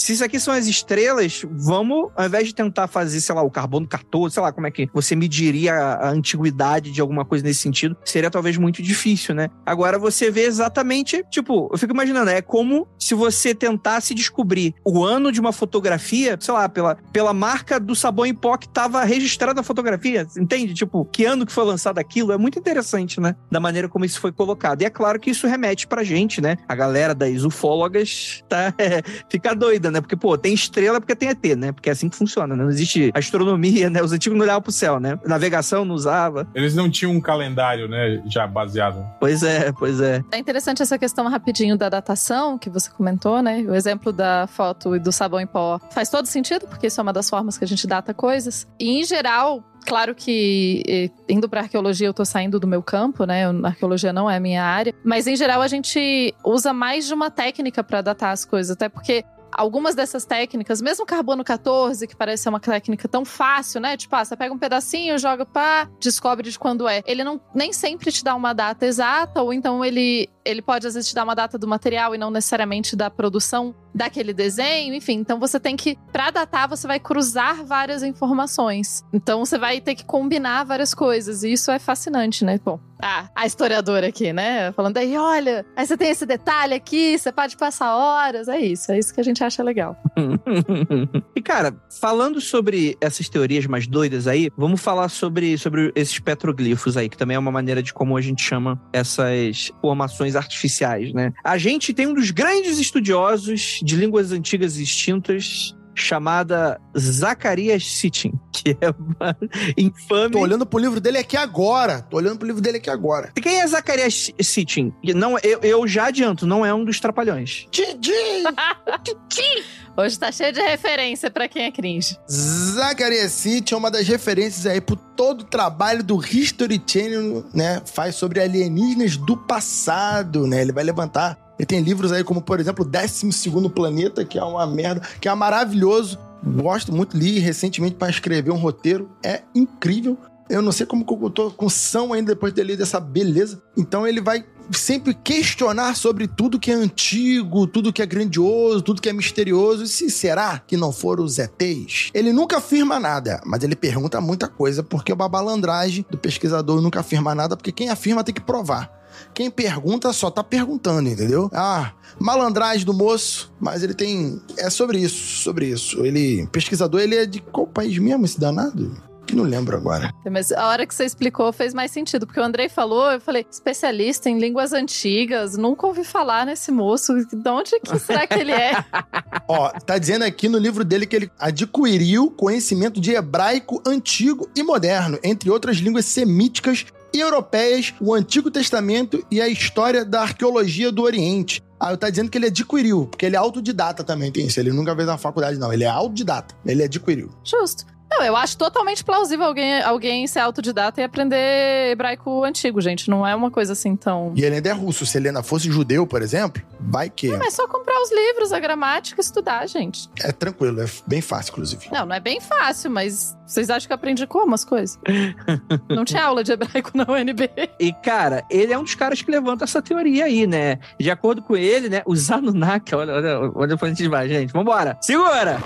se 0.00 0.14
isso 0.14 0.24
aqui 0.24 0.40
são 0.40 0.54
as 0.54 0.66
estrelas, 0.66 1.44
vamos, 1.50 2.10
ao 2.16 2.26
invés 2.26 2.48
de 2.48 2.54
tentar 2.54 2.88
fazer, 2.88 3.20
sei 3.20 3.34
lá, 3.34 3.42
o 3.42 3.50
carbono 3.50 3.86
14, 3.86 4.34
sei 4.34 4.42
lá, 4.42 4.50
como 4.50 4.66
é 4.66 4.70
que 4.70 4.88
você 4.94 5.14
mediria 5.14 5.74
a, 5.74 6.08
a 6.08 6.10
antiguidade 6.10 6.90
de 6.90 7.00
alguma 7.02 7.24
coisa 7.24 7.44
nesse 7.44 7.60
sentido, 7.60 7.94
seria 8.02 8.30
talvez 8.30 8.56
muito 8.56 8.82
difícil, 8.82 9.34
né? 9.34 9.48
Agora 9.64 9.98
você 9.98 10.30
vê 10.30 10.44
exatamente, 10.44 11.22
tipo, 11.30 11.68
eu 11.70 11.78
fico 11.78 11.92
imaginando, 11.92 12.30
é 12.30 12.40
como 12.40 12.88
se 12.98 13.14
você 13.14 13.54
tentasse 13.54 14.14
descobrir 14.14 14.74
o 14.84 15.04
ano 15.04 15.30
de 15.30 15.38
uma 15.38 15.52
fotografia, 15.52 16.38
sei 16.40 16.54
lá, 16.54 16.66
pela, 16.66 16.96
pela 17.12 17.34
marca 17.34 17.78
do 17.78 17.94
sabão 17.94 18.24
em 18.24 18.34
pó 18.34 18.56
que 18.56 18.66
estava 18.66 19.04
registrada 19.04 19.54
na 19.54 19.62
fotografia, 19.62 20.26
entende? 20.38 20.72
Tipo, 20.72 21.04
que 21.04 21.26
ano 21.26 21.44
que 21.44 21.52
foi 21.52 21.64
lançado 21.64 21.98
aquilo, 21.98 22.32
é 22.32 22.38
muito 22.38 22.58
interessante, 22.58 23.20
né? 23.20 23.36
Da 23.50 23.60
maneira 23.60 23.86
como 23.86 24.06
isso 24.06 24.18
foi 24.18 24.32
colocado. 24.32 24.80
E 24.80 24.86
é 24.86 24.90
claro 24.90 25.20
que 25.20 25.30
isso 25.30 25.46
remete 25.46 25.86
pra 25.86 26.02
gente, 26.02 26.40
né? 26.40 26.56
A 26.66 26.74
galera 26.74 27.14
das 27.14 27.44
ufólogas 27.44 28.42
tá, 28.48 28.72
é, 28.78 29.02
fica 29.28 29.54
doida, 29.54 29.89
né? 29.90 30.00
Porque, 30.00 30.16
pô, 30.16 30.36
tem 30.36 30.54
estrela 30.54 31.00
porque 31.00 31.14
tem 31.14 31.28
ET, 31.28 31.44
né? 31.56 31.72
Porque 31.72 31.88
é 31.88 31.92
assim 31.92 32.08
que 32.08 32.16
funciona, 32.16 32.56
né? 32.56 32.62
Não 32.62 32.70
existe 32.70 33.10
astronomia, 33.14 33.90
né? 33.90 34.02
Os 34.02 34.12
antigos 34.12 34.36
não 34.36 34.44
olhavam 34.44 34.62
pro 34.62 34.72
céu, 34.72 35.00
né? 35.00 35.18
Navegação 35.24 35.84
não 35.84 35.94
usava. 35.94 36.46
Eles 36.54 36.74
não 36.74 36.90
tinham 36.90 37.12
um 37.12 37.20
calendário, 37.20 37.88
né, 37.88 38.22
já 38.26 38.46
baseado. 38.46 39.04
Pois 39.18 39.42
é, 39.42 39.72
pois 39.72 40.00
é. 40.00 40.22
É 40.32 40.38
interessante 40.38 40.82
essa 40.82 40.98
questão 40.98 41.28
rapidinho 41.28 41.76
da 41.76 41.88
datação 41.88 42.58
que 42.58 42.70
você 42.70 42.90
comentou, 42.90 43.42
né? 43.42 43.64
O 43.68 43.74
exemplo 43.74 44.12
da 44.12 44.46
foto 44.46 44.94
e 44.94 44.98
do 44.98 45.12
sabão 45.12 45.40
em 45.40 45.46
pó 45.46 45.80
faz 45.90 46.08
todo 46.08 46.26
sentido, 46.26 46.66
porque 46.66 46.86
isso 46.86 47.00
é 47.00 47.02
uma 47.02 47.12
das 47.12 47.28
formas 47.28 47.56
que 47.58 47.64
a 47.64 47.68
gente 47.68 47.86
data 47.86 48.12
coisas. 48.14 48.66
E, 48.78 49.00
em 49.00 49.04
geral, 49.04 49.64
Claro 49.86 50.14
que 50.14 51.10
indo 51.28 51.48
para 51.48 51.62
arqueologia 51.62 52.06
eu 52.06 52.14
tô 52.14 52.24
saindo 52.24 52.60
do 52.60 52.66
meu 52.66 52.82
campo, 52.82 53.24
né? 53.24 53.46
A 53.46 53.68
arqueologia 53.68 54.12
não 54.12 54.30
é 54.30 54.36
a 54.36 54.40
minha 54.40 54.62
área, 54.62 54.94
mas 55.02 55.26
em 55.26 55.34
geral 55.34 55.62
a 55.62 55.68
gente 55.68 56.34
usa 56.44 56.72
mais 56.72 57.06
de 57.06 57.14
uma 57.14 57.30
técnica 57.30 57.82
para 57.82 58.02
datar 58.02 58.32
as 58.32 58.44
coisas, 58.44 58.70
até 58.70 58.88
porque 58.88 59.24
algumas 59.52 59.94
dessas 59.94 60.24
técnicas, 60.24 60.80
mesmo 60.80 61.06
carbono 61.06 61.44
14, 61.44 62.06
que 62.06 62.16
parece 62.16 62.44
ser 62.44 62.48
uma 62.48 62.60
técnica 62.60 63.08
tão 63.08 63.24
fácil, 63.24 63.80
né? 63.80 63.96
Tipo, 63.96 64.16
ah, 64.16 64.24
você 64.24 64.36
pega 64.36 64.54
um 64.54 64.58
pedacinho, 64.58 65.18
joga 65.18 65.44
pá, 65.44 65.88
descobre 65.98 66.50
de 66.50 66.58
quando 66.58 66.88
é. 66.88 67.02
Ele 67.06 67.24
não 67.24 67.40
nem 67.54 67.72
sempre 67.72 68.10
te 68.12 68.24
dá 68.24 68.34
uma 68.34 68.52
data 68.52 68.86
exata, 68.86 69.42
ou 69.42 69.52
então 69.52 69.84
ele 69.84 70.28
ele 70.44 70.62
pode 70.62 70.86
às 70.86 70.94
vezes 70.94 71.08
te 71.08 71.14
dar 71.14 71.24
uma 71.24 71.34
data 71.34 71.58
do 71.58 71.68
material 71.68 72.14
e 72.14 72.18
não 72.18 72.30
necessariamente 72.30 72.96
da 72.96 73.10
produção 73.10 73.74
daquele 73.94 74.32
desenho, 74.32 74.94
enfim. 74.94 75.14
Então 75.14 75.38
você 75.38 75.60
tem 75.60 75.76
que, 75.76 75.98
para 76.12 76.30
datar, 76.30 76.68
você 76.68 76.86
vai 76.86 76.98
cruzar 76.98 77.64
várias 77.64 78.02
informações. 78.02 79.04
Então 79.12 79.44
você 79.44 79.58
vai 79.58 79.80
ter 79.80 79.94
que 79.94 80.04
combinar 80.04 80.64
várias 80.64 80.94
coisas. 80.94 81.42
E 81.42 81.52
isso 81.52 81.70
é 81.70 81.78
fascinante, 81.78 82.44
né? 82.44 82.58
Bom, 82.64 82.80
ah, 83.02 83.28
a 83.34 83.46
historiadora 83.46 84.08
aqui, 84.08 84.32
né? 84.32 84.72
Falando 84.72 84.96
aí, 84.96 85.16
olha, 85.16 85.64
aí 85.76 85.86
você 85.86 85.96
tem 85.96 86.10
esse 86.10 86.26
detalhe 86.26 86.74
aqui, 86.74 87.18
você 87.18 87.32
pode 87.32 87.56
passar 87.56 87.94
horas. 87.94 88.48
É 88.48 88.60
isso, 88.60 88.92
é 88.92 88.98
isso 88.98 89.12
que 89.14 89.20
a 89.20 89.24
gente 89.24 89.42
acha 89.42 89.62
legal. 89.62 89.96
e 91.34 91.42
cara, 91.42 91.74
falando 92.00 92.40
sobre 92.40 92.96
essas 93.00 93.28
teorias 93.28 93.66
mais 93.66 93.86
doidas 93.86 94.26
aí, 94.26 94.50
vamos 94.56 94.80
falar 94.80 95.08
sobre, 95.08 95.56
sobre 95.58 95.92
esses 95.94 96.18
petroglifos 96.18 96.96
aí, 96.96 97.08
que 97.08 97.16
também 97.16 97.36
é 97.36 97.38
uma 97.38 97.50
maneira 97.50 97.82
de 97.82 97.92
como 97.92 98.16
a 98.16 98.20
gente 98.20 98.42
chama 98.42 98.80
essas 98.92 99.72
formações 99.80 100.36
artificiais, 100.36 101.12
né? 101.12 101.32
A 101.44 101.58
gente 101.58 101.92
tem 101.92 102.06
um 102.06 102.14
dos 102.14 102.30
grandes 102.30 102.78
estudiosos 102.78 103.80
de 103.82 103.96
línguas 103.96 104.32
antigas 104.32 104.76
extintas 104.76 105.74
chamada 106.00 106.80
Zacarias 106.98 107.84
Sitchin, 107.84 108.32
que 108.52 108.76
é 108.80 108.90
uma 108.90 109.36
infame. 109.76 110.32
Tô 110.32 110.40
olhando 110.40 110.66
pro 110.66 110.78
livro 110.78 111.00
dele 111.00 111.18
aqui 111.18 111.36
agora. 111.36 112.02
Tô 112.02 112.16
olhando 112.16 112.38
pro 112.38 112.46
livro 112.46 112.60
dele 112.60 112.78
aqui 112.78 112.90
agora. 112.90 113.32
Quem 113.40 113.60
é 113.60 113.66
Zacarias 113.66 114.32
Sitchin? 114.40 114.92
Não, 115.14 115.38
eu, 115.38 115.60
eu 115.62 115.86
já 115.86 116.06
adianto, 116.06 116.46
não 116.46 116.64
é 116.64 116.72
um 116.72 116.84
dos 116.84 116.98
trapalhões. 117.00 117.66
Didi! 117.70 118.10
Hoje 119.96 120.18
tá 120.18 120.32
cheio 120.32 120.52
de 120.52 120.60
referência 120.60 121.30
para 121.30 121.48
quem 121.48 121.64
é 121.64 121.70
cringe. 121.70 122.16
Zacarias 122.28 123.32
Sitchin 123.32 123.74
é 123.74 123.76
uma 123.76 123.90
das 123.90 124.06
referências 124.08 124.64
aí 124.66 124.80
pro 124.80 124.96
todo 124.96 125.42
o 125.42 125.44
trabalho 125.44 126.02
do 126.02 126.18
History 126.24 126.82
Channel, 126.86 127.44
né? 127.52 127.82
Faz 127.84 128.14
sobre 128.14 128.40
alienígenas 128.40 129.16
do 129.16 129.36
passado, 129.36 130.46
né? 130.46 130.62
Ele 130.62 130.72
vai 130.72 130.84
levantar 130.84 131.36
tem 131.66 131.80
livros 131.80 132.12
aí 132.12 132.24
como, 132.24 132.40
por 132.40 132.60
exemplo, 132.60 132.84
o 132.84 132.88
12 132.88 133.70
Planeta, 133.74 134.24
que 134.24 134.38
é 134.38 134.44
uma 134.44 134.66
merda, 134.66 135.02
que 135.20 135.28
é 135.28 135.34
maravilhoso. 135.34 136.18
Gosto 136.42 136.92
muito, 136.92 137.16
li 137.16 137.38
recentemente 137.38 137.96
para 137.96 138.10
escrever 138.10 138.50
um 138.50 138.56
roteiro. 138.56 139.10
É 139.22 139.42
incrível. 139.54 140.16
Eu 140.48 140.60
não 140.62 140.72
sei 140.72 140.84
como 140.84 141.06
eu 141.08 141.30
tô 141.30 141.50
com 141.50 141.68
são 141.68 142.12
ainda 142.12 142.34
depois 142.34 142.52
de 142.52 142.56
ter 142.60 142.66
lido 142.66 142.82
essa 142.82 142.98
beleza. 142.98 143.62
Então 143.76 144.06
ele 144.06 144.20
vai 144.20 144.44
sempre 144.72 145.14
questionar 145.14 145.94
sobre 145.94 146.26
tudo 146.26 146.58
que 146.58 146.70
é 146.70 146.74
antigo, 146.74 147.66
tudo 147.66 147.92
que 147.92 148.02
é 148.02 148.06
grandioso, 148.06 148.82
tudo 148.82 149.00
que 149.00 149.08
é 149.08 149.12
misterioso. 149.12 149.84
E 149.84 149.88
se 149.88 150.10
será 150.10 150.58
que 150.58 150.76
não 150.76 150.92
foram 150.92 151.24
os 151.24 151.38
ETs? 151.38 152.10
Ele 152.14 152.32
nunca 152.32 152.58
afirma 152.58 152.98
nada, 152.98 153.40
mas 153.44 153.62
ele 153.62 153.76
pergunta 153.76 154.20
muita 154.20 154.48
coisa, 154.48 154.82
porque 154.82 155.12
o 155.12 155.16
babalandragem 155.16 156.04
do 156.10 156.18
pesquisador 156.18 156.80
nunca 156.80 157.00
afirma 157.00 157.34
nada, 157.34 157.56
porque 157.56 157.72
quem 157.72 157.88
afirma 157.88 158.24
tem 158.24 158.34
que 158.34 158.40
provar. 158.40 158.99
Quem 159.34 159.50
pergunta 159.50 160.12
só 160.12 160.30
tá 160.30 160.42
perguntando, 160.42 161.08
entendeu? 161.08 161.50
Ah, 161.52 161.92
malandragem 162.18 162.84
do 162.84 162.94
moço, 162.94 163.52
mas 163.60 163.82
ele 163.82 163.94
tem. 163.94 164.40
É 164.58 164.70
sobre 164.70 164.98
isso, 164.98 165.42
sobre 165.42 165.66
isso. 165.66 166.04
Ele. 166.04 166.46
Pesquisador, 166.48 167.00
ele 167.00 167.16
é 167.16 167.26
de 167.26 167.40
qual 167.40 167.66
país 167.66 167.98
mesmo, 167.98 168.24
esse 168.24 168.38
danado? 168.38 169.10
Não 169.34 169.44
lembro 169.44 169.76
agora. 169.76 170.12
Mas 170.30 170.50
a 170.50 170.66
hora 170.66 170.86
que 170.86 170.94
você 170.94 171.04
explicou 171.04 171.52
fez 171.52 171.72
mais 171.72 171.90
sentido, 171.90 172.26
porque 172.26 172.40
o 172.40 172.42
Andrei 172.42 172.68
falou, 172.68 173.10
eu 173.12 173.20
falei, 173.20 173.46
especialista 173.48 174.28
em 174.28 174.38
línguas 174.38 174.72
antigas, 174.72 175.56
nunca 175.56 175.86
ouvi 175.86 176.04
falar 176.04 176.46
nesse 176.46 176.70
moço. 176.72 177.14
De 177.24 177.48
onde 177.48 177.78
que 177.80 177.98
será 177.98 178.26
que 178.26 178.38
ele 178.38 178.52
é? 178.52 178.72
Ó, 179.46 179.68
tá 179.70 179.98
dizendo 179.98 180.24
aqui 180.24 180.48
no 180.48 180.58
livro 180.58 180.84
dele 180.84 181.06
que 181.06 181.16
ele 181.16 181.30
adquiriu 181.38 182.30
conhecimento 182.30 183.00
de 183.00 183.12
hebraico 183.12 183.82
antigo 183.86 184.50
e 184.54 184.62
moderno, 184.62 185.18
entre 185.22 185.50
outras 185.50 185.76
línguas 185.76 186.06
semíticas 186.06 186.86
e 186.86 186.99
europeias, 187.14 187.94
o 188.00 188.14
Antigo 188.14 188.50
Testamento 188.50 189.24
e 189.30 189.40
a 189.40 189.48
história 189.48 190.04
da 190.04 190.22
arqueologia 190.22 190.92
do 190.92 191.02
Oriente. 191.02 191.62
Ah, 191.78 191.96
tá 191.96 192.10
dizendo 192.10 192.30
que 192.30 192.36
ele 192.36 192.46
adquiriu, 192.46 193.06
porque 193.06 193.24
ele 193.24 193.36
é 193.36 193.38
autodidata 193.38 194.04
também, 194.04 194.30
tem 194.30 194.46
isso. 194.46 194.60
Ele 194.60 194.70
nunca 194.70 194.94
fez 194.94 195.06
na 195.06 195.16
faculdade, 195.16 195.58
não. 195.58 195.72
Ele 195.72 195.84
é 195.84 195.88
autodidata. 195.88 196.54
Ele 196.66 196.82
adquiriu. 196.82 197.30
Justo. 197.42 197.86
Não, 198.10 198.24
eu 198.24 198.36
acho 198.36 198.58
totalmente 198.58 199.04
plausível 199.04 199.46
alguém, 199.46 199.80
alguém 199.82 200.26
ser 200.26 200.40
autodidata 200.40 201.00
e 201.00 201.04
aprender 201.04 201.92
hebraico 201.92 202.44
antigo, 202.44 202.80
gente. 202.80 203.08
Não 203.08 203.26
é 203.26 203.34
uma 203.34 203.50
coisa 203.50 203.72
assim 203.72 203.94
tão. 203.94 204.32
E 204.34 204.44
ele 204.44 204.56
ainda 204.56 204.68
é 204.68 204.72
russo. 204.72 205.06
Se 205.06 205.16
ele 205.16 205.28
ainda 205.28 205.42
fosse 205.42 205.70
judeu, 205.70 206.06
por 206.06 206.20
exemplo, 206.20 206.60
vai 206.80 207.08
que. 207.08 207.28
Não, 207.28 207.46
é 207.46 207.50
só 207.50 207.68
comprar 207.68 208.00
os 208.02 208.10
livros, 208.10 208.52
a 208.52 208.58
gramática 208.58 209.20
e 209.20 209.24
estudar, 209.24 209.66
gente. 209.66 210.08
É 210.22 210.32
tranquilo, 210.32 210.82
é 210.82 210.86
bem 211.06 211.20
fácil, 211.20 211.52
inclusive. 211.52 211.88
Não, 211.92 212.04
não 212.04 212.14
é 212.14 212.20
bem 212.20 212.40
fácil, 212.40 212.90
mas 212.90 213.36
vocês 213.46 213.70
acham 213.70 213.86
que 213.86 213.92
eu 213.92 213.96
aprendi 213.96 214.26
como 214.26 214.54
as 214.54 214.64
coisas? 214.64 214.98
não 215.88 216.04
tinha 216.04 216.24
aula 216.24 216.42
de 216.42 216.52
hebraico 216.52 216.90
na 216.94 217.04
UNB. 217.04 217.50
E, 217.78 217.92
cara, 217.92 218.44
ele 218.50 218.72
é 218.72 218.78
um 218.78 218.82
dos 218.82 218.94
caras 218.94 219.22
que 219.22 219.30
levanta 219.30 219.64
essa 219.64 219.80
teoria 219.80 220.24
aí, 220.24 220.46
né? 220.46 220.78
De 220.98 221.10
acordo 221.10 221.42
com 221.42 221.56
ele, 221.56 221.88
né? 221.88 222.02
Os 222.06 222.30
Anunnaki, 222.30 222.94
olha, 222.94 223.14
olha, 223.14 223.50
olha 223.54 223.76
pra 223.76 223.88
gente 223.88 224.08
vai, 224.08 224.28
gente. 224.28 224.52
Vambora! 224.52 224.98
Segura! 225.00 225.58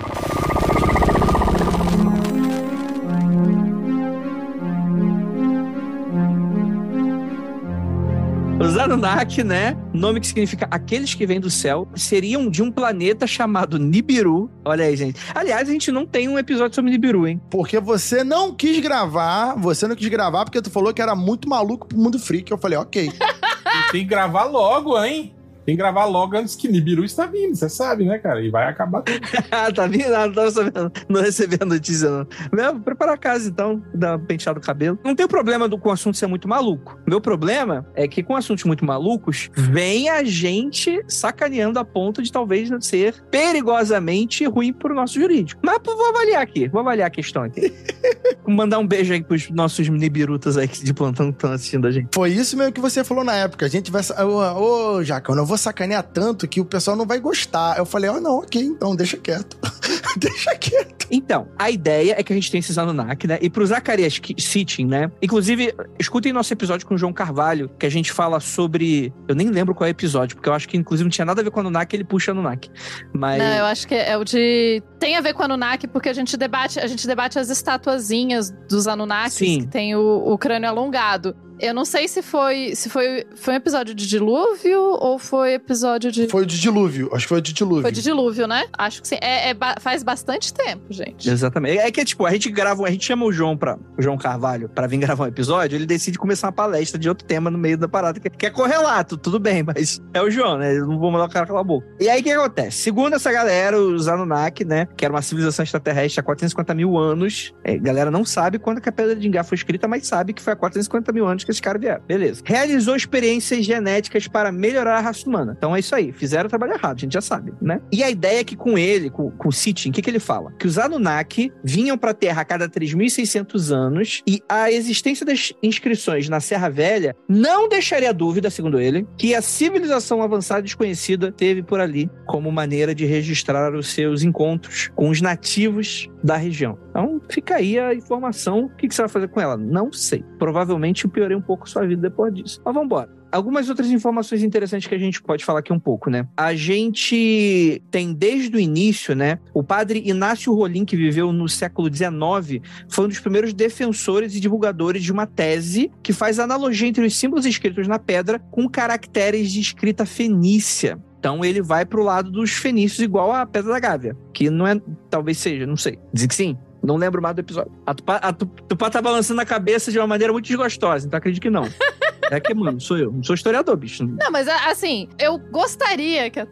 Os 8.65 8.77
Anunnaki, 8.77 9.43
né? 9.43 9.77
Nome 9.93 10.19
que 10.19 10.25
significa 10.25 10.67
aqueles 10.71 11.13
que 11.13 11.23
vêm 11.27 11.39
do 11.39 11.51
céu, 11.51 11.87
seriam 11.93 12.49
de 12.49 12.63
um 12.63 12.71
planeta 12.71 13.27
chamado 13.27 13.77
Nibiru. 13.77 14.49
Olha 14.65 14.85
aí, 14.85 14.97
gente. 14.97 15.21
Aliás, 15.35 15.69
a 15.69 15.71
gente 15.71 15.91
não 15.91 16.03
tem 16.03 16.27
um 16.27 16.39
episódio 16.39 16.73
sobre 16.73 16.89
Nibiru, 16.89 17.27
hein? 17.27 17.39
Porque 17.51 17.79
você 17.79 18.23
não 18.23 18.55
quis 18.55 18.79
gravar, 18.79 19.53
você 19.53 19.87
não 19.87 19.95
quis 19.95 20.07
gravar 20.07 20.45
porque 20.45 20.63
tu 20.63 20.71
falou 20.71 20.91
que 20.91 21.01
era 21.01 21.13
muito 21.13 21.47
maluco 21.47 21.87
pro 21.87 21.95
mundo 21.95 22.17
freak. 22.17 22.51
Eu 22.51 22.57
falei, 22.57 22.75
ok. 22.75 23.11
tem 23.91 24.01
que 24.01 24.03
gravar 24.03 24.45
logo, 24.45 24.99
hein? 25.03 25.34
Tem 25.65 25.75
que 25.75 25.81
gravar 25.81 26.05
logo 26.05 26.37
antes 26.37 26.55
que 26.55 26.67
Nibiru 26.67 27.03
está 27.03 27.25
vindo, 27.25 27.55
você 27.55 27.67
sabe, 27.67 28.05
né, 28.05 28.19
cara? 28.19 28.41
E 28.41 28.49
vai 28.49 28.69
acabar 28.69 29.01
tudo. 29.01 29.19
tá 29.73 29.87
vindo? 29.87 30.09
Não, 30.09 30.27
não, 30.27 30.51
sabendo, 30.51 30.91
não 31.09 31.21
recebi 31.21 31.57
a 31.59 31.65
notícia, 31.65 32.09
não. 32.09 32.27
Meu, 32.53 32.79
prepara 32.79 33.13
a 33.13 33.17
casa, 33.17 33.49
então, 33.49 33.81
dar 33.93 34.11
uma 34.11 34.19
penteada 34.19 34.59
no 34.59 34.65
cabelo. 34.65 34.99
Não 35.03 35.15
tem 35.15 35.27
problema 35.27 35.67
do, 35.67 35.77
com 35.77 35.89
o 35.89 35.91
assunto 35.91 36.17
ser 36.17 36.27
muito 36.27 36.47
maluco. 36.47 36.99
Meu 37.07 37.19
problema 37.19 37.85
é 37.95 38.07
que 38.07 38.21
com 38.21 38.35
assuntos 38.35 38.63
muito 38.63 38.85
malucos, 38.85 39.49
vem 39.55 40.07
a 40.09 40.23
gente 40.23 41.03
sacaneando 41.07 41.79
a 41.79 41.85
ponto 41.85 42.21
de 42.21 42.31
talvez 42.31 42.69
ser 42.81 43.23
perigosamente 43.31 44.45
ruim 44.45 44.71
pro 44.71 44.93
nosso 44.93 45.15
jurídico. 45.15 45.61
Mas 45.63 45.79
vou 45.83 46.09
avaliar 46.09 46.41
aqui, 46.41 46.67
vou 46.67 46.81
avaliar 46.81 47.07
a 47.07 47.11
questão 47.11 47.43
aqui. 47.43 47.73
mandar 48.47 48.79
um 48.79 48.87
beijo 48.87 49.13
aí 49.13 49.23
pros 49.23 49.49
nossos 49.49 49.87
Nibirutas 49.89 50.57
aí 50.57 50.67
de 50.67 50.93
plantão 50.93 51.31
que 51.31 51.37
estão 51.37 51.51
assistindo 51.51 51.87
a 51.87 51.91
gente. 51.91 52.09
Foi 52.13 52.31
isso 52.31 52.57
mesmo 52.57 52.71
que 52.71 52.81
você 52.81 53.03
falou 53.03 53.23
na 53.23 53.33
época. 53.33 53.65
A 53.65 53.69
gente 53.69 53.91
vai... 53.91 54.01
Ô, 54.23 54.95
ô 54.97 55.03
Jaca, 55.03 55.31
eu 55.31 55.35
não 55.35 55.45
vou 55.45 55.57
sacanear 55.57 56.03
tanto 56.03 56.47
que 56.47 56.59
o 56.61 56.65
pessoal 56.65 56.95
não 56.97 57.05
vai 57.05 57.19
gostar. 57.19 57.77
Eu 57.77 57.85
falei, 57.85 58.09
ó, 58.09 58.17
oh, 58.17 58.21
não, 58.21 58.37
ok, 58.39 58.61
então 58.61 58.95
deixa 58.95 59.17
quieto. 59.17 59.57
Deixa 60.17 60.55
quieto. 60.55 61.07
Então, 61.11 61.47
a 61.57 61.69
ideia 61.69 62.15
é 62.17 62.23
que 62.23 62.31
a 62.31 62.35
gente 62.35 62.49
tem 62.49 62.59
esses 62.59 62.77
Anunnaki, 62.77 63.27
né? 63.27 63.37
E 63.41 63.49
pro 63.49 63.65
Zacarias 63.65 64.19
Sitchin, 64.37 64.85
né? 64.85 65.11
Inclusive, 65.21 65.73
escutem 65.99 66.31
nosso 66.31 66.51
episódio 66.53 66.87
com 66.87 66.95
o 66.95 66.97
João 66.97 67.13
Carvalho, 67.13 67.69
que 67.77 67.85
a 67.85 67.89
gente 67.89 68.11
fala 68.11 68.39
sobre. 68.39 69.13
Eu 69.27 69.35
nem 69.35 69.49
lembro 69.49 69.75
qual 69.75 69.87
é 69.87 69.89
o 69.89 69.91
episódio, 69.91 70.35
porque 70.35 70.49
eu 70.49 70.53
acho 70.53 70.67
que 70.67 70.77
inclusive 70.77 71.05
não 71.05 71.11
tinha 71.11 71.25
nada 71.25 71.41
a 71.41 71.43
ver 71.43 71.51
com 71.51 71.59
Anunnaki, 71.59 71.95
ele 71.95 72.03
puxa 72.03 72.31
Anunnaki. 72.31 72.71
Mas. 73.13 73.39
Não, 73.39 73.57
eu 73.57 73.65
acho 73.65 73.87
que 73.87 73.93
é 73.93 74.17
o 74.17 74.23
de. 74.23 74.81
Tem 74.99 75.17
a 75.17 75.21
ver 75.21 75.33
com 75.33 75.43
Anunnaki, 75.43 75.87
porque 75.87 76.09
a 76.09 76.13
gente 76.13 76.37
debate, 76.37 76.79
a 76.79 76.87
gente 76.87 77.05
debate 77.05 77.37
as 77.37 77.49
estatuazinhas 77.49 78.34
dos 78.69 78.87
Anunnakis, 78.87 79.33
Sim. 79.33 79.59
que 79.61 79.67
tem 79.67 79.95
o, 79.95 80.23
o 80.25 80.37
crânio 80.37 80.69
alongado. 80.69 81.35
Eu 81.59 81.73
não 81.73 81.85
sei 81.85 82.07
se 82.07 82.21
foi 82.21 82.75
se 82.75 82.89
foi, 82.89 83.25
foi 83.35 83.53
um 83.53 83.57
episódio 83.57 83.93
de 83.95 84.07
dilúvio 84.07 84.79
ou 84.81 85.17
foi 85.17 85.53
episódio 85.53 86.11
de. 86.11 86.27
Foi 86.27 86.45
de 86.45 86.59
dilúvio. 86.59 87.09
Acho 87.13 87.25
que 87.25 87.29
foi 87.29 87.41
de 87.41 87.53
dilúvio. 87.53 87.81
Foi 87.81 87.91
de 87.91 88.01
dilúvio, 88.01 88.47
né? 88.47 88.65
Acho 88.77 89.01
que 89.01 89.07
sim. 89.07 89.17
É, 89.21 89.49
é 89.49 89.53
ba- 89.53 89.75
faz 89.79 90.03
bastante 90.03 90.53
tempo, 90.53 90.91
gente. 90.91 91.29
Exatamente. 91.29 91.77
É 91.79 91.89
que, 91.91 92.03
tipo, 92.03 92.25
a 92.25 92.31
gente 92.31 92.49
grava, 92.51 92.85
a 92.85 92.91
gente 92.91 93.05
chama 93.05 93.25
o 93.25 93.31
João 93.31 93.55
para 93.55 93.77
o 93.97 94.01
João 94.01 94.17
Carvalho 94.17 94.67
pra 94.69 94.87
vir 94.87 94.97
gravar 94.97 95.25
um 95.25 95.27
episódio, 95.27 95.75
ele 95.75 95.85
decide 95.85 96.17
começar 96.17 96.47
uma 96.47 96.53
palestra 96.53 96.99
de 96.99 97.07
outro 97.07 97.25
tema 97.25 97.49
no 97.49 97.57
meio 97.57 97.77
da 97.77 97.87
parada, 97.87 98.19
que, 98.19 98.29
que 98.29 98.45
é 98.45 98.49
correlato, 98.49 99.17
tudo 99.17 99.39
bem, 99.39 99.63
mas 99.65 100.01
é 100.13 100.21
o 100.21 100.29
João, 100.29 100.57
né? 100.57 100.77
Eu 100.77 100.85
não 100.87 100.99
vou 100.99 101.11
mandar 101.11 101.25
o 101.25 101.29
cara 101.29 101.45
calar 101.45 101.61
a 101.61 101.63
boca. 101.63 101.87
E 101.99 102.09
aí, 102.09 102.19
o 102.21 102.23
que 102.23 102.31
acontece? 102.31 102.77
Segundo 102.79 103.13
essa 103.15 103.31
galera, 103.31 103.79
os 103.79 104.07
Anunnaki, 104.07 104.65
né, 104.65 104.87
que 104.97 105.05
era 105.05 105.13
uma 105.13 105.21
civilização 105.21 105.63
extraterrestre 105.63 106.19
há 106.19 106.23
450 106.23 106.73
mil 106.73 106.97
anos, 106.97 107.53
é, 107.63 107.75
a 107.75 107.77
galera 107.77 108.11
não 108.11 108.25
sabe 108.25 108.59
quando 108.59 108.81
que 108.81 108.89
a 108.89 108.91
Pedra 108.91 109.15
de 109.15 109.27
Ingá 109.27 109.43
foi 109.43 109.55
escrita, 109.55 109.87
mas 109.87 110.05
sabe 110.07 110.33
que 110.33 110.41
foi 110.41 110.53
há 110.53 110.55
450 110.55 111.11
mil 111.13 111.25
anos 111.25 111.44
que 111.45 111.51
esses 111.51 111.61
caras 111.61 111.81
vieram. 111.81 112.01
Beleza. 112.05 112.41
Realizou 112.45 112.95
experiências 112.95 113.65
genéticas 113.65 114.27
para 114.27 114.51
melhorar 114.51 114.97
a 114.97 115.01
raça 115.01 115.27
humana. 115.27 115.55
Então 115.57 115.75
é 115.75 115.79
isso 115.79 115.95
aí. 115.95 116.11
Fizeram 116.11 116.47
o 116.47 116.49
trabalho 116.49 116.73
errado, 116.73 116.97
a 116.97 117.01
gente 117.01 117.13
já 117.13 117.21
sabe, 117.21 117.53
né? 117.61 117.79
E 117.91 118.03
a 118.03 118.09
ideia 118.09 118.39
é 118.39 118.43
que 118.43 118.55
com 118.55 118.77
ele, 118.77 119.09
com, 119.09 119.31
com 119.31 119.49
o 119.49 119.51
Sitchin, 119.51 119.89
o 119.89 119.93
que, 119.93 120.01
que 120.01 120.09
ele 120.09 120.19
fala? 120.19 120.51
Que 120.59 120.67
os 120.67 120.77
Anunnaki 120.77 121.51
vinham 121.63 121.97
para 121.97 122.11
a 122.11 122.13
Terra 122.13 122.41
a 122.41 122.45
cada 122.45 122.67
3.600 122.67 123.71
anos 123.73 124.23
e 124.27 124.41
a 124.49 124.71
existência 124.71 125.25
das 125.25 125.53
inscrições 125.61 126.27
na 126.29 126.39
Serra 126.39 126.69
Velha 126.69 127.15
não 127.27 127.69
deixaria 127.69 128.13
dúvida, 128.13 128.49
segundo 128.49 128.79
ele, 128.79 129.07
que 129.17 129.35
a 129.35 129.41
civilização 129.41 130.21
avançada 130.21 130.61
desconhecida 130.61 131.31
teve 131.31 131.61
por 131.61 131.79
ali 131.79 132.09
como 132.25 132.51
maneira 132.51 132.95
de 132.95 133.05
registrar 133.05 133.73
os 133.75 133.87
seus 133.93 134.23
encontros 134.23 134.89
com 134.95 135.09
os 135.09 135.21
nativos 135.21 136.09
da 136.23 136.35
região. 136.35 136.77
Então 136.89 137.21
fica 137.29 137.55
aí 137.55 137.77
a 137.77 137.93
informação. 137.93 138.65
O 138.65 138.69
que, 138.69 138.87
que 138.87 138.95
você 138.95 139.01
vai 139.01 139.09
fazer 139.09 139.27
com 139.27 139.39
ela? 139.39 139.57
Não 139.57 139.91
sei. 139.91 140.23
Provavelmente 140.39 141.05
eu 141.05 141.11
piorei 141.11 141.34
um 141.35 141.41
pouco 141.41 141.69
sua 141.69 141.85
vida 141.85 142.01
depois 142.01 142.33
disso. 142.33 142.61
Mas 142.63 142.73
vamos 142.73 142.87
embora. 142.87 143.09
Algumas 143.31 143.69
outras 143.69 143.91
informações 143.91 144.43
interessantes 144.43 144.87
que 144.87 144.95
a 144.95 144.97
gente 144.97 145.21
pode 145.21 145.43
falar 145.43 145.59
aqui 145.59 145.73
um 145.73 145.79
pouco, 145.79 146.09
né? 146.09 146.25
A 146.37 146.55
gente 146.55 147.81
tem 147.91 148.13
desde 148.13 148.55
o 148.55 148.59
início, 148.59 149.13
né? 149.13 149.39
O 149.53 149.61
padre 149.61 150.01
Inácio 150.05 150.53
Rolim, 150.53 150.85
que 150.85 150.95
viveu 150.95 151.33
no 151.33 151.49
século 151.49 151.93
XIX, 151.93 152.61
foi 152.87 153.05
um 153.05 153.07
dos 153.09 153.19
primeiros 153.19 153.53
defensores 153.53 154.35
e 154.35 154.39
divulgadores 154.39 155.03
de 155.03 155.11
uma 155.11 155.27
tese 155.27 155.91
que 156.01 156.13
faz 156.13 156.39
analogia 156.39 156.87
entre 156.87 157.05
os 157.05 157.15
símbolos 157.17 157.45
escritos 157.45 157.87
na 157.87 157.99
pedra 157.99 158.39
com 158.51 158.69
caracteres 158.69 159.51
de 159.51 159.59
escrita 159.59 160.05
fenícia. 160.05 160.97
Então 161.25 161.43
ele 161.43 161.59
vai 161.59 161.85
pro 161.85 162.03
lado 162.03 162.29
dos 162.29 162.51
fenícios 162.51 162.99
igual 162.99 163.31
a 163.31 163.47
Pedra 163.47 163.73
da 163.73 163.79
Gávea, 163.79 164.15
que 164.31 164.47
não 164.47 164.67
é, 164.67 164.79
talvez 165.09 165.39
seja, 165.39 165.65
não 165.65 165.75
sei. 165.75 165.97
Dizem 166.13 166.27
que 166.27 166.35
sim. 166.35 166.57
Não 166.85 166.95
lembro 166.97 167.21
mais 167.21 167.35
do 167.35 167.39
episódio. 167.39 167.71
A 167.85 167.93
Tupá, 167.93 168.15
a 168.17 168.31
Tu- 168.33 168.45
Tupá 168.45 168.89
tá 168.89 169.01
balançando 169.01 169.41
a 169.41 169.45
cabeça 169.45 169.91
de 169.91 169.97
uma 169.99 170.07
maneira 170.07 170.31
muito 170.31 170.45
desgostosa, 170.45 171.07
então 171.07 171.17
acredito 171.17 171.41
que 171.41 171.49
não. 171.49 171.63
É 172.31 172.39
que, 172.39 172.53
mano, 172.53 172.79
sou 172.79 172.97
eu. 172.97 173.11
Não 173.11 173.23
sou 173.23 173.35
historiador, 173.35 173.75
bicho. 173.77 174.05
Não, 174.05 174.31
mas 174.31 174.47
assim, 174.47 175.07
eu 175.19 175.37
gostaria 175.37 176.29
que 176.29 176.39
a, 176.39 176.47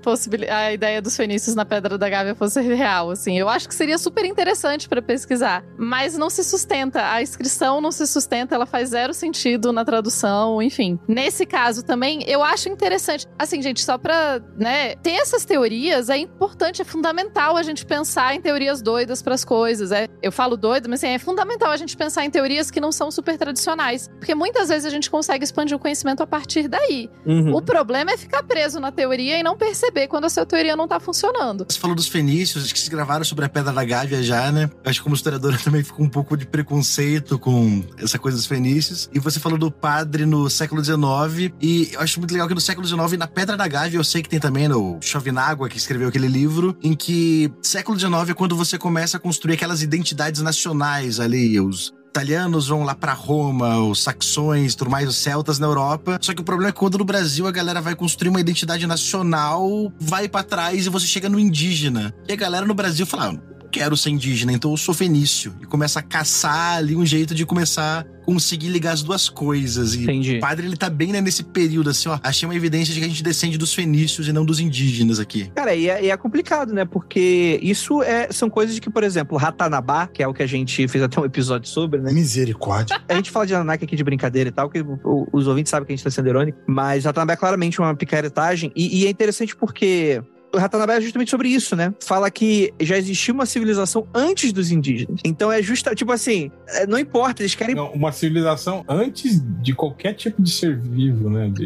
a 0.52 0.74
ideia 0.74 1.02
dos 1.02 1.16
fenícios 1.16 1.56
na 1.56 1.66
Pedra 1.66 1.98
da 1.98 2.10
Gávea 2.10 2.36
fosse 2.36 2.62
real, 2.62 3.12
assim. 3.12 3.38
Eu 3.38 3.50
acho 3.50 3.68
que 3.68 3.76
seria 3.76 3.98
super 3.98 4.26
interessante 4.26 4.88
pra 4.88 5.02
pesquisar, 5.02 5.64
mas 5.78 6.18
não 6.18 6.30
se 6.30 6.44
sustenta. 6.44 7.12
A 7.12 7.22
inscrição 7.22 7.82
não 7.82 7.92
se 7.92 8.06
sustenta, 8.08 8.56
ela 8.56 8.66
faz 8.66 8.90
zero 8.90 9.14
sentido 9.14 9.72
na 9.72 9.84
tradução, 9.84 10.62
enfim. 10.62 11.00
Nesse 11.08 11.46
caso 11.46 11.84
também, 11.84 12.24
eu 12.28 12.44
acho 12.44 12.70
interessante. 12.70 13.28
Assim, 13.38 13.62
gente, 13.62 13.84
só 13.84 13.98
pra, 13.98 14.42
né, 14.58 14.96
ter 14.96 15.12
essas 15.12 15.46
teorias 15.46 16.10
é 16.10 16.18
importante, 16.18 16.82
é 16.82 16.86
fundamental 16.86 17.58
a 17.58 17.64
gente 17.64 17.86
pensar 17.86 18.36
em 18.36 18.42
teorias 18.42 18.82
doidas 18.82 19.22
pras 19.22 19.44
coisas. 19.44 19.92
É, 19.92 20.08
eu 20.22 20.32
falo 20.32 20.56
doido, 20.56 20.90
mas 20.90 21.04
assim, 21.04 21.14
é 21.14 21.20
fundamental 21.20 21.72
a 21.72 21.78
gente 21.78 21.96
pensar 21.96 22.26
em 22.26 22.30
teorias 22.30 22.70
que 22.70 22.80
não 22.80 22.92
são 22.92 23.12
super 23.12 23.38
tradicionais, 23.38 24.10
porque 24.20 24.36
muitas 24.36 24.70
vezes 24.70 24.86
a 24.86 24.90
gente 24.90 25.10
consegue 25.10 25.44
expandir 25.44 25.63
o 25.72 25.80
conhecimento 25.80 26.24
a 26.24 26.28
partir 26.28 26.68
daí. 26.68 27.10
Uhum. 27.26 27.56
O 27.56 27.62
problema 27.62 28.12
é 28.12 28.18
ficar 28.18 28.44
preso 28.44 28.80
na 28.80 28.92
teoria 28.92 29.40
e 29.40 29.44
não 29.44 29.56
perceber 29.56 30.08
quando 30.08 30.26
a 30.26 30.30
sua 30.30 30.46
teoria 30.46 30.76
não 30.76 30.88
tá 30.88 31.00
funcionando. 31.00 31.66
Você 31.70 31.80
falou 31.80 31.96
dos 31.96 32.08
fenícios, 32.08 32.64
acho 32.64 32.74
que 32.74 32.80
vocês 32.80 32.90
gravaram 32.90 33.24
sobre 33.24 33.46
a 33.46 33.50
Pedra 33.50 33.72
da 33.72 33.84
Gávea 33.84 34.24
já, 34.24 34.52
né? 34.52 34.70
Acho 34.84 35.00
que 35.00 35.04
como 35.04 35.16
historiadora 35.16 35.58
também 35.64 35.84
ficou 35.84 36.06
um 36.06 36.10
pouco 36.10 36.36
de 36.36 36.46
preconceito 36.46 37.38
com 37.38 37.84
essa 37.98 38.18
coisa 38.18 38.38
dos 38.38 38.46
fenícios. 38.46 39.10
E 39.14 39.20
você 39.20 39.40
falou 39.40 39.58
do 39.58 39.72
padre 39.72 40.26
no 40.26 40.50
século 40.50 40.84
XIX. 40.84 41.54
E 41.62 41.92
eu 41.94 42.02
acho 42.02 42.20
muito 42.20 42.32
legal 42.32 42.48
que 42.48 42.56
no 42.56 42.62
século 42.62 42.88
XIX, 42.88 43.18
na 43.18 43.28
Pedra 43.28 43.56
da 43.56 43.68
Gávea, 43.68 43.98
eu 43.98 44.04
sei 44.04 44.22
que 44.22 44.30
tem 44.30 44.40
também 44.40 44.72
o 44.72 44.98
Chovinágua, 45.02 45.70
que 45.70 45.78
escreveu 45.78 46.08
aquele 46.08 46.28
livro, 46.28 46.78
em 46.82 46.96
que 46.96 47.52
século 47.62 48.00
XIX 48.00 48.30
é 48.30 48.34
quando 48.34 48.56
você 48.56 48.78
começa 48.78 49.18
a 49.18 49.20
construir 49.20 49.54
aquelas 49.54 49.82
identidades 49.82 50.42
nacionais 50.42 51.20
ali, 51.20 51.60
os 51.60 51.94
italianos 52.14 52.68
vão 52.68 52.84
lá 52.84 52.94
pra 52.94 53.12
Roma, 53.14 53.80
os 53.80 54.04
saxões, 54.04 54.76
tudo 54.76 54.92
mais, 54.92 55.10
os 55.10 55.16
celtas 55.16 55.58
na 55.58 55.66
Europa. 55.66 56.20
Só 56.22 56.32
que 56.32 56.42
o 56.42 56.44
problema 56.44 56.70
é 56.70 56.72
que 56.72 56.78
quando 56.78 57.00
no 57.00 57.04
Brasil 57.04 57.48
a 57.48 57.52
galera 57.52 57.82
vai 57.82 57.96
construir 57.96 58.30
uma 58.30 58.40
identidade 58.40 58.86
nacional, 58.86 59.92
vai 60.00 60.30
pra 60.30 60.44
trás 60.44 60.86
e 60.86 60.90
você 60.90 61.08
chega 61.08 61.28
no 61.28 61.40
indígena. 61.40 62.14
E 62.30 62.34
a 62.34 62.36
galera 62.36 62.68
no 62.68 62.76
Brasil 62.76 63.08
fala, 63.08 63.42
quero 63.74 63.98
ser 63.98 64.12
indígena, 64.12 64.54
então 64.54 64.70
eu 64.70 64.78
sou 64.78 64.94
fenício. 64.94 65.52
E 65.60 65.66
começa 65.66 66.00
a 66.00 66.04
caçar 66.04 66.78
ali 66.78 66.96
um 66.96 67.04
jeito 67.04 67.34
de 67.34 67.44
começar 67.44 68.02
a 68.02 68.24
conseguir 68.24 68.70
ligar 68.70 68.94
as 68.94 69.02
duas 69.02 69.28
coisas. 69.28 69.96
E 69.96 70.04
Entendi. 70.04 70.38
o 70.38 70.40
padre, 70.40 70.68
ele 70.68 70.78
tá 70.78 70.92
bem 70.92 71.12
né, 71.12 71.20
nesse 71.20 71.44
período, 71.44 71.90
assim, 71.90 72.08
ó. 72.08 72.20
Achei 72.22 72.48
uma 72.48 72.56
evidência 72.56 72.94
de 72.94 73.00
que 73.00 73.06
a 73.06 73.10
gente 73.10 73.24
descende 73.24 73.58
dos 73.58 73.74
fenícios 73.74 74.28
e 74.28 74.32
não 74.32 74.46
dos 74.46 74.60
indígenas 74.60 75.20
aqui. 75.20 75.52
Cara, 75.56 75.74
e 75.74 75.90
é, 75.90 76.06
e 76.06 76.12
é 76.12 76.16
complicado, 76.16 76.72
né? 76.72 76.86
Porque 76.86 77.60
isso 77.64 78.04
é, 78.04 78.32
são 78.32 78.48
coisas 78.48 78.78
que, 78.78 78.92
por 78.92 79.04
exemplo, 79.04 79.38
Ratanabá, 79.40 80.06
que 80.06 80.22
é 80.22 80.28
o 80.28 80.34
que 80.34 80.44
a 80.44 80.48
gente 80.48 80.86
fez 80.88 81.04
até 81.04 81.20
um 81.20 81.26
episódio 81.26 81.68
sobre, 81.68 82.00
né? 82.00 82.14
Misericórdia. 82.14 83.02
A 83.10 83.16
gente 83.16 83.32
fala 83.32 83.48
de 83.48 83.56
Anunnaki 83.56 83.86
aqui 83.86 83.96
de 83.96 84.04
brincadeira 84.04 84.50
e 84.50 84.52
tal, 84.52 84.70
que 84.70 84.86
os 85.34 85.48
ouvintes 85.48 85.72
sabem 85.72 85.88
que 85.88 85.94
a 85.94 85.96
gente 85.96 86.04
tá 86.04 86.12
sendo 86.12 86.30
irônico, 86.30 86.60
mas 86.68 87.06
Ratanabá 87.06 87.34
é 87.34 87.38
claramente 87.38 87.80
uma 87.82 87.96
picaretagem, 87.96 88.72
e, 88.76 89.02
e 89.02 89.08
é 89.08 89.10
interessante 89.10 89.56
porque 89.56 90.22
o 90.54 90.58
Ratanabá 90.58 90.96
é 90.96 91.02
justamente 91.02 91.32
sobre 91.32 91.50
isso, 91.50 91.76
né? 91.76 91.94
Fala 92.04 92.30
que 92.30 92.74
já 92.80 92.98
existia 92.98 93.34
uma 93.34 93.46
civilização 93.46 94.08
antes 94.14 94.54
dos 94.54 94.72
indígenas. 94.72 95.20
Então 95.26 95.52
é 95.52 95.62
justa, 95.62 95.96
tipo 95.96 96.12
assim, 96.12 96.52
é, 96.68 96.86
não 96.86 97.00
importa, 97.00 97.42
eles 97.42 97.56
querem. 97.56 97.76
Não, 97.76 97.92
uma 97.92 98.12
civilização 98.12 98.84
antes 98.88 99.42
de 99.62 99.74
qualquer 99.74 100.14
tipo 100.14 100.42
de 100.42 100.52
ser 100.52 100.78
vivo, 100.78 101.30
né? 101.30 101.50
de- 101.54 101.66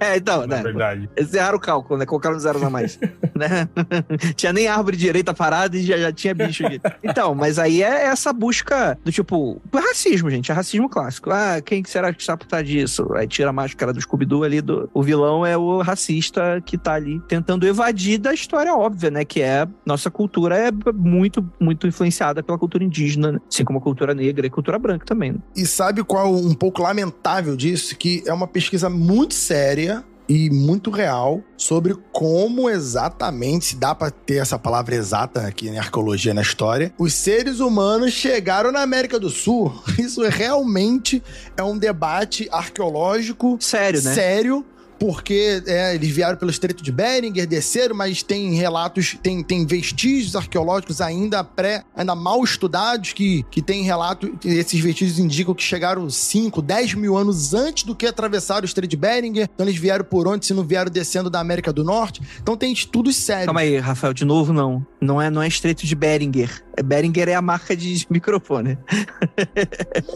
É, 0.00 0.16
então, 0.16 0.46
na 0.46 0.56
né? 0.56 0.62
verdade. 0.62 1.08
Eles 1.16 1.32
erraram 1.32 1.56
o 1.56 1.60
cálculo, 1.60 1.98
né? 1.98 2.06
Colocaram 2.06 2.38
zeros 2.38 2.62
a 2.62 2.70
mais. 2.70 2.98
né? 3.34 3.68
tinha 4.36 4.52
nem 4.52 4.68
árvore 4.68 4.96
direita 4.96 5.32
parada 5.32 5.76
e 5.76 5.82
já, 5.82 5.96
já 5.96 6.12
tinha 6.12 6.34
bicho 6.34 6.66
aqui. 6.66 6.80
Então, 7.02 7.34
mas 7.34 7.58
aí 7.58 7.82
é 7.82 8.04
essa 8.06 8.32
busca 8.32 8.98
do 9.04 9.10
tipo. 9.10 9.60
Racismo, 9.74 10.30
gente. 10.30 10.50
É 10.50 10.54
racismo 10.54 10.88
clássico. 10.88 11.30
Ah, 11.30 11.60
quem 11.64 11.82
que 11.82 11.90
será 11.90 12.12
que 12.12 12.20
está 12.20 12.36
por 12.36 12.46
trás 12.46 12.66
disso? 12.66 13.12
Aí 13.14 13.26
tira 13.26 13.50
a 13.50 13.52
máscara 13.52 13.92
do 13.92 14.00
Scooby-Doo 14.00 14.44
ali. 14.44 14.60
Do... 14.60 14.90
O 14.92 15.02
vilão 15.02 15.44
é 15.46 15.56
o 15.56 15.80
racista 15.80 16.62
que 16.64 16.76
tá 16.76 16.94
ali 16.94 17.20
tentando 17.28 17.66
evadir 17.66 18.18
da 18.26 18.34
história 18.34 18.74
óbvia, 18.74 19.10
né? 19.10 19.24
Que 19.24 19.40
é. 19.40 19.66
Nossa 19.84 20.10
cultura 20.10 20.56
é 20.56 20.70
muito, 20.92 21.48
muito 21.60 21.86
influenciada 21.86 22.42
pela 22.42 22.58
cultura 22.58 22.82
indígena, 22.82 23.32
né? 23.32 23.40
assim 23.48 23.64
como 23.64 23.78
a 23.78 23.82
cultura 23.82 24.14
negra 24.14 24.46
e 24.46 24.48
a 24.48 24.52
cultura 24.52 24.78
branca 24.78 25.06
também. 25.06 25.32
Né? 25.32 25.38
E 25.54 25.64
sabe 25.64 26.02
qual 26.02 26.34
um 26.34 26.54
pouco 26.54 26.82
lamentável 26.82 27.56
disso? 27.56 27.96
Que 27.96 28.22
é 28.26 28.32
uma 28.32 28.48
pesquisa 28.48 28.90
muito 28.90 29.34
séria 29.34 30.04
e 30.28 30.50
muito 30.50 30.90
real 30.90 31.40
sobre 31.56 31.96
como 32.12 32.68
exatamente, 32.68 33.66
se 33.66 33.76
dá 33.76 33.94
pra 33.94 34.10
ter 34.10 34.38
essa 34.38 34.58
palavra 34.58 34.96
exata 34.96 35.46
aqui 35.46 35.68
em 35.68 35.78
arqueologia 35.78 36.34
na 36.34 36.42
história, 36.42 36.92
os 36.98 37.14
seres 37.14 37.60
humanos 37.60 38.12
chegaram 38.12 38.72
na 38.72 38.82
América 38.82 39.20
do 39.20 39.30
Sul. 39.30 39.72
Isso 39.96 40.20
realmente 40.28 41.22
é 41.56 41.62
um 41.62 41.78
debate 41.78 42.48
arqueológico 42.50 43.56
Sério, 43.60 44.02
né? 44.02 44.14
sério. 44.14 44.66
Porque 44.98 45.62
é, 45.66 45.94
eles 45.94 46.10
vieram 46.10 46.36
pelo 46.36 46.50
Estreito 46.50 46.82
de 46.82 46.90
Beringer, 46.90 47.46
desceram, 47.46 47.94
mas 47.94 48.22
tem 48.22 48.54
relatos, 48.54 49.16
tem, 49.22 49.42
tem 49.42 49.66
vestígios 49.66 50.34
arqueológicos 50.34 51.00
ainda 51.00 51.44
pré, 51.44 51.84
ainda 51.94 52.14
mal 52.14 52.42
estudados, 52.42 53.12
que, 53.12 53.44
que 53.50 53.60
tem 53.60 53.82
relato, 53.82 54.38
esses 54.44 54.80
vestígios 54.80 55.18
indicam 55.18 55.54
que 55.54 55.62
chegaram 55.62 56.08
5, 56.08 56.62
10 56.62 56.94
mil 56.94 57.16
anos 57.16 57.54
antes 57.54 57.84
do 57.84 57.94
que 57.94 58.06
atravessaram 58.06 58.62
o 58.62 58.64
Estreito 58.64 58.90
de 58.90 58.96
Beringer. 58.96 59.48
Então 59.54 59.66
eles 59.66 59.78
vieram 59.78 60.04
por 60.04 60.26
onde, 60.26 60.46
se 60.46 60.54
não 60.54 60.64
vieram 60.64 60.90
descendo 60.90 61.28
da 61.28 61.40
América 61.40 61.72
do 61.72 61.84
Norte. 61.84 62.22
Então 62.40 62.56
tem 62.56 62.72
estudos 62.72 63.16
sérios. 63.16 63.46
Calma 63.46 63.60
aí, 63.60 63.78
Rafael, 63.78 64.12
de 64.12 64.24
novo 64.24 64.52
não. 64.52 64.84
Não 65.00 65.20
é, 65.20 65.30
não 65.30 65.42
é 65.42 65.48
Estreito 65.48 65.86
de 65.86 65.94
Beringer. 65.94 66.64
Behringer 66.84 67.28
é 67.28 67.34
a 67.34 67.42
marca 67.42 67.76
de 67.76 68.06
microfone. 68.10 68.78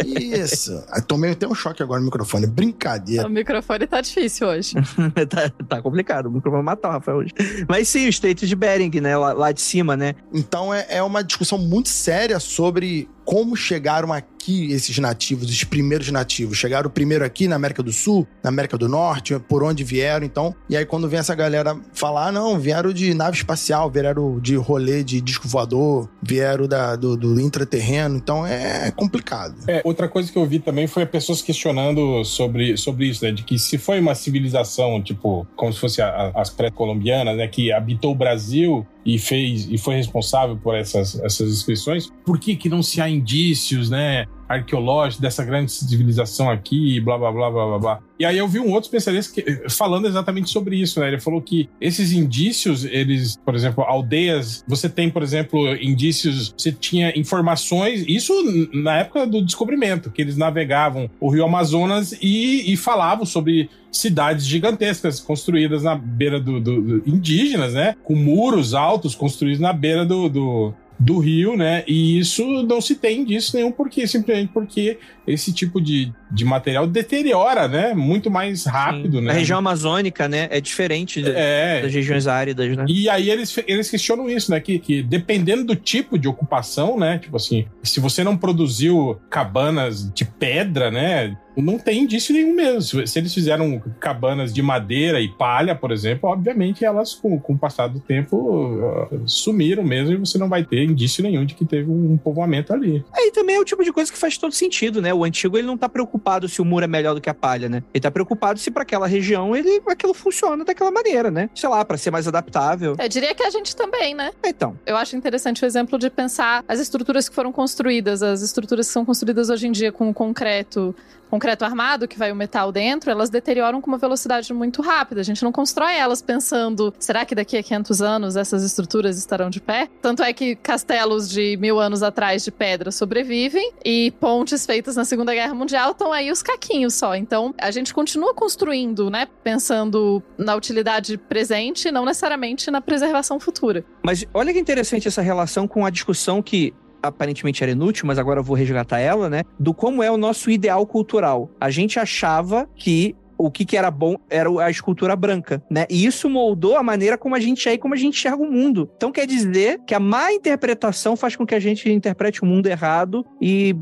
Isso. 0.05 0.83
Aí 0.91 1.03
tomei 1.03 1.33
até 1.33 1.47
um 1.47 1.55
choque 1.55 1.83
agora 1.83 2.01
no 2.01 2.07
microfone. 2.07 2.47
Brincadeira. 2.47 3.27
O 3.27 3.31
microfone 3.31 3.87
tá 3.87 4.01
difícil 4.01 4.47
hoje. 4.47 4.75
tá, 5.29 5.51
tá 5.69 5.83
complicado. 5.83 6.27
O 6.27 6.31
microfone 6.31 6.65
vai 6.65 6.75
matar 6.75 6.89
o 6.89 6.93
Rafael 6.93 7.19
hoje. 7.19 7.35
Mas 7.69 7.89
sim, 7.89 8.07
o 8.07 8.09
Estreito 8.09 8.47
de 8.47 8.57
Bering, 8.57 9.01
né? 9.01 9.17
Lá, 9.17 9.33
lá 9.33 9.53
de 9.53 9.61
cima, 9.61 9.97
né? 9.97 10.15
Então 10.33 10.73
é, 10.73 10.87
é 10.89 11.03
uma 11.03 11.23
discussão 11.23 11.59
muito 11.59 11.89
séria 11.89 12.39
sobre 12.41 13.09
como 13.25 13.55
chegaram 13.55 14.13
aqui 14.41 14.73
esses 14.73 14.99
nativos, 14.99 15.51
os 15.51 15.65
primeiros 15.65 16.11
nativos. 16.11 16.57
Chegaram 16.57 16.89
primeiro 16.89 17.25
aqui 17.25 17.47
na 17.47 17.57
América 17.57 17.83
do 17.83 17.93
Sul, 17.93 18.27
na 18.43 18.49
América 18.49 18.79
do 18.79 18.89
Norte, 18.89 19.39
por 19.39 19.63
onde 19.63 19.85
vieram, 19.85 20.25
então. 20.25 20.55
E 20.69 20.77
aí, 20.77 20.87
quando 20.87 21.09
vem 21.09 21.21
essa 21.21 21.35
galera 21.35 21.79
falar, 21.93 22.33
não, 22.33 22.59
vieram 22.59 22.93
de 22.93 23.13
nave 23.13 23.37
espacial, 23.37 23.91
vieram 23.91 24.41
de 24.41 24.57
rolê 24.57 25.05
de 25.05 25.21
disco 25.21 25.47
voador, 25.47 26.09
vieram 26.23 26.67
da, 26.67 26.97
do, 26.97 27.17
do 27.17 27.41
intraterreno, 27.41 28.17
então 28.17 28.47
é 28.47 28.91
complicado. 28.91 29.55
É, 29.69 29.83
outra 29.85 30.09
coisa 30.09 30.33
que 30.33 30.39
eu 30.39 30.47
vi 30.47 30.59
também 30.59 30.87
foi 30.87 31.05
pessoas 31.05 31.43
questionando 31.43 32.25
sobre, 32.25 32.77
sobre 32.77 33.07
isso, 33.07 33.25
né? 33.25 33.33
De 33.33 33.43
que 33.43 33.59
se 33.59 33.77
foi 33.77 34.01
uma 34.01 34.15
civilização, 34.15 35.03
tipo, 35.03 35.47
como 35.55 35.73
se 35.73 35.79
fosse 35.79 36.01
a, 36.01 36.33
as 36.35 36.49
pré-colombianas, 36.49 37.37
né? 37.37 37.47
Que 37.47 37.71
habitou 37.73 38.13
o 38.13 38.15
Brasil 38.15 38.87
e 39.05 39.19
fez 39.19 39.69
e 39.71 39.79
foi 39.79 39.97
responsável 39.97 40.57
por 40.57 40.75
essas, 40.75 41.19
essas 41.21 41.51
inscrições, 41.51 42.11
por 42.25 42.39
que, 42.39 42.57
que 42.57 42.69
não 42.69 42.83
se 42.83 43.01
há 43.01 43.09
indícios, 43.09 43.91
né? 43.91 44.27
Arqueológicos 44.51 45.21
dessa 45.21 45.45
grande 45.45 45.71
civilização 45.71 46.51
aqui, 46.51 47.01
blá 47.01 47.17
blá 47.17 47.31
blá 47.31 47.51
blá 47.51 47.79
blá. 47.79 48.01
E 48.19 48.25
aí 48.25 48.37
eu 48.37 48.49
vi 48.49 48.59
um 48.59 48.71
outro 48.71 48.89
especialista 48.89 49.33
que, 49.33 49.69
falando 49.71 50.09
exatamente 50.09 50.51
sobre 50.51 50.77
isso, 50.77 50.99
né? 50.99 51.07
Ele 51.07 51.21
falou 51.21 51.41
que 51.41 51.71
esses 51.81 52.13
indícios, 52.13 52.85
eles, 52.85 53.39
por 53.45 53.55
exemplo, 53.55 53.85
aldeias, 53.85 54.65
você 54.67 54.89
tem, 54.89 55.09
por 55.09 55.23
exemplo, 55.23 55.75
indícios, 55.77 56.53
você 56.57 56.73
tinha 56.73 57.17
informações, 57.17 58.05
isso 58.09 58.35
na 58.75 58.99
época 58.99 59.27
do 59.27 59.41
descobrimento, 59.41 60.11
que 60.11 60.21
eles 60.21 60.37
navegavam 60.37 61.09
o 61.21 61.31
rio 61.31 61.45
Amazonas 61.45 62.13
e, 62.21 62.73
e 62.73 62.77
falavam 62.77 63.25
sobre 63.25 63.71
cidades 63.93 64.47
gigantescas 64.47 65.21
construídas 65.21 65.83
na 65.83 65.95
beira 65.95 66.41
do, 66.41 66.61
do, 66.61 66.81
do, 66.81 67.09
indígenas, 67.09 67.73
né? 67.73 67.95
Com 68.03 68.15
muros 68.15 68.75
altos 68.75 69.15
construídos 69.15 69.61
na 69.61 69.73
beira 69.73 70.05
do, 70.05 70.29
do, 70.29 70.75
do 71.01 71.19
rio, 71.19 71.57
né? 71.57 71.83
E 71.89 72.19
isso 72.19 72.45
não 72.65 72.79
se 72.79 72.95
tem 72.95 73.25
disso 73.25 73.57
nenhum 73.57 73.73
porque 73.73 74.07
simplesmente 74.07 74.51
porque 74.53 74.99
esse 75.27 75.51
tipo 75.51 75.81
de, 75.81 76.13
de 76.31 76.45
material 76.45 76.87
deteriora, 76.87 77.67
né? 77.67 77.95
Muito 77.95 78.31
mais 78.31 78.67
rápido, 78.67 79.19
Sim. 79.19 79.25
né? 79.25 79.31
A 79.31 79.35
região 79.35 79.59
amazônica, 79.59 80.29
né? 80.29 80.47
É 80.51 80.61
diferente 80.61 81.23
de, 81.23 81.31
é. 81.35 81.81
das 81.83 81.95
regiões 81.95 82.27
áridas, 82.27 82.77
né? 82.77 82.85
E 82.87 83.09
aí 83.09 83.31
eles, 83.31 83.57
eles 83.67 83.91
questionam 83.91 84.29
isso, 84.29 84.51
né? 84.51 84.61
Que, 84.61 84.79
que 84.79 85.03
dependendo 85.03 85.65
do 85.65 85.75
tipo 85.75 86.19
de 86.19 86.29
ocupação, 86.29 86.99
né? 86.99 87.19
Tipo 87.19 87.37
assim, 87.37 87.67
se 87.83 87.99
você 87.99 88.23
não 88.23 88.37
produziu 88.37 89.19
cabanas 89.31 90.13
de 90.13 90.27
pedra, 90.27 90.91
né? 90.91 91.35
Não 91.57 91.79
tem 91.79 92.03
indício 92.03 92.35
nenhum 92.35 92.55
mesmo. 92.55 93.07
Se 93.07 93.19
eles 93.19 93.35
fizeram 93.35 93.81
cabanas 93.99 94.53
de 94.53 94.63
madeira 94.63 95.21
e 95.21 95.29
palha, 95.29 95.75
por 95.75 95.91
exemplo, 95.91 96.29
obviamente 96.29 96.85
elas, 96.85 97.15
com, 97.15 97.39
com 97.39 97.55
o 97.55 97.59
passar 97.59 97.89
do 97.89 98.01
tempo, 98.01 98.37
uh, 98.37 99.29
sumiram 99.29 99.83
mesmo 99.83 100.15
e 100.15 100.17
você 100.17 100.39
não 100.39 100.49
vai 100.49 100.65
ter 100.65 100.85
indício 100.85 101.23
nenhum 101.23 101.45
de 101.45 101.55
que 101.55 101.65
teve 101.65 101.91
um, 101.91 102.17
povoamento 102.17 102.73
ali. 102.73 103.05
Aí 103.13 103.31
também 103.33 103.57
é 103.57 103.61
o 103.61 103.65
tipo 103.65 103.83
de 103.83 103.93
coisa 103.93 104.13
que 104.13 104.19
faz 104.19 104.37
todo 104.37 104.53
sentido, 104.53 105.01
né? 105.01 105.13
O 105.13 105.25
antigo 105.25 105.57
ele 105.57 105.67
não 105.67 105.77
tá 105.77 105.89
preocupado 105.89 106.49
se 106.49 106.61
o 106.61 106.65
muro 106.65 106.85
é 106.85 106.89
melhor 106.89 107.15
do 107.15 107.21
que 107.21 107.31
a 107.31 107.35
palha, 107.35 107.69
né? 107.69 107.83
Ele 107.95 108.03
tá 108.03 108.11
preocupado 108.11 108.59
se 108.59 108.71
para 108.71 108.83
aquela 108.83 109.07
região 109.07 109.57
ele, 109.57 109.81
aquilo 109.87 110.15
funciona 110.15 110.65
daquela 110.65 110.91
maneira, 110.91 111.31
né? 111.31 111.49
Sei 111.55 111.69
lá, 111.69 111.85
para 111.85 111.97
ser 111.97 112.11
mais 112.11 112.29
adaptável. 112.29 112.97
Eu 112.99 113.09
diria 113.09 113.35
que 113.35 113.43
a 113.43 113.51
gente 113.51 113.75
também, 113.75 114.15
né? 114.15 114.33
Então. 114.45 114.79
Eu 114.87 114.97
acho 114.97 115.17
interessante 115.17 115.65
o 115.65 115.67
exemplo 115.67 115.99
de 115.99 116.11
pensar 116.11 116.65
as 116.69 116.81
estruturas 116.81 117.29
que 117.29 117.35
foram 117.35 117.53
construídas, 117.53 118.23
as 118.23 118.43
estruturas 118.43 118.87
que 118.87 118.93
são 118.93 119.05
construídas 119.05 119.51
hoje 119.51 119.67
em 119.67 119.73
dia 119.73 119.91
com 119.91 120.13
concreto, 120.13 120.95
concreto 121.31 121.65
armado, 121.65 122.09
que 122.09 122.19
vai 122.19 122.33
o 122.33 122.37
metal 122.37 122.73
dentro, 122.73 123.11
elas 123.11 123.31
deterioram 123.31 123.81
com 123.81 123.89
uma 123.91 123.99
velocidade 123.99 124.53
muito 124.53 124.83
rápida. 124.83 125.21
A 125.21 125.25
gente 125.25 125.43
não 125.43 125.53
constrói 125.53 125.95
elas 125.95 126.21
pensando, 126.21 126.93
será 126.99 127.25
que 127.25 127.35
daqui 127.35 127.57
a 127.57 127.63
500 127.63 128.03
anos 128.03 128.37
essas 128.37 128.65
estruturas 128.65 129.17
estarão 129.17 129.49
de 129.49 129.61
pé? 129.61 129.89
Tanto 130.03 130.23
é 130.23 130.33
que 130.33 130.57
castelos 130.57 131.31
de 131.31 131.57
mil 131.57 131.79
anos 131.79 132.03
atrás 132.03 132.45
de 132.45 132.51
pedra 132.51 132.91
sobrevivem 132.91 133.73
e 133.85 134.13
pontes 134.19 134.67
feitas 134.67 134.97
na 134.97 135.05
Segunda 135.05 135.33
Guerra 135.33 135.55
Mundial 135.55 135.93
estão 135.93 136.13
aí 136.13 136.31
os 136.31 136.43
caquinhos 136.43 136.95
só. 136.95 137.15
Então, 137.15 137.55
a 137.59 137.71
gente 137.71 137.95
continua 137.95 138.35
construindo, 138.35 139.09
né? 139.09 139.29
Pensando 139.45 140.23
na 140.37 140.57
utilidade 140.57 141.17
presente, 141.17 141.91
não 141.91 142.05
necessariamente 142.05 142.71
na 142.71 142.81
preservação 142.81 143.39
futura. 143.39 143.85
Mas 144.03 144.25
olha 144.35 144.53
que 144.53 144.59
interessante 144.59 145.07
essa 145.07 145.23
relação 145.23 145.69
com 145.69 145.87
a 145.87 145.91
discussão 145.91 146.43
que 146.43 146.75
aparentemente 147.03 147.63
era 147.63 147.73
inútil, 147.73 148.07
mas 148.07 148.19
agora 148.19 148.41
eu 148.41 148.45
vou 148.45 148.57
resgatar 148.57 148.99
ela, 148.99 149.29
né? 149.29 149.43
Do 149.59 149.73
como 149.73 150.03
é 150.03 150.11
o 150.11 150.17
nosso 150.17 150.51
ideal 150.51 150.87
cultural. 150.87 151.51
A 151.61 151.71
gente 151.71 151.99
achava 151.99 152.69
que 152.77 153.15
o 153.41 153.51
que, 153.51 153.65
que 153.65 153.77
era 153.77 153.91
bom 153.91 154.17
era 154.29 154.49
a 154.63 154.71
escultura 154.71 155.17
branca, 155.17 155.63
né? 155.71 155.87
E 155.89 156.05
isso 156.05 156.29
moldou 156.29 156.77
a 156.77 156.83
maneira 156.83 157.17
como 157.17 157.35
a 157.35 157.41
gente 157.41 157.69
é 157.69 157.73
e 157.73 157.79
como 157.79 157.95
a 157.95 157.97
gente 157.97 158.19
enxerga 158.19 158.43
o 158.43 158.51
mundo. 158.51 158.91
Então 158.97 159.11
quer 159.11 159.27
dizer 159.27 159.81
que 159.87 159.95
a 159.95 160.01
má 160.01 160.33
interpretação 160.33 161.17
faz 161.17 161.35
com 161.35 161.47
que 161.47 161.55
a 161.55 161.61
gente 161.61 161.91
interprete 161.91 162.43
o 162.43 162.47
mundo 162.47 162.67
errado 162.67 163.25
e 163.41 163.75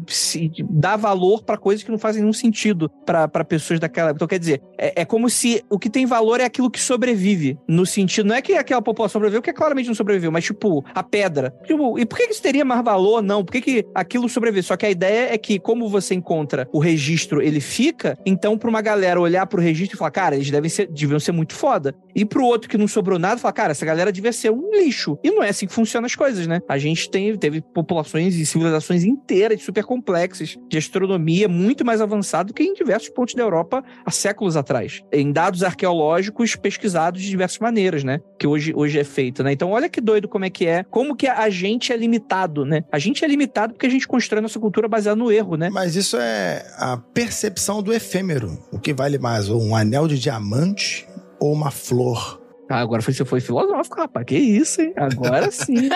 dá 0.70 0.96
valor 0.96 1.42
para 1.42 1.58
coisas 1.58 1.82
que 1.82 1.90
não 1.90 1.98
fazem 1.98 2.22
nenhum 2.22 2.32
sentido 2.32 2.88
para 3.04 3.44
pessoas 3.44 3.80
daquela. 3.80 4.12
Então 4.12 4.28
quer 4.28 4.38
dizer, 4.38 4.62
é, 4.78 5.02
é, 5.02 5.04
como 5.04 5.28
se 5.28 5.64
o 5.68 5.78
que 5.78 5.90
tem 5.90 6.06
valor 6.06 6.40
é 6.40 6.44
aquilo 6.44 6.70
que 6.70 6.80
sobrevive. 6.80 7.58
No 7.66 7.84
sentido, 7.84 8.28
não 8.28 8.36
é 8.36 8.42
que 8.42 8.54
aquela 8.54 8.80
população 8.80 9.14
sobreviveu, 9.14 9.42
que 9.42 9.52
claramente 9.52 9.88
não 9.88 9.94
sobreviveu, 9.94 10.30
mas 10.30 10.44
tipo, 10.44 10.84
a 10.94 11.02
pedra. 11.02 11.52
Tipo, 11.66 11.98
e 11.98 12.06
por 12.06 12.16
que 12.16 12.24
isso 12.24 12.42
teria 12.42 12.64
mais 12.64 12.84
valor? 12.84 13.22
Não, 13.22 13.44
por 13.44 13.52
que, 13.52 13.60
que 13.60 13.86
aquilo 13.94 14.28
sobreviveu? 14.28 14.62
Só 14.62 14.76
que 14.76 14.86
a 14.86 14.90
ideia 14.90 15.34
é 15.34 15.38
que, 15.38 15.58
como 15.58 15.88
você 15.88 16.14
encontra 16.14 16.68
o 16.72 16.78
registro, 16.78 17.42
ele 17.42 17.60
fica, 17.60 18.16
então, 18.24 18.56
para 18.56 18.68
uma 18.68 18.80
galera 18.80 19.20
olhar 19.20 19.47
pro 19.48 19.60
registro 19.60 19.96
e 19.96 19.98
falar, 19.98 20.10
cara, 20.10 20.36
eles 20.36 20.50
devem 20.50 20.70
ser, 20.70 20.86
deviam 20.86 21.18
ser 21.18 21.32
muito 21.32 21.54
foda. 21.54 21.94
E 22.14 22.24
pro 22.24 22.44
outro 22.44 22.68
que 22.68 22.78
não 22.78 22.88
sobrou 22.88 23.18
nada, 23.18 23.40
falar, 23.40 23.52
cara, 23.52 23.70
essa 23.72 23.84
galera 23.84 24.12
devia 24.12 24.32
ser 24.32 24.50
um 24.50 24.70
lixo. 24.72 25.18
E 25.22 25.30
não 25.30 25.42
é 25.42 25.48
assim 25.48 25.66
que 25.66 25.72
funcionam 25.72 26.06
as 26.06 26.14
coisas, 26.14 26.46
né? 26.46 26.60
A 26.68 26.78
gente 26.78 27.10
tem, 27.10 27.36
teve 27.36 27.60
populações 27.60 28.34
e 28.34 28.44
civilizações 28.44 29.04
inteiras, 29.04 29.62
super 29.62 29.84
complexas, 29.84 30.56
de 30.68 30.78
astronomia 30.78 31.48
muito 31.48 31.84
mais 31.84 32.00
avançada 32.00 32.48
do 32.48 32.54
que 32.54 32.62
em 32.62 32.74
diversos 32.74 33.08
pontos 33.08 33.34
da 33.34 33.42
Europa 33.42 33.82
há 34.04 34.10
séculos 34.10 34.56
atrás. 34.56 35.02
Em 35.12 35.32
dados 35.32 35.62
arqueológicos 35.62 36.56
pesquisados 36.56 37.22
de 37.22 37.28
diversas 37.28 37.58
maneiras, 37.58 38.04
né? 38.04 38.20
Que 38.38 38.46
hoje, 38.46 38.72
hoje 38.74 38.98
é 38.98 39.04
feito, 39.04 39.42
né? 39.42 39.52
Então, 39.52 39.70
olha 39.70 39.88
que 39.88 40.00
doido 40.00 40.28
como 40.28 40.44
é 40.44 40.50
que 40.50 40.66
é, 40.66 40.84
como 40.84 41.16
que 41.16 41.26
a 41.26 41.48
gente 41.50 41.92
é 41.92 41.96
limitado, 41.96 42.64
né? 42.64 42.82
A 42.90 42.98
gente 42.98 43.24
é 43.24 43.28
limitado 43.28 43.74
porque 43.74 43.86
a 43.86 43.90
gente 43.90 44.06
constrói 44.06 44.40
nossa 44.40 44.58
cultura 44.58 44.88
baseada 44.88 45.16
no 45.16 45.30
erro, 45.30 45.56
né? 45.56 45.70
Mas 45.70 45.96
isso 45.96 46.16
é 46.16 46.64
a 46.76 46.96
percepção 46.96 47.82
do 47.82 47.92
efêmero. 47.92 48.58
O 48.72 48.78
que 48.78 48.92
vale 48.92 49.18
mais? 49.18 49.37
Ou 49.46 49.62
um 49.62 49.76
anel 49.76 50.08
de 50.08 50.18
diamante 50.18 51.06
ou 51.38 51.52
uma 51.52 51.70
flor. 51.70 52.40
Ah, 52.68 52.80
agora 52.80 53.00
você 53.00 53.24
foi 53.24 53.40
filosófico, 53.40 53.96
rapaz. 53.96 54.26
Que 54.26 54.36
isso, 54.36 54.82
hein? 54.82 54.92
Agora 54.96 55.48
sim. 55.52 55.88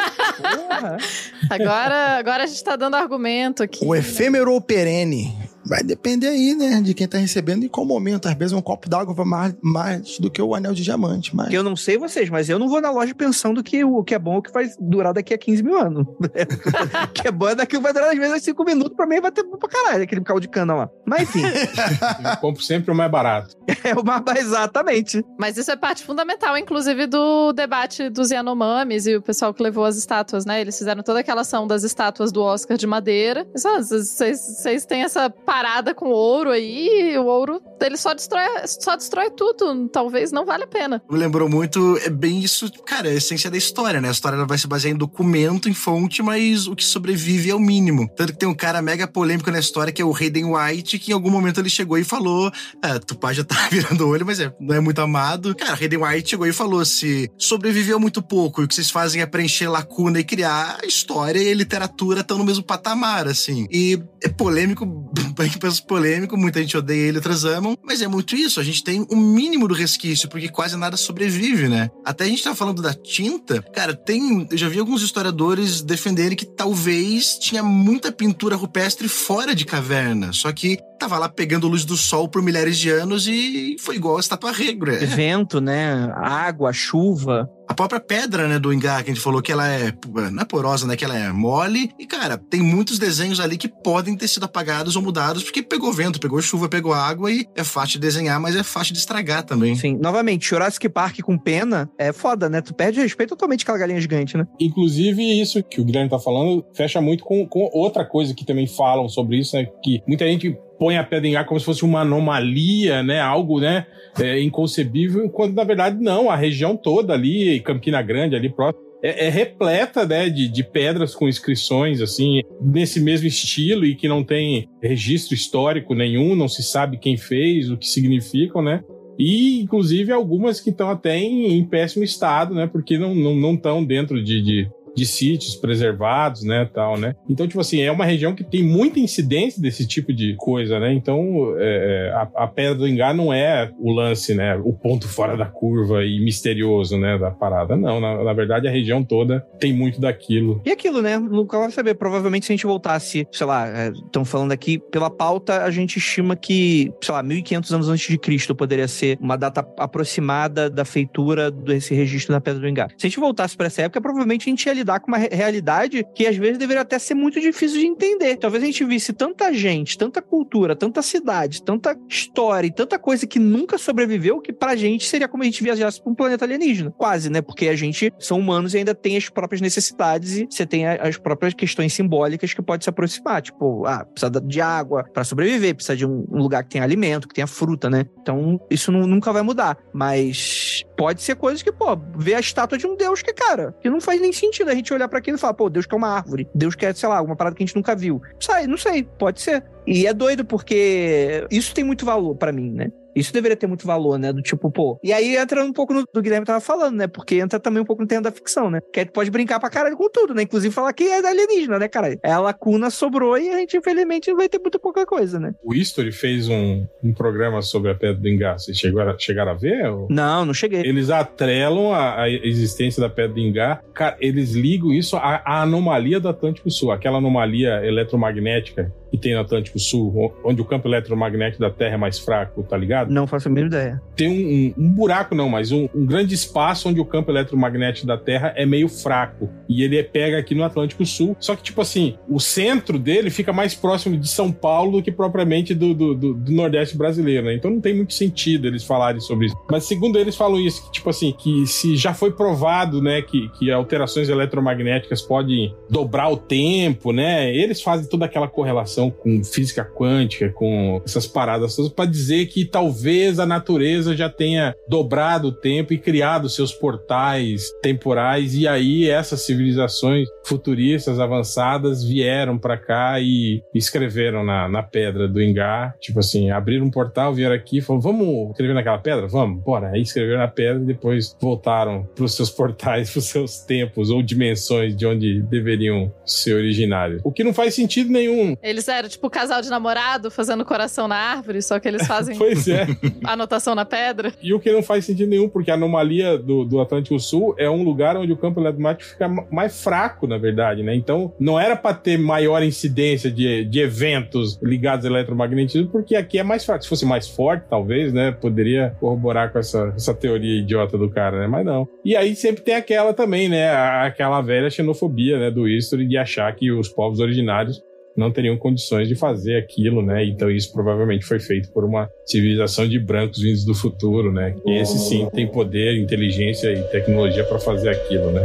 agora, 1.50 2.18
agora 2.18 2.44
a 2.44 2.46
gente 2.46 2.64
tá 2.64 2.76
dando 2.76 2.94
argumento 2.94 3.62
aqui. 3.62 3.84
O 3.84 3.94
efêmero 3.94 4.52
ou 4.52 4.60
perene? 4.60 5.36
Vai 5.64 5.82
depender 5.82 6.28
aí, 6.28 6.54
né, 6.54 6.80
de 6.80 6.94
quem 6.94 7.06
tá 7.06 7.18
recebendo 7.18 7.64
e 7.64 7.68
qual 7.68 7.86
momento. 7.86 8.26
Às 8.26 8.34
vezes 8.34 8.52
um 8.52 8.60
copo 8.60 8.88
d'água 8.88 9.14
vai 9.14 9.26
mais, 9.26 9.54
mais 9.62 10.18
do 10.18 10.30
que 10.30 10.40
o 10.40 10.54
anel 10.54 10.72
de 10.72 10.82
diamante. 10.82 11.34
Mas... 11.34 11.52
Eu 11.52 11.62
não 11.62 11.76
sei 11.76 11.96
vocês, 11.98 12.28
mas 12.28 12.48
eu 12.48 12.58
não 12.58 12.68
vou 12.68 12.80
na 12.80 12.90
loja 12.90 13.14
pensando 13.14 13.62
que 13.62 13.84
o 13.84 14.02
que 14.02 14.14
é 14.14 14.18
bom 14.18 14.34
é 14.34 14.38
o 14.38 14.42
que 14.42 14.52
vai 14.52 14.68
durar 14.80 15.12
daqui 15.12 15.34
a 15.34 15.38
15 15.38 15.62
mil 15.62 15.78
anos. 15.78 16.06
o 16.06 17.08
que 17.14 17.28
é 17.28 17.30
bom 17.30 17.48
é 17.48 17.54
daqui 17.54 17.78
vai 17.78 17.92
durar 17.92 18.10
às 18.10 18.18
vezes 18.18 18.42
5 18.44 18.64
minutos, 18.64 18.96
pra 18.96 19.06
mim 19.06 19.20
vai 19.20 19.30
ter 19.30 19.44
pra 19.44 19.68
caralho 19.68 20.02
aquele 20.02 20.22
caldo 20.22 20.40
de 20.40 20.48
cana 20.48 20.74
lá. 20.74 20.90
Mas 21.06 21.22
enfim. 21.22 21.42
eu 21.44 22.36
compro 22.40 22.62
sempre 22.62 22.90
o 22.90 22.94
mais 22.94 23.10
barato. 23.10 23.56
É 23.84 23.94
o 23.94 24.04
mais 24.04 24.38
exatamente. 24.38 25.24
Mas 25.36 25.56
isso 25.56 25.70
é 25.70 25.76
parte 25.76 26.04
fundamental, 26.04 26.56
inclusive, 26.56 27.06
do 27.06 27.52
debate 27.52 28.08
dos 28.08 28.30
Yanomamis 28.30 29.06
e 29.06 29.16
o 29.16 29.22
pessoal 29.22 29.52
que 29.52 29.60
levou 29.60 29.84
as 29.84 29.96
estátuas, 29.96 30.46
né? 30.46 30.60
Eles 30.60 30.78
fizeram 30.78 31.02
toda 31.02 31.18
aquela 31.18 31.40
ação 31.40 31.66
das 31.66 31.82
estátuas 31.82 32.30
do 32.30 32.40
Oscar 32.42 32.76
de 32.76 32.86
madeira. 32.86 33.44
Vocês 33.52 34.86
têm 34.86 35.02
essa 35.02 35.28
parada 35.52 35.94
com 35.94 36.08
ouro 36.08 36.48
aí, 36.48 37.14
o 37.18 37.26
ouro 37.26 37.60
ele 37.78 37.98
só 37.98 38.14
destrói, 38.14 38.42
só 38.64 38.96
destrói 38.96 39.30
tudo. 39.30 39.86
Talvez 39.88 40.32
não 40.32 40.46
vale 40.46 40.64
a 40.64 40.66
pena. 40.66 41.02
Me 41.10 41.18
lembrou 41.18 41.46
muito, 41.46 41.98
é 41.98 42.08
bem 42.08 42.40
isso, 42.40 42.72
cara, 42.86 43.08
é 43.08 43.10
a 43.10 43.16
essência 43.16 43.50
da 43.50 43.58
história, 43.58 44.00
né? 44.00 44.08
A 44.08 44.12
história 44.12 44.42
vai 44.46 44.56
se 44.56 44.66
basear 44.66 44.94
em 44.94 44.96
documento, 44.96 45.68
em 45.68 45.74
fonte, 45.74 46.22
mas 46.22 46.66
o 46.66 46.74
que 46.74 46.82
sobrevive 46.82 47.50
é 47.50 47.54
o 47.54 47.60
mínimo. 47.60 48.08
Tanto 48.16 48.32
que 48.32 48.38
tem 48.38 48.48
um 48.48 48.54
cara 48.54 48.80
mega 48.80 49.06
polêmico 49.06 49.50
na 49.50 49.58
história 49.58 49.92
que 49.92 50.00
é 50.00 50.04
o 50.04 50.16
Hayden 50.16 50.46
White, 50.46 50.98
que 50.98 51.10
em 51.10 51.14
algum 51.14 51.28
momento 51.28 51.60
ele 51.60 51.68
chegou 51.68 51.98
e 51.98 52.04
falou: 52.04 52.50
Ah, 52.80 52.98
tu 52.98 53.14
pai 53.14 53.34
já 53.34 53.44
tá 53.44 53.56
virando 53.70 54.08
olho, 54.08 54.24
mas 54.24 54.40
é, 54.40 54.50
não 54.58 54.74
é 54.74 54.80
muito 54.80 55.02
amado. 55.02 55.54
Cara, 55.54 55.74
Hayden 55.74 56.02
White 56.02 56.30
chegou 56.30 56.46
e 56.46 56.52
falou: 56.52 56.82
se 56.82 57.30
sobreviveu 57.36 58.00
muito 58.00 58.22
pouco 58.22 58.62
e 58.62 58.64
o 58.64 58.68
que 58.68 58.74
vocês 58.74 58.90
fazem 58.90 59.20
é 59.20 59.26
preencher 59.26 59.68
lacuna 59.68 60.18
e 60.18 60.24
criar 60.24 60.78
história 60.84 61.40
e 61.40 61.52
literatura 61.52 62.20
estão 62.20 62.38
no 62.38 62.44
mesmo 62.44 62.64
patamar, 62.64 63.28
assim. 63.28 63.66
E 63.70 64.02
é 64.22 64.28
polêmico 64.30 64.86
punk 65.50 65.82
polêmico, 65.86 66.36
muita 66.36 66.60
gente 66.60 66.76
odeia 66.76 67.08
ele, 67.08 67.18
outras 67.18 67.44
amam, 67.44 67.76
mas 67.82 68.02
é 68.02 68.08
muito 68.08 68.34
isso, 68.34 68.60
a 68.60 68.64
gente 68.64 68.82
tem 68.82 69.00
o 69.00 69.06
um 69.14 69.16
mínimo 69.16 69.68
do 69.68 69.74
resquício, 69.74 70.28
porque 70.28 70.48
quase 70.48 70.76
nada 70.76 70.96
sobrevive, 70.96 71.68
né? 71.68 71.90
Até 72.04 72.24
a 72.24 72.26
gente 72.26 72.42
tá 72.42 72.54
falando 72.54 72.82
da 72.82 72.94
tinta, 72.94 73.62
cara, 73.74 73.94
tem, 73.94 74.46
eu 74.50 74.56
já 74.56 74.68
vi 74.68 74.78
alguns 74.78 75.02
historiadores 75.02 75.82
defenderem 75.82 76.36
que 76.36 76.46
talvez 76.46 77.38
tinha 77.38 77.62
muita 77.62 78.12
pintura 78.12 78.56
rupestre 78.56 79.08
fora 79.08 79.54
de 79.54 79.64
caverna, 79.64 80.32
só 80.32 80.52
que 80.52 80.78
tava 81.02 81.18
lá 81.18 81.28
pegando 81.28 81.66
luz 81.66 81.84
do 81.84 81.96
sol 81.96 82.28
por 82.28 82.40
milhares 82.40 82.78
de 82.78 82.88
anos 82.88 83.26
e 83.26 83.74
foi 83.80 83.96
igual 83.96 84.18
a 84.18 84.20
estátua 84.20 84.52
regra. 84.52 85.04
Vento, 85.04 85.60
né? 85.60 86.12
Água, 86.14 86.72
chuva. 86.72 87.50
A 87.68 87.74
própria 87.74 87.98
pedra, 87.98 88.46
né, 88.46 88.58
do 88.58 88.72
Ingá, 88.72 89.02
que 89.02 89.10
a 89.10 89.14
gente 89.14 89.22
falou 89.22 89.40
que 89.40 89.50
ela 89.50 89.66
é, 89.66 89.92
não 90.30 90.42
é 90.42 90.44
porosa, 90.44 90.86
né, 90.86 90.94
que 90.94 91.04
ela 91.04 91.18
é 91.18 91.32
mole. 91.32 91.90
E, 91.98 92.06
cara, 92.06 92.36
tem 92.36 92.60
muitos 92.60 92.98
desenhos 92.98 93.40
ali 93.40 93.56
que 93.56 93.66
podem 93.66 94.16
ter 94.16 94.28
sido 94.28 94.44
apagados 94.44 94.94
ou 94.94 95.02
mudados 95.02 95.42
porque 95.42 95.62
pegou 95.62 95.92
vento, 95.92 96.20
pegou 96.20 96.40
chuva, 96.40 96.68
pegou 96.68 96.92
água 96.92 97.32
e 97.32 97.46
é 97.56 97.64
fácil 97.64 97.94
de 97.94 98.00
desenhar, 98.00 98.38
mas 98.38 98.54
é 98.54 98.62
fácil 98.62 98.92
de 98.92 99.00
estragar 99.00 99.42
também. 99.42 99.74
Sim, 99.74 99.98
novamente, 100.00 100.48
Jurassic 100.48 100.88
Park 100.88 101.20
com 101.22 101.36
pena 101.36 101.90
é 101.98 102.12
foda, 102.12 102.48
né? 102.48 102.60
Tu 102.60 102.74
perde 102.74 103.00
respeito 103.00 103.30
totalmente 103.30 103.62
aquela 103.62 103.78
galinha 103.78 104.00
gigante, 104.00 104.36
né? 104.36 104.46
Inclusive, 104.60 105.40
isso 105.40 105.62
que 105.64 105.80
o 105.80 105.84
Guilherme 105.84 106.10
tá 106.10 106.18
falando 106.18 106.64
fecha 106.74 107.00
muito 107.00 107.24
com, 107.24 107.44
com 107.46 107.70
outra 107.72 108.04
coisa 108.04 108.34
que 108.34 108.44
também 108.44 108.66
falam 108.66 109.08
sobre 109.08 109.38
isso, 109.38 109.56
né? 109.56 109.66
Que 109.82 110.02
muita 110.06 110.26
gente 110.26 110.56
põe 110.82 110.96
a 110.96 111.04
pedra 111.04 111.28
em 111.28 111.36
ar 111.36 111.46
como 111.46 111.60
se 111.60 111.64
fosse 111.64 111.84
uma 111.84 112.00
anomalia, 112.00 113.04
né? 113.04 113.20
Algo, 113.20 113.60
né? 113.60 113.86
É, 114.18 114.42
inconcebível, 114.42 115.30
quando 115.30 115.54
na 115.54 115.62
verdade 115.62 115.96
não, 116.02 116.28
a 116.28 116.34
região 116.34 116.76
toda 116.76 117.14
ali, 117.14 117.60
Campina 117.60 118.02
Grande, 118.02 118.34
ali 118.34 118.52
próximo, 118.52 118.82
é, 119.00 119.26
é, 119.26 119.28
repleta 119.28 120.04
né, 120.04 120.28
de, 120.28 120.48
de 120.48 120.64
pedras 120.64 121.14
com 121.14 121.28
inscrições 121.28 122.00
assim 122.02 122.42
nesse 122.60 123.00
mesmo 123.00 123.28
estilo 123.28 123.86
e 123.86 123.94
que 123.94 124.08
não 124.08 124.24
tem 124.24 124.68
registro 124.82 125.34
histórico 125.34 125.94
nenhum, 125.94 126.34
não 126.34 126.48
se 126.48 126.64
sabe 126.64 126.98
quem 126.98 127.16
fez, 127.16 127.70
o 127.70 127.76
que 127.76 127.86
significam, 127.86 128.60
né? 128.60 128.82
E, 129.16 129.60
inclusive, 129.60 130.10
algumas 130.10 130.60
que 130.60 130.70
estão 130.70 130.90
até 130.90 131.16
em, 131.16 131.58
em, 131.58 131.64
péssimo 131.64 132.02
estado, 132.02 132.56
né? 132.56 132.66
Porque 132.66 132.98
não 132.98 133.14
estão 133.14 133.34
não, 133.36 133.52
não 133.76 133.84
dentro 133.84 134.22
de, 134.22 134.42
de, 134.42 134.70
de 134.94 135.06
sítios 135.06 135.56
preservados, 135.56 136.42
né, 136.42 136.68
tal, 136.72 136.98
né? 136.98 137.14
Então, 137.28 137.46
tipo 137.46 137.60
assim, 137.60 137.80
é 137.80 137.90
uma 137.90 138.04
região 138.04 138.34
que 138.34 138.44
tem 138.44 138.62
muita 138.62 139.00
incidência 139.00 139.60
desse 139.60 139.86
tipo 139.86 140.12
de 140.12 140.34
coisa, 140.36 140.78
né? 140.78 140.92
Então, 140.92 141.54
é, 141.58 142.10
é, 142.10 142.12
a, 142.12 142.44
a, 142.44 142.46
Pedra 142.46 142.74
do 142.74 142.88
Ingá 142.88 143.14
não 143.14 143.32
é 143.32 143.70
o 143.78 143.92
lance, 143.92 144.34
né? 144.34 144.56
O 144.56 144.72
ponto 144.72 145.08
fora 145.08 145.36
da 145.36 145.46
curva 145.46 146.04
e 146.04 146.22
misterioso, 146.22 146.98
né, 146.98 147.18
da 147.18 147.30
parada. 147.30 147.76
Não, 147.76 148.00
na, 148.00 148.22
na 148.22 148.32
verdade, 148.32 148.68
a 148.68 148.70
região 148.70 149.02
toda 149.02 149.40
tem 149.58 149.72
muito 149.72 150.00
daquilo. 150.00 150.60
E 150.64 150.70
aquilo, 150.70 151.00
né? 151.00 151.18
Nunca 151.18 151.58
vai 151.58 151.70
saber. 151.70 151.94
Provavelmente, 151.94 152.46
se 152.46 152.52
a 152.52 152.56
gente 152.56 152.66
voltasse, 152.66 153.26
sei 153.32 153.46
lá, 153.46 153.88
estão 153.88 154.22
é, 154.22 154.24
falando 154.24 154.52
aqui, 154.52 154.78
pela 154.90 155.10
pauta, 155.10 155.64
a 155.64 155.70
gente 155.70 155.98
estima 155.98 156.36
que, 156.36 156.92
sei 157.00 157.14
lá, 157.14 157.22
1500 157.22 157.72
anos 157.72 157.88
antes 157.88 158.08
de 158.08 158.18
Cristo 158.18 158.54
poderia 158.54 158.88
ser 158.88 159.18
uma 159.20 159.36
data 159.36 159.66
aproximada 159.78 160.68
da 160.68 160.84
feitura 160.84 161.50
desse 161.50 161.94
registro 161.94 162.32
na 162.32 162.40
Pedra 162.40 162.60
do 162.60 162.68
Ingá. 162.68 162.88
Se 162.98 163.06
a 163.06 163.08
gente 163.08 163.20
voltasse 163.20 163.56
para 163.56 163.66
essa 163.66 163.82
época, 163.82 164.00
provavelmente 164.00 164.48
a 164.48 164.50
gente 164.50 164.66
ia 164.66 164.74
lidar 164.82 165.00
com 165.00 165.08
uma 165.08 165.18
realidade 165.18 166.04
que 166.14 166.26
às 166.26 166.36
vezes 166.36 166.58
deveria 166.58 166.82
até 166.82 166.98
ser 166.98 167.14
muito 167.14 167.40
difícil 167.40 167.80
de 167.80 167.86
entender. 167.86 168.36
Talvez 168.36 168.62
a 168.62 168.66
gente 168.66 168.84
visse 168.84 169.12
tanta 169.12 169.52
gente, 169.52 169.96
tanta 169.96 170.20
cultura, 170.20 170.76
tanta 170.76 171.00
cidade, 171.02 171.62
tanta 171.62 171.96
história 172.08 172.66
e 172.66 172.74
tanta 172.74 172.98
coisa 172.98 173.26
que 173.26 173.38
nunca 173.38 173.78
sobreviveu 173.78 174.40
que 174.40 174.52
pra 174.52 174.76
gente 174.76 175.06
seria 175.06 175.28
como 175.28 175.42
a 175.42 175.46
gente 175.46 175.62
viajasse 175.62 176.02
pra 176.02 176.12
um 176.12 176.14
planeta 176.14 176.44
alienígena. 176.44 176.90
Quase, 176.90 177.30
né? 177.30 177.40
Porque 177.40 177.68
a 177.68 177.76
gente 177.76 178.12
são 178.18 178.38
humanos 178.38 178.74
e 178.74 178.78
ainda 178.78 178.94
tem 178.94 179.16
as 179.16 179.28
próprias 179.28 179.60
necessidades 179.60 180.36
e 180.36 180.46
você 180.50 180.66
tem 180.66 180.86
as 180.86 181.16
próprias 181.16 181.54
questões 181.54 181.92
simbólicas 181.92 182.52
que 182.52 182.62
pode 182.62 182.84
se 182.84 182.90
aproximar. 182.90 183.42
Tipo, 183.42 183.86
ah, 183.86 184.04
precisa 184.04 184.40
de 184.40 184.60
água 184.60 185.04
para 185.12 185.24
sobreviver, 185.24 185.74
precisa 185.74 185.96
de 185.96 186.06
um 186.06 186.24
lugar 186.30 186.64
que 186.64 186.70
tenha 186.70 186.84
alimento, 186.84 187.28
que 187.28 187.34
tenha 187.34 187.46
fruta, 187.46 187.88
né? 187.88 188.04
Então, 188.20 188.60
isso 188.70 188.90
nunca 188.90 189.32
vai 189.32 189.42
mudar. 189.42 189.76
Mas 189.92 190.71
pode 190.96 191.22
ser 191.22 191.36
coisas 191.36 191.62
que, 191.62 191.72
pô, 191.72 191.96
ver 192.16 192.34
a 192.34 192.40
estátua 192.40 192.78
de 192.78 192.86
um 192.86 192.96
deus 192.96 193.22
que, 193.22 193.32
cara, 193.32 193.74
que 193.80 193.90
não 193.90 194.00
faz 194.00 194.20
nem 194.20 194.32
sentido 194.32 194.70
a 194.70 194.74
gente 194.74 194.92
olhar 194.92 195.08
para 195.08 195.18
aquilo 195.18 195.36
e 195.36 195.40
falar, 195.40 195.54
pô, 195.54 195.68
Deus 195.68 195.86
quer 195.86 195.96
uma 195.96 196.08
árvore, 196.08 196.48
Deus 196.54 196.74
quer, 196.74 196.94
sei 196.94 197.08
lá, 197.08 197.18
alguma 197.18 197.36
parada 197.36 197.56
que 197.56 197.62
a 197.62 197.66
gente 197.66 197.76
nunca 197.76 197.94
viu. 197.94 198.20
Sai, 198.38 198.66
não 198.66 198.76
sei, 198.76 199.02
pode 199.02 199.40
ser. 199.40 199.64
E 199.86 200.06
é 200.06 200.14
doido 200.14 200.44
porque 200.44 201.46
isso 201.50 201.74
tem 201.74 201.84
muito 201.84 202.04
valor 202.04 202.34
para 202.36 202.52
mim, 202.52 202.70
né? 202.70 202.90
Isso 203.14 203.32
deveria 203.32 203.56
ter 203.56 203.66
muito 203.66 203.86
valor, 203.86 204.18
né? 204.18 204.32
Do 204.32 204.42
tipo, 204.42 204.70
pô. 204.70 204.98
E 205.02 205.12
aí 205.12 205.36
entra 205.36 205.64
um 205.64 205.72
pouco 205.72 205.92
no 205.92 206.04
do 206.12 206.22
Guilherme 206.22 206.46
tava 206.46 206.60
falando, 206.60 206.96
né? 206.96 207.06
Porque 207.06 207.36
entra 207.36 207.58
também 207.58 207.82
um 207.82 207.86
pouco 207.86 208.02
no 208.02 208.08
terreno 208.08 208.24
da 208.24 208.32
ficção, 208.32 208.70
né? 208.70 208.80
Que 208.92 209.00
aí 209.00 209.06
tu 209.06 209.12
pode 209.12 209.30
brincar 209.30 209.58
pra 209.60 209.70
caralho 209.70 209.96
com 209.96 210.08
tudo, 210.10 210.34
né? 210.34 210.42
Inclusive 210.42 210.74
falar 210.74 210.92
que 210.92 211.04
é 211.04 211.26
alienígena, 211.26 211.78
né, 211.78 211.88
cara? 211.88 212.18
É 212.22 212.32
a 212.32 212.40
lacuna 212.40 212.90
sobrou 212.90 213.38
e 213.38 213.48
a 213.48 213.58
gente, 213.58 213.76
infelizmente, 213.76 214.32
vai 214.34 214.48
ter 214.48 214.58
muito 214.58 214.78
pouca 214.78 215.06
coisa, 215.06 215.38
né? 215.38 215.54
O 215.62 215.74
History 215.74 216.12
fez 216.12 216.48
um, 216.48 216.86
um 217.02 217.12
programa 217.12 217.62
sobre 217.62 217.90
a 217.90 217.94
Pedra 217.94 218.20
do 218.20 218.28
Ingá. 218.28 218.58
Vocês 218.58 218.76
chegaram, 218.76 219.18
chegaram 219.18 219.52
a 219.52 219.54
ver? 219.54 219.86
Ou... 219.88 220.06
Não, 220.10 220.44
não 220.44 220.54
cheguei. 220.54 220.80
Eles 220.80 221.10
atrelam 221.10 221.92
a, 221.92 222.22
a, 222.22 222.30
existência 222.30 223.00
da 223.00 223.08
Pedra 223.08 223.34
do 223.34 223.40
Ingá. 223.40 223.80
Cara, 223.94 224.16
eles 224.20 224.52
ligam 224.52 224.92
isso 224.92 225.16
à, 225.16 225.42
à 225.44 225.62
anomalia 225.62 226.20
do 226.20 226.28
Atlântico 226.28 226.70
Sul, 226.70 226.90
aquela 226.90 227.18
anomalia 227.18 227.84
eletromagnética 227.84 228.92
que 229.12 229.18
tem 229.18 229.34
no 229.34 229.40
Atlântico 229.40 229.78
Sul, 229.78 230.32
onde 230.42 230.62
o 230.62 230.64
campo 230.64 230.88
eletromagnético 230.88 231.60
da 231.60 231.70
Terra 231.70 231.94
é 231.94 231.98
mais 231.98 232.18
fraco, 232.18 232.62
tá 232.62 232.78
ligado? 232.78 233.12
Não 233.12 233.26
faço 233.26 233.46
a 233.46 233.50
mínima 233.50 233.68
ideia. 233.68 234.02
Tem 234.16 234.26
um, 234.26 234.82
um, 234.82 234.86
um 234.86 234.90
buraco, 234.90 235.34
não, 235.34 235.50
mas 235.50 235.70
um, 235.70 235.86
um, 235.94 236.06
grande 236.06 236.34
espaço 236.34 236.88
onde 236.88 236.98
o 236.98 237.04
campo 237.04 237.30
eletromagnético 237.30 238.06
da 238.06 238.16
Terra 238.16 238.54
é 238.56 238.64
meio 238.64 238.88
fraco. 238.88 239.50
E 239.68 239.82
ele 239.82 240.02
pega 240.02 240.38
aqui 240.38 240.54
no 240.54 240.64
Atlântico 240.64 241.04
Sul. 241.04 241.36
Só 241.38 241.54
que, 241.54 241.62
tipo 241.62 241.82
assim, 241.82 242.16
o 242.26 242.40
centro 242.40 242.98
dele 242.98 243.28
fica 243.28 243.52
mais 243.52 243.74
próximo 243.74 244.16
de 244.16 244.28
São 244.28 244.50
Paulo 244.50 244.92
do 244.92 245.02
que 245.02 245.12
propriamente 245.12 245.74
do, 245.74 245.92
do, 245.92 246.14
do, 246.14 246.34
do 246.34 246.52
Nordeste 246.52 246.96
brasileiro, 246.96 247.46
né? 247.46 247.54
Então 247.54 247.70
não 247.70 247.82
tem 247.82 247.94
muito 247.94 248.14
sentido 248.14 248.66
eles 248.66 248.82
falarem 248.82 249.20
sobre 249.20 249.46
isso. 249.46 249.56
Mas 249.70 249.84
segundo 249.84 250.18
eles 250.18 250.34
falam 250.36 250.58
isso, 250.58 250.86
que, 250.86 250.92
tipo 250.92 251.10
assim, 251.10 251.32
que 251.32 251.66
se 251.66 251.96
já 251.96 252.14
foi 252.14 252.32
provado, 252.32 253.02
né, 253.02 253.20
que, 253.20 253.50
que 253.50 253.70
alterações 253.70 254.30
eletromagnéticas 254.30 255.20
podem 255.20 255.74
dobrar 255.90 256.30
o 256.30 256.36
tempo, 256.36 257.12
né? 257.12 257.54
Eles 257.54 257.82
fazem 257.82 258.08
toda 258.08 258.24
aquela 258.24 258.48
correlação 258.48 259.01
relação 259.02 259.10
com 259.10 259.42
física 259.42 259.84
quântica, 259.84 260.50
com 260.50 261.00
essas 261.04 261.26
paradas 261.26 261.74
todas, 261.74 261.90
para 261.90 262.08
dizer 262.08 262.46
que 262.46 262.64
talvez 262.64 263.38
a 263.38 263.46
natureza 263.46 264.16
já 264.16 264.28
tenha 264.28 264.74
dobrado 264.88 265.48
o 265.48 265.52
tempo 265.52 265.92
e 265.92 265.98
criado 265.98 266.48
seus 266.48 266.72
portais 266.72 267.70
temporais, 267.82 268.54
e 268.54 268.68
aí 268.68 269.08
essas 269.08 269.44
civilizações 269.44 270.28
futuristas 270.44 271.18
avançadas 271.18 272.04
vieram 272.04 272.58
para 272.58 272.76
cá 272.76 273.20
e 273.20 273.62
escreveram 273.74 274.44
na, 274.44 274.68
na 274.68 274.82
pedra 274.82 275.26
do 275.26 275.42
Engar, 275.42 275.96
tipo 275.98 276.20
assim, 276.20 276.50
abriram 276.50 276.86
um 276.86 276.90
portal, 276.90 277.34
vieram 277.34 277.54
aqui 277.54 277.78
e 277.78 277.80
falaram: 277.80 278.02
vamos 278.02 278.50
escrever 278.50 278.74
naquela 278.74 278.98
pedra? 278.98 279.26
Vamos, 279.26 279.62
bora. 279.62 279.90
Aí 279.90 280.02
escreveram 280.02 280.40
na 280.40 280.48
pedra 280.48 280.82
e 280.82 280.86
depois 280.86 281.36
voltaram 281.40 282.06
para 282.14 282.24
os 282.24 282.34
seus 282.34 282.50
portais, 282.50 283.10
para 283.12 283.18
os 283.18 283.26
seus 283.26 283.58
tempos 283.60 284.10
ou 284.10 284.22
dimensões 284.22 284.96
de 284.96 285.06
onde 285.06 285.42
deveriam 285.42 286.12
ser 286.24 286.54
originários. 286.54 287.20
O 287.24 287.32
que 287.32 287.44
não 287.44 287.54
faz 287.54 287.74
sentido 287.74 288.10
nenhum. 288.10 288.56
Eles 288.62 288.88
sério, 288.92 289.08
tipo 289.08 289.30
casal 289.30 289.62
de 289.62 289.70
namorado 289.70 290.30
fazendo 290.30 290.64
coração 290.64 291.08
na 291.08 291.16
árvore, 291.16 291.62
só 291.62 291.80
que 291.80 291.88
eles 291.88 292.04
fazem 292.06 292.36
pois 292.36 292.68
é. 292.68 292.86
anotação 293.24 293.74
na 293.74 293.86
pedra. 293.86 294.32
E 294.42 294.52
o 294.52 294.60
que 294.60 294.70
não 294.70 294.82
faz 294.82 295.06
sentido 295.06 295.30
nenhum, 295.30 295.48
porque 295.48 295.70
a 295.70 295.74
anomalia 295.74 296.36
do, 296.36 296.64
do 296.64 296.80
Atlântico 296.80 297.18
Sul 297.18 297.54
é 297.56 297.70
um 297.70 297.82
lugar 297.82 298.16
onde 298.16 298.32
o 298.32 298.36
campo 298.36 298.60
eletromagnético 298.60 299.12
fica 299.12 299.28
mais 299.50 299.82
fraco, 299.82 300.26
na 300.26 300.36
verdade, 300.36 300.82
né? 300.82 300.94
Então, 300.94 301.32
não 301.40 301.58
era 301.58 301.74
para 301.74 301.94
ter 301.94 302.18
maior 302.18 302.62
incidência 302.62 303.30
de, 303.30 303.64
de 303.64 303.80
eventos 303.80 304.58
ligados 304.62 305.06
ao 305.06 305.12
eletromagnetismo, 305.12 305.88
porque 305.88 306.14
aqui 306.14 306.38
é 306.38 306.42
mais 306.42 306.64
fraco. 306.64 306.82
Se 306.82 306.88
fosse 306.88 307.06
mais 307.06 307.28
forte, 307.28 307.64
talvez, 307.70 308.12
né? 308.12 308.30
Poderia 308.32 308.94
corroborar 309.00 309.52
com 309.52 309.58
essa, 309.58 309.92
essa 309.96 310.12
teoria 310.12 310.60
idiota 310.60 310.98
do 310.98 311.08
cara, 311.08 311.40
né? 311.40 311.46
Mas 311.46 311.64
não. 311.64 311.88
E 312.04 312.14
aí 312.14 312.36
sempre 312.36 312.62
tem 312.62 312.74
aquela 312.74 313.14
também, 313.14 313.48
né? 313.48 313.70
Aquela 313.70 314.42
velha 314.42 314.68
xenofobia, 314.68 315.38
né? 315.38 315.50
Do 315.50 315.66
History 315.66 316.06
de 316.06 316.18
achar 316.18 316.54
que 316.54 316.70
os 316.70 316.88
povos 316.88 317.20
originários 317.20 317.82
não 318.16 318.30
teriam 318.30 318.56
condições 318.56 319.08
de 319.08 319.14
fazer 319.14 319.56
aquilo, 319.56 320.02
né? 320.02 320.24
Então 320.24 320.50
isso 320.50 320.72
provavelmente 320.72 321.24
foi 321.24 321.40
feito 321.40 321.70
por 321.72 321.84
uma 321.84 322.08
civilização 322.26 322.88
de 322.88 322.98
brancos 322.98 323.40
vindos 323.40 323.64
do 323.64 323.74
futuro, 323.74 324.32
né? 324.32 324.54
E 324.66 324.78
esse 324.78 324.98
sim 324.98 325.28
tem 325.30 325.46
poder, 325.46 325.96
inteligência 325.98 326.72
e 326.72 326.82
tecnologia 326.88 327.44
para 327.44 327.58
fazer 327.58 327.90
aquilo, 327.90 328.30
né? 328.30 328.42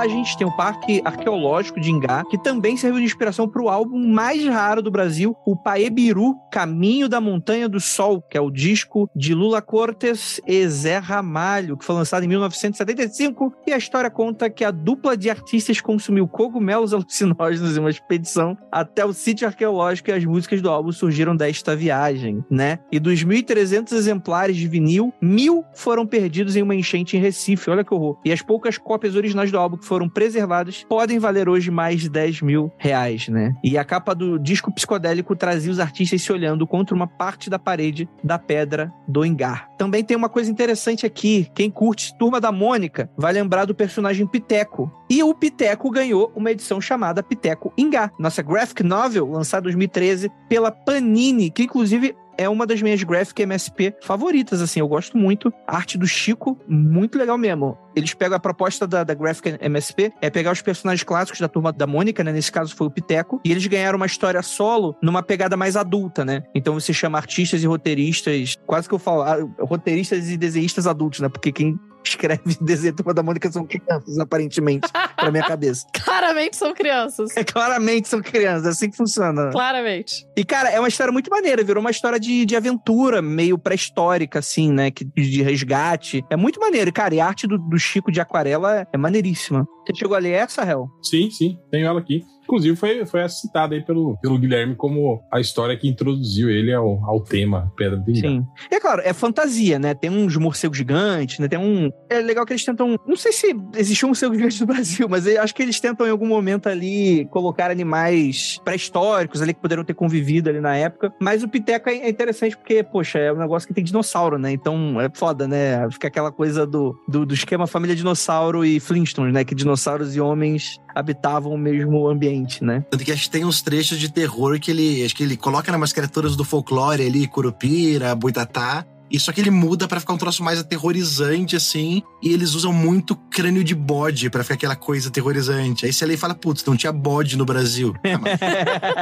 A 0.00 0.08
gente 0.08 0.36
tem 0.38 0.46
o 0.46 0.56
Parque 0.56 1.02
Arqueológico 1.04 1.78
de 1.78 1.90
Ingá, 1.90 2.24
que 2.24 2.38
também 2.38 2.74
serviu 2.74 3.00
de 3.00 3.04
inspiração 3.04 3.46
para 3.46 3.62
o 3.62 3.68
álbum 3.68 4.10
mais 4.10 4.42
raro 4.46 4.80
do 4.80 4.90
Brasil, 4.90 5.36
o 5.46 5.54
Paebiru, 5.54 6.34
Caminho 6.50 7.08
da 7.08 7.20
Montanha 7.20 7.68
do 7.68 7.78
Sol, 7.78 8.20
que 8.20 8.36
é 8.36 8.40
o 8.40 8.50
disco 8.50 9.08
de 9.14 9.32
Lula 9.34 9.62
Cortes 9.62 10.40
e 10.46 10.66
Zé 10.68 10.98
Ramalho, 10.98 11.76
que 11.76 11.84
foi 11.84 11.94
lançado 11.94 12.24
em 12.24 12.28
1975. 12.28 13.54
E 13.66 13.72
a 13.72 13.78
história 13.78 14.10
conta 14.10 14.50
que 14.50 14.64
a 14.64 14.72
dupla 14.72 15.16
de 15.16 15.30
artistas 15.30 15.80
consumiu 15.80 16.26
cogumelos 16.26 16.92
alucinógenos 16.94 17.76
em 17.76 17.80
uma 17.80 17.90
expedição 17.90 18.58
até 18.72 19.04
o 19.04 19.12
sítio 19.12 19.46
arqueológico 19.46 20.10
e 20.10 20.12
as 20.12 20.24
músicas 20.24 20.60
do 20.60 20.68
álbum 20.68 20.90
surgiram 20.90 21.36
desta 21.36 21.76
viagem, 21.76 22.44
né? 22.50 22.80
E 22.90 22.98
dos 22.98 23.24
1.300 23.24 23.92
exemplares 23.92 24.56
de 24.56 24.66
vinil, 24.66 25.14
mil 25.22 25.64
foram 25.74 26.04
perdidos 26.04 26.56
em 26.56 26.62
uma 26.62 26.74
enchente 26.74 27.16
em 27.16 27.20
Recife. 27.20 27.70
Olha 27.70 27.84
que 27.84 27.94
horror. 27.94 28.18
E 28.24 28.32
as 28.32 28.42
poucas 28.42 28.76
cópias 28.76 29.14
originais 29.14 29.52
do 29.52 29.58
álbum 29.58 29.76
que 29.76 29.86
foram 29.86 30.08
preservadas 30.08 30.84
podem 30.88 31.20
valer 31.20 31.48
hoje 31.48 31.70
mais 31.70 32.00
de 32.00 32.08
10 32.08 32.42
mil 32.42 32.72
reais, 32.76 33.28
né? 33.28 33.54
E 33.62 33.78
a 33.78 33.84
capa 33.84 34.14
do 34.14 34.36
disco 34.36 34.74
psicodélico 34.74 35.36
trazia 35.36 35.70
os 35.70 35.78
artistas 35.78 36.20
se 36.20 36.32
olhando 36.32 36.39
contra 36.66 36.94
uma 36.94 37.06
parte 37.06 37.50
da 37.50 37.58
parede 37.58 38.08
da 38.22 38.38
pedra 38.38 38.92
do 39.06 39.24
Engar. 39.24 39.68
Também 39.76 40.04
tem 40.04 40.16
uma 40.16 40.28
coisa 40.28 40.50
interessante 40.50 41.06
aqui. 41.06 41.48
Quem 41.54 41.70
curte 41.70 42.16
Turma 42.18 42.40
da 42.40 42.52
Mônica 42.52 43.10
vai 43.16 43.32
lembrar 43.32 43.64
do 43.64 43.74
personagem 43.74 44.26
Piteco. 44.26 44.90
E 45.08 45.22
o 45.22 45.34
Piteco 45.34 45.90
ganhou 45.90 46.32
uma 46.34 46.50
edição 46.50 46.80
chamada 46.80 47.22
Piteco 47.22 47.72
Engar, 47.76 48.12
nossa 48.18 48.42
graphic 48.42 48.82
novel 48.82 49.30
lançada 49.30 49.62
em 49.62 49.70
2013 49.70 50.30
pela 50.48 50.70
Panini, 50.70 51.50
que 51.50 51.64
inclusive 51.64 52.14
é 52.40 52.48
uma 52.48 52.66
das 52.66 52.80
minhas 52.80 53.02
graphic 53.02 53.42
MSP 53.42 53.94
favoritas, 54.00 54.62
assim, 54.62 54.80
eu 54.80 54.88
gosto 54.88 55.18
muito. 55.18 55.52
A 55.68 55.76
arte 55.76 55.98
do 55.98 56.06
Chico, 56.06 56.58
muito 56.66 57.18
legal 57.18 57.36
mesmo. 57.36 57.76
Eles 57.94 58.14
pegam 58.14 58.34
a 58.34 58.40
proposta 58.40 58.86
da, 58.86 59.04
da 59.04 59.12
graphic 59.12 59.58
MSP, 59.60 60.10
é 60.22 60.30
pegar 60.30 60.52
os 60.52 60.62
personagens 60.62 61.04
clássicos 61.04 61.38
da 61.38 61.48
turma 61.48 61.70
da 61.70 61.86
Mônica, 61.86 62.24
né? 62.24 62.32
Nesse 62.32 62.50
caso 62.50 62.74
foi 62.74 62.86
o 62.86 62.90
Piteco, 62.90 63.42
e 63.44 63.50
eles 63.50 63.66
ganharam 63.66 63.98
uma 63.98 64.06
história 64.06 64.40
solo 64.40 64.96
numa 65.02 65.22
pegada 65.22 65.54
mais 65.54 65.76
adulta, 65.76 66.24
né? 66.24 66.42
Então 66.54 66.72
você 66.72 66.94
chama 66.94 67.18
artistas 67.18 67.62
e 67.62 67.66
roteiristas, 67.66 68.56
quase 68.66 68.88
que 68.88 68.94
eu 68.94 68.98
falo, 68.98 69.52
roteiristas 69.60 70.30
e 70.30 70.38
desenhistas 70.38 70.86
adultos, 70.86 71.20
né? 71.20 71.28
Porque 71.28 71.52
quem 71.52 71.78
escreve 72.04 72.42
desenho 72.60 72.94
Turma 72.94 73.14
da 73.14 73.22
Mônica 73.22 73.50
são 73.50 73.64
crianças, 73.64 74.18
aparentemente, 74.18 74.88
pra 75.16 75.30
minha 75.30 75.44
cabeça. 75.44 75.86
Claramente 76.04 76.56
são 76.56 76.74
crianças. 76.74 77.36
É, 77.36 77.44
claramente 77.44 78.08
são 78.08 78.20
crianças, 78.20 78.66
é 78.66 78.68
assim 78.70 78.90
que 78.90 78.96
funciona. 78.96 79.50
Claramente. 79.50 80.26
E, 80.36 80.44
cara, 80.44 80.70
é 80.70 80.78
uma 80.78 80.88
história 80.88 81.12
muito 81.12 81.30
maneira, 81.30 81.62
virou 81.62 81.80
uma 81.80 81.90
história 81.90 82.18
de, 82.18 82.44
de 82.44 82.56
aventura, 82.56 83.22
meio 83.22 83.58
pré-histórica, 83.58 84.38
assim, 84.38 84.72
né? 84.72 84.90
Que, 84.90 85.04
de 85.04 85.42
resgate. 85.42 86.24
É 86.30 86.36
muito 86.36 86.60
maneiro. 86.60 86.88
E, 86.88 86.92
cara, 86.92 87.14
e 87.14 87.20
a 87.20 87.26
arte 87.26 87.46
do, 87.46 87.58
do 87.58 87.78
Chico 87.78 88.10
de 88.10 88.20
aquarela 88.20 88.86
é 88.92 88.98
maneiríssima. 88.98 89.66
Você 89.86 89.94
chegou 89.94 90.16
a 90.16 90.20
ler 90.20 90.32
essa, 90.32 90.62
Hel? 90.62 90.88
Sim, 91.02 91.30
sim, 91.30 91.58
tenho 91.70 91.86
ela 91.86 92.00
aqui. 92.00 92.22
Inclusive, 92.50 92.74
foi, 92.74 93.06
foi 93.06 93.28
citada 93.28 93.76
aí 93.76 93.80
pelo, 93.80 94.16
pelo 94.18 94.36
Guilherme 94.36 94.74
como 94.74 95.22
a 95.30 95.38
história 95.38 95.76
que 95.76 95.88
introduziu 95.88 96.50
ele 96.50 96.74
ao, 96.74 96.98
ao 97.04 97.20
tema 97.20 97.72
Pedra 97.76 97.96
do 97.96 98.10
Ingá. 98.10 98.28
Sim. 98.28 98.44
E 98.68 98.74
é 98.74 98.80
claro, 98.80 99.00
é 99.04 99.12
fantasia, 99.12 99.78
né? 99.78 99.94
Tem 99.94 100.10
uns 100.10 100.36
morcegos 100.36 100.76
gigantes, 100.76 101.38
né? 101.38 101.46
Tem 101.46 101.58
um. 101.58 101.92
É 102.10 102.18
legal 102.18 102.44
que 102.44 102.52
eles 102.52 102.64
tentam. 102.64 102.98
Não 103.06 103.14
sei 103.14 103.30
se 103.30 103.54
existiu 103.76 104.06
um 104.06 104.10
morcego 104.10 104.34
gigante 104.34 104.60
no 104.60 104.66
Brasil, 104.66 105.08
mas 105.08 105.28
acho 105.28 105.54
que 105.54 105.62
eles 105.62 105.78
tentam 105.78 106.08
em 106.08 106.10
algum 106.10 106.26
momento 106.26 106.68
ali 106.68 107.24
colocar 107.26 107.70
animais 107.70 108.58
pré-históricos 108.64 109.40
ali 109.40 109.54
que 109.54 109.60
poderiam 109.60 109.84
ter 109.84 109.94
convivido 109.94 110.50
ali 110.50 110.60
na 110.60 110.74
época. 110.74 111.12
Mas 111.20 111.44
o 111.44 111.48
Piteca 111.48 111.92
é 111.92 112.08
interessante 112.08 112.56
porque, 112.56 112.82
poxa, 112.82 113.20
é 113.20 113.32
um 113.32 113.38
negócio 113.38 113.68
que 113.68 113.74
tem 113.74 113.84
dinossauro, 113.84 114.38
né? 114.38 114.50
Então 114.50 115.00
é 115.00 115.08
foda, 115.14 115.46
né? 115.46 115.88
Fica 115.92 116.08
aquela 116.08 116.32
coisa 116.32 116.66
do, 116.66 116.98
do, 117.06 117.24
do 117.24 117.32
esquema 117.32 117.68
família 117.68 117.94
dinossauro 117.94 118.64
e 118.64 118.80
Flintstones, 118.80 119.32
né? 119.32 119.44
Que 119.44 119.54
dinossauros 119.54 120.16
e 120.16 120.20
homens 120.20 120.80
habitavam 120.94 121.52
o 121.52 121.58
mesmo 121.58 122.08
ambiente, 122.08 122.64
né? 122.64 122.84
Tanto 122.90 123.04
que 123.04 123.12
acho 123.12 123.24
que 123.24 123.30
tem 123.30 123.44
uns 123.44 123.62
trechos 123.62 123.98
de 123.98 124.10
terror 124.10 124.58
que 124.58 124.70
ele, 124.70 125.04
acho 125.04 125.14
que 125.14 125.22
ele 125.22 125.36
coloca 125.36 125.74
umas 125.74 125.92
criaturas 125.92 126.36
do 126.36 126.44
folclore 126.44 127.04
ali, 127.04 127.26
Curupira, 127.26 128.14
Boitatá, 128.14 128.84
e 129.10 129.18
só 129.18 129.32
que 129.32 129.40
ele 129.40 129.50
muda 129.50 129.86
pra 129.88 129.98
ficar 130.00 130.12
um 130.14 130.18
troço 130.18 130.42
mais 130.42 130.58
aterrorizante, 130.58 131.56
assim. 131.56 132.02
E 132.22 132.32
eles 132.32 132.54
usam 132.54 132.72
muito 132.72 133.16
crânio 133.30 133.64
de 133.64 133.74
bode 133.74 134.28
pra 134.30 134.42
ficar 134.42 134.54
aquela 134.54 134.76
coisa 134.76 135.08
aterrorizante. 135.08 135.86
Aí 135.86 135.92
você 135.92 136.04
lê 136.06 136.14
e 136.14 136.16
fala, 136.16 136.34
putz, 136.34 136.64
não 136.64 136.76
tinha 136.76 136.92
bode 136.92 137.36
no 137.36 137.44
Brasil. 137.44 137.94
Ah, 138.10 138.18
mas 138.18 138.40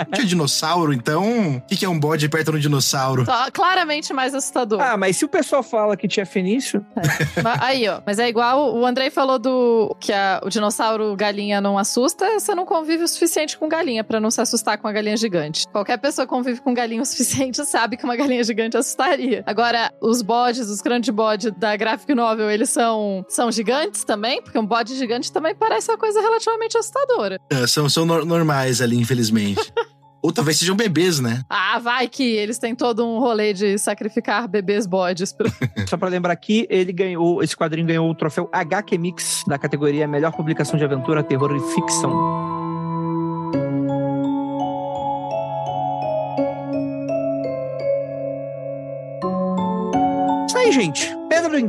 não 0.07 0.13
tinha 0.13 0.27
dinossauro, 0.27 0.93
então. 0.93 1.57
O 1.57 1.61
que, 1.63 1.77
que 1.77 1.85
é 1.85 1.89
um 1.89 1.99
bode 1.99 2.29
perto 2.29 2.51
de 2.53 2.57
um 2.59 2.61
dinossauro? 2.61 3.25
Tá 3.25 3.51
claramente 3.51 4.13
mais 4.13 4.35
assustador. 4.35 4.81
Ah, 4.81 4.97
mas 4.97 5.17
se 5.17 5.25
o 5.25 5.29
pessoal 5.29 5.63
fala 5.63 5.97
que 5.97 6.07
tinha 6.07 6.27
fenício, 6.27 6.85
Ma- 7.43 7.57
Aí, 7.61 7.89
ó. 7.89 8.01
Mas 8.07 8.19
é 8.19 8.29
igual 8.29 8.75
o 8.77 8.85
Andrei 8.87 9.11
falou 9.11 9.39
do 9.39 9.97
que 10.01 10.13
a- 10.13 10.41
o 10.45 10.49
dinossauro 10.49 11.15
galinha 11.17 11.61
não 11.61 11.79
assusta, 11.79 12.39
você 12.39 12.55
não 12.55 12.65
convive 12.67 13.03
o 13.05 13.09
suficiente 13.09 13.57
com 13.59 13.69
galinha 13.69 14.05
pra 14.05 14.21
não 14.21 14.31
se 14.31 14.41
assustar 14.41 14.79
com 14.79 14.87
a 14.89 14.93
galinha 14.93 15.17
gigante. 15.17 15.67
Qualquer 15.73 15.99
pessoa 15.99 16.27
que 16.27 16.31
convive 16.31 16.61
com 16.61 16.73
galinha 16.75 17.03
o 17.03 17.07
suficiente 17.07 17.65
sabe 17.65 17.97
que 17.97 18.05
uma 18.05 18.17
galinha 18.17 18.43
gigante 18.45 18.77
assustaria. 18.77 19.43
Agora, 19.47 19.91
os 20.01 20.23
bodes, 20.23 20.69
os 20.69 20.81
grandes 20.81 21.11
bodes 21.15 21.53
da 21.57 21.77
graphic 21.77 22.15
novel, 22.15 22.51
eles 22.51 22.71
são, 22.71 23.25
são 23.29 23.51
gigantes 23.51 24.05
também? 24.05 24.41
Porque 24.43 24.59
um 24.59 24.67
bode 24.67 24.97
gigante 24.97 25.33
também 25.33 25.55
parece 25.55 25.91
uma 25.91 25.99
coisa 25.99 26.21
relativamente 26.21 26.77
assustadora. 26.79 27.39
É, 27.51 27.67
são 27.67 27.89
são 27.89 28.05
nor- 28.07 28.25
normais 28.25 28.81
ali, 28.81 28.97
infelizmente. 28.97 29.73
Ou 30.21 30.33
talvez 30.33 30.59
sejam 30.59 30.75
bebês, 30.75 31.21
né? 31.21 31.43
Ah, 31.49 31.79
vai 31.79 32.09
que 32.09 32.25
eles 32.25 32.59
têm 32.59 32.75
todo 32.75 33.07
um 33.07 33.21
rolê 33.21 33.53
de 33.53 33.79
sacrificar 33.79 34.49
bebês 34.49 34.85
bodes. 34.85 35.33
pra- 35.33 35.49
só 35.89 35.97
pra 35.97 36.09
lembrar 36.09 36.33
aqui, 36.33 36.67
ele 36.69 36.93
ganhou, 36.93 37.41
esse 37.41 37.57
quadrinho 37.57 37.87
ganhou 37.87 38.11
o 38.11 38.15
troféu 38.17 38.49
HQ 38.53 38.99
Mix 38.99 39.45
da 39.47 39.57
categoria 39.57 40.09
Melhor 40.09 40.33
Publicação 40.33 40.77
de 40.77 40.85
Aventura, 40.85 41.23
Terror 41.23 41.55
e 41.55 41.61
Ficção. 41.73 42.58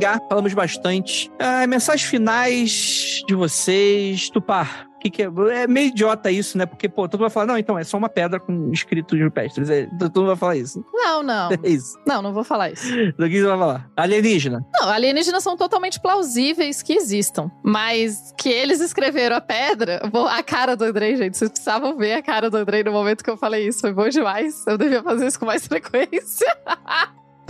Engar, 0.00 0.18
falamos 0.30 0.54
bastante. 0.54 1.30
Ah, 1.38 1.66
mensagens 1.66 2.08
finais 2.08 3.22
de 3.28 3.34
vocês. 3.34 4.30
Tupar, 4.30 4.86
o 4.96 4.98
que, 4.98 5.10
que 5.10 5.22
é? 5.22 5.28
É 5.52 5.66
meio 5.66 5.88
idiota 5.88 6.30
isso, 6.30 6.56
né? 6.56 6.64
Porque, 6.64 6.88
pô, 6.88 7.06
todo 7.06 7.20
mundo 7.20 7.28
vai 7.28 7.30
falar, 7.30 7.44
não, 7.44 7.58
então 7.58 7.78
é 7.78 7.84
só 7.84 7.98
uma 7.98 8.08
pedra 8.08 8.40
com 8.40 8.72
escritos 8.72 9.20
rupestres. 9.20 9.68
É, 9.68 9.84
todo 9.98 10.20
mundo 10.20 10.28
vai 10.28 10.36
falar 10.36 10.56
isso. 10.56 10.82
Não, 10.90 11.22
não. 11.22 11.50
É 11.62 11.68
isso. 11.68 11.98
Não, 12.06 12.22
não 12.22 12.32
vou 12.32 12.42
falar 12.42 12.70
isso. 12.70 12.86
Do 13.18 13.28
que 13.28 13.42
você 13.42 13.46
vai 13.46 13.58
falar? 13.58 13.90
Alienígena. 13.94 14.64
Não, 14.72 14.88
alienígenas 14.88 15.42
são 15.42 15.54
totalmente 15.54 16.00
plausíveis 16.00 16.80
que 16.80 16.94
existam. 16.94 17.50
Mas 17.62 18.32
que 18.38 18.48
eles 18.48 18.80
escreveram 18.80 19.36
a 19.36 19.40
pedra. 19.42 20.00
Bom, 20.10 20.26
a 20.26 20.42
cara 20.42 20.74
do 20.74 20.84
Andrei, 20.84 21.14
gente. 21.14 21.36
Vocês 21.36 21.50
precisavam 21.50 21.94
ver 21.98 22.14
a 22.14 22.22
cara 22.22 22.48
do 22.48 22.56
Andrei 22.56 22.82
no 22.82 22.92
momento 22.92 23.22
que 23.22 23.28
eu 23.28 23.36
falei 23.36 23.68
isso. 23.68 23.80
Foi 23.80 23.92
bom 23.92 24.08
demais. 24.08 24.64
Eu 24.66 24.78
devia 24.78 25.02
fazer 25.02 25.26
isso 25.26 25.38
com 25.38 25.44
mais 25.44 25.66
frequência. 25.68 26.46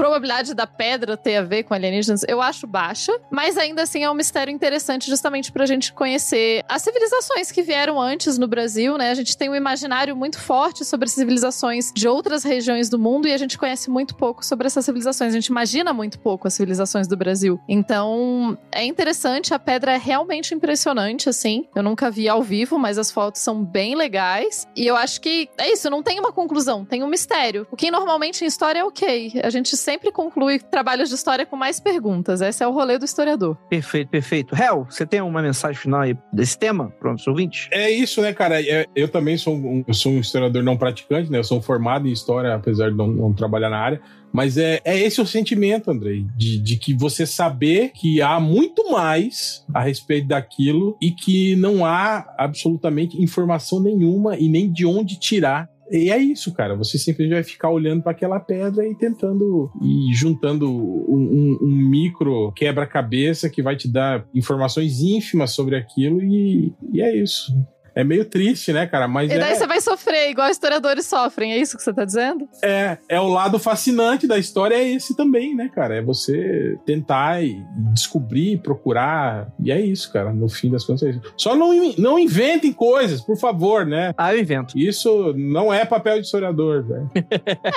Probabilidade 0.01 0.55
da 0.55 0.67
pedra 0.67 1.15
ter 1.15 1.37
a 1.37 1.43
ver 1.43 1.63
com 1.65 1.75
alienígenas, 1.75 2.25
eu 2.27 2.41
acho 2.41 2.67
baixa, 2.67 3.13
mas 3.31 3.59
ainda 3.59 3.83
assim 3.83 4.03
é 4.03 4.11
um 4.11 4.15
mistério 4.15 4.51
interessante 4.51 5.11
justamente 5.11 5.53
pra 5.53 5.67
gente 5.67 5.93
conhecer 5.93 6.65
as 6.67 6.81
civilizações 6.81 7.53
que 7.53 7.61
vieram 7.61 8.01
antes 8.01 8.39
no 8.39 8.49
Brasil, 8.49 8.97
né? 8.97 9.11
A 9.11 9.15
gente 9.15 9.37
tem 9.37 9.51
um 9.51 9.55
imaginário 9.55 10.17
muito 10.17 10.41
forte 10.41 10.87
sobre 10.87 11.07
civilizações 11.11 11.93
de 11.95 12.09
outras 12.09 12.45
regiões 12.45 12.89
do 12.89 12.99
mundo 12.99 13.29
e 13.29 13.33
a 13.35 13.37
gente 13.37 13.59
conhece 13.59 13.91
muito 13.91 14.15
pouco 14.15 14.43
sobre 14.43 14.67
essas 14.67 14.87
civilizações. 14.87 15.35
A 15.35 15.37
gente 15.39 15.49
imagina 15.49 15.93
muito 15.93 16.19
pouco 16.19 16.49
as 16.49 16.55
civilizações 16.55 17.07
do 17.07 17.15
Brasil. 17.15 17.61
Então, 17.69 18.57
é 18.73 18.83
interessante, 18.83 19.53
a 19.53 19.59
pedra 19.59 19.93
é 19.93 19.99
realmente 19.99 20.55
impressionante, 20.55 21.29
assim. 21.29 21.67
Eu 21.77 21.83
nunca 21.83 22.11
vi 22.11 22.27
ao 22.27 22.43
vivo, 22.43 22.79
mas 22.79 22.97
as 22.97 23.11
fotos 23.11 23.43
são 23.43 23.63
bem 23.63 23.95
legais. 23.95 24.67
E 24.75 24.87
eu 24.87 24.97
acho 24.97 25.21
que 25.21 25.51
é 25.59 25.71
isso, 25.71 25.91
não 25.91 26.03
tem 26.03 26.19
uma 26.19 26.33
conclusão, 26.33 26.87
tem 26.87 27.03
um 27.03 27.07
mistério. 27.07 27.67
O 27.71 27.77
que 27.77 27.91
normalmente 27.91 28.47
em 28.47 28.47
história 28.47 28.79
é 28.79 28.85
ok. 28.85 29.43
A 29.45 29.51
gente 29.51 29.77
sempre 29.77 29.90
conclui 30.13 30.59
trabalhos 30.59 31.09
de 31.09 31.15
história 31.15 31.47
com 31.47 31.57
mais 31.57 31.81
perguntas. 31.81 32.41
Esse 32.41 32.63
é 32.63 32.67
o 32.67 32.73
rolê 32.73 32.99
do 32.99 33.05
historiador. 33.05 33.57
Perfeito, 33.69 34.09
perfeito. 34.09 34.55
Hel, 34.55 34.87
você 34.89 35.07
tem 35.07 35.21
uma 35.21 35.43
mensagem 35.43 35.81
final 35.81 36.01
aí 36.03 36.17
desse 36.33 36.59
tema 36.59 36.91
para 37.01 37.15
os 37.15 37.27
ouvintes? 37.27 37.69
É 37.71 37.91
isso, 37.91 38.21
né, 38.21 38.33
cara? 38.33 38.61
É- 38.63 38.87
Eu 38.95 39.09
também 39.09 39.37
sou 39.37 39.55
um, 39.55 39.85
eu 39.87 39.95
sou 39.95 40.13
um 40.13 40.21
historiador 40.21 40.63
não 40.63 40.77
praticante, 40.77 41.31
né? 41.31 41.39
Eu 41.39 41.45
sou 41.45 41.61
formado 41.61 42.07
em 42.07 42.13
história, 42.13 42.55
apesar 42.55 42.91
de 42.91 42.97
não, 42.97 43.07
não 43.07 43.33
trabalhar 43.33 43.71
na 43.71 43.79
área. 43.79 44.01
Mas 44.33 44.57
é, 44.57 44.81
é 44.85 44.99
esse 44.99 45.21
o 45.21 45.27
sentimento, 45.27 45.91
Andrei, 45.91 46.25
de, 46.37 46.59
de 46.59 46.77
que 46.77 46.95
você 46.95 47.27
saber 47.27 47.91
que 47.93 48.23
há 48.23 48.39
muito 48.39 48.91
mais 48.91 49.65
a 49.75 49.81
respeito 49.81 50.29
daquilo 50.29 50.97
e 51.03 51.11
que 51.11 51.57
não 51.57 51.85
há 51.85 52.33
absolutamente 52.39 53.21
informação 53.21 53.81
nenhuma 53.81 54.37
e 54.37 54.49
nem 54.49 54.71
de 54.71 54.87
onde 54.87 55.19
tirar. 55.19 55.69
E 55.91 56.11
é 56.11 56.19
isso, 56.19 56.53
cara. 56.55 56.77
Você 56.77 56.97
simplesmente 56.99 57.35
vai 57.35 57.43
ficar 57.43 57.71
olhando 57.71 58.03
para 58.03 58.13
aquela 58.13 58.39
pedra 58.39 58.87
e 58.87 58.95
tentando 58.95 59.71
e 59.83 60.13
juntando 60.15 60.71
um, 60.71 61.19
um- 61.19 61.59
um 61.63 61.75
micro 61.91 62.53
quebra-cabeça 62.53 63.51
que 63.51 63.63
vai 63.63 63.77
te 63.77 63.89
dar 63.91 64.25
informações 64.35 65.01
ínfimas 65.01 65.51
sobre 65.53 65.77
aquilo 65.77 66.23
e, 66.23 66.73
e 66.93 67.01
é 67.01 67.17
isso. 67.17 67.53
É 68.01 68.05
meio 68.05 68.25
triste, 68.25 68.73
né, 68.73 68.87
cara? 68.87 69.07
Mas 69.07 69.31
E 69.31 69.39
daí 69.39 69.53
é, 69.53 69.55
você 69.55 69.67
vai 69.67 69.81
sofrer, 69.81 70.31
igual 70.31 70.49
historiadores 70.49 71.07
sofrem, 71.07 71.53
é 71.53 71.59
isso 71.59 71.77
que 71.77 71.83
você 71.83 71.93
tá 71.93 72.05
dizendo? 72.05 72.49
é, 72.63 72.99
é 73.09 73.21
o 73.21 73.29
lado 73.29 73.59
fascinante 73.59 74.27
da 74.27 74.39
história, 74.39 74.75
é 74.75 74.89
esse 74.89 75.17
também, 75.17 75.55
né, 75.55 75.71
cara? 75.75 75.97
É 75.97 76.03
você 76.03 76.77
tentar 76.85 77.43
e 77.43 77.63
descobrir, 77.93 78.59
procurar. 78.59 79.49
E 79.63 79.71
é 79.71 79.81
isso, 79.81 80.13
cara. 80.13 80.33
No 80.33 80.49
fim 80.49 80.71
das 80.71 80.85
contas, 80.85 81.03
é 81.03 81.11
isso. 81.11 81.21
Só 81.37 81.55
não, 81.55 81.73
não 81.99 82.19
inventem 82.19 82.73
coisas, 82.73 83.21
por 83.21 83.37
favor, 83.37 83.87
né? 83.87 84.13
Ah, 84.17 84.35
eu 84.35 84.41
invento. 84.41 84.79
Isso 84.79 85.35
não 85.37 85.73
é 85.73 85.85
papel 85.85 86.15
de 86.21 86.27
historiador, 86.27 86.85
velho. 86.85 87.11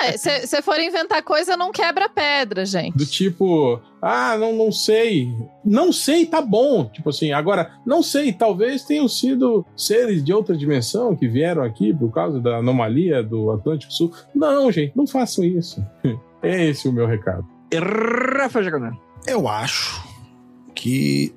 É, 0.04 0.16
se 0.16 0.46
você 0.46 0.62
for 0.62 0.78
inventar 0.80 1.22
coisa, 1.22 1.56
não 1.56 1.70
quebra 1.70 2.08
pedra, 2.08 2.64
gente. 2.64 2.96
Do 2.96 3.06
tipo, 3.06 3.80
ah, 4.02 4.36
não, 4.36 4.52
não 4.52 4.70
sei. 4.72 5.28
Não 5.64 5.92
sei, 5.92 6.26
tá 6.26 6.42
bom. 6.42 6.86
Tipo 6.86 7.10
assim, 7.10 7.32
agora, 7.32 7.72
não 7.86 8.02
sei, 8.02 8.32
talvez 8.32 8.84
tenham 8.84 9.08
sido 9.08 9.64
seres 9.76 10.13
de 10.22 10.32
outra 10.32 10.56
dimensão 10.56 11.16
que 11.16 11.26
vieram 11.28 11.62
aqui 11.62 11.92
por 11.92 12.12
causa 12.12 12.40
da 12.40 12.56
anomalia 12.58 13.22
do 13.22 13.50
Atlântico 13.50 13.92
Sul. 13.92 14.12
Não, 14.34 14.70
gente, 14.70 14.92
não 14.96 15.06
façam 15.06 15.44
isso. 15.44 15.84
É 16.46 16.66
esse 16.66 16.86
o 16.86 16.92
meu 16.92 17.06
recado. 17.06 17.46
Rafa 17.74 18.62
Jacanã. 18.62 18.92
Eu 19.26 19.48
acho 19.48 20.06
que 20.74 21.34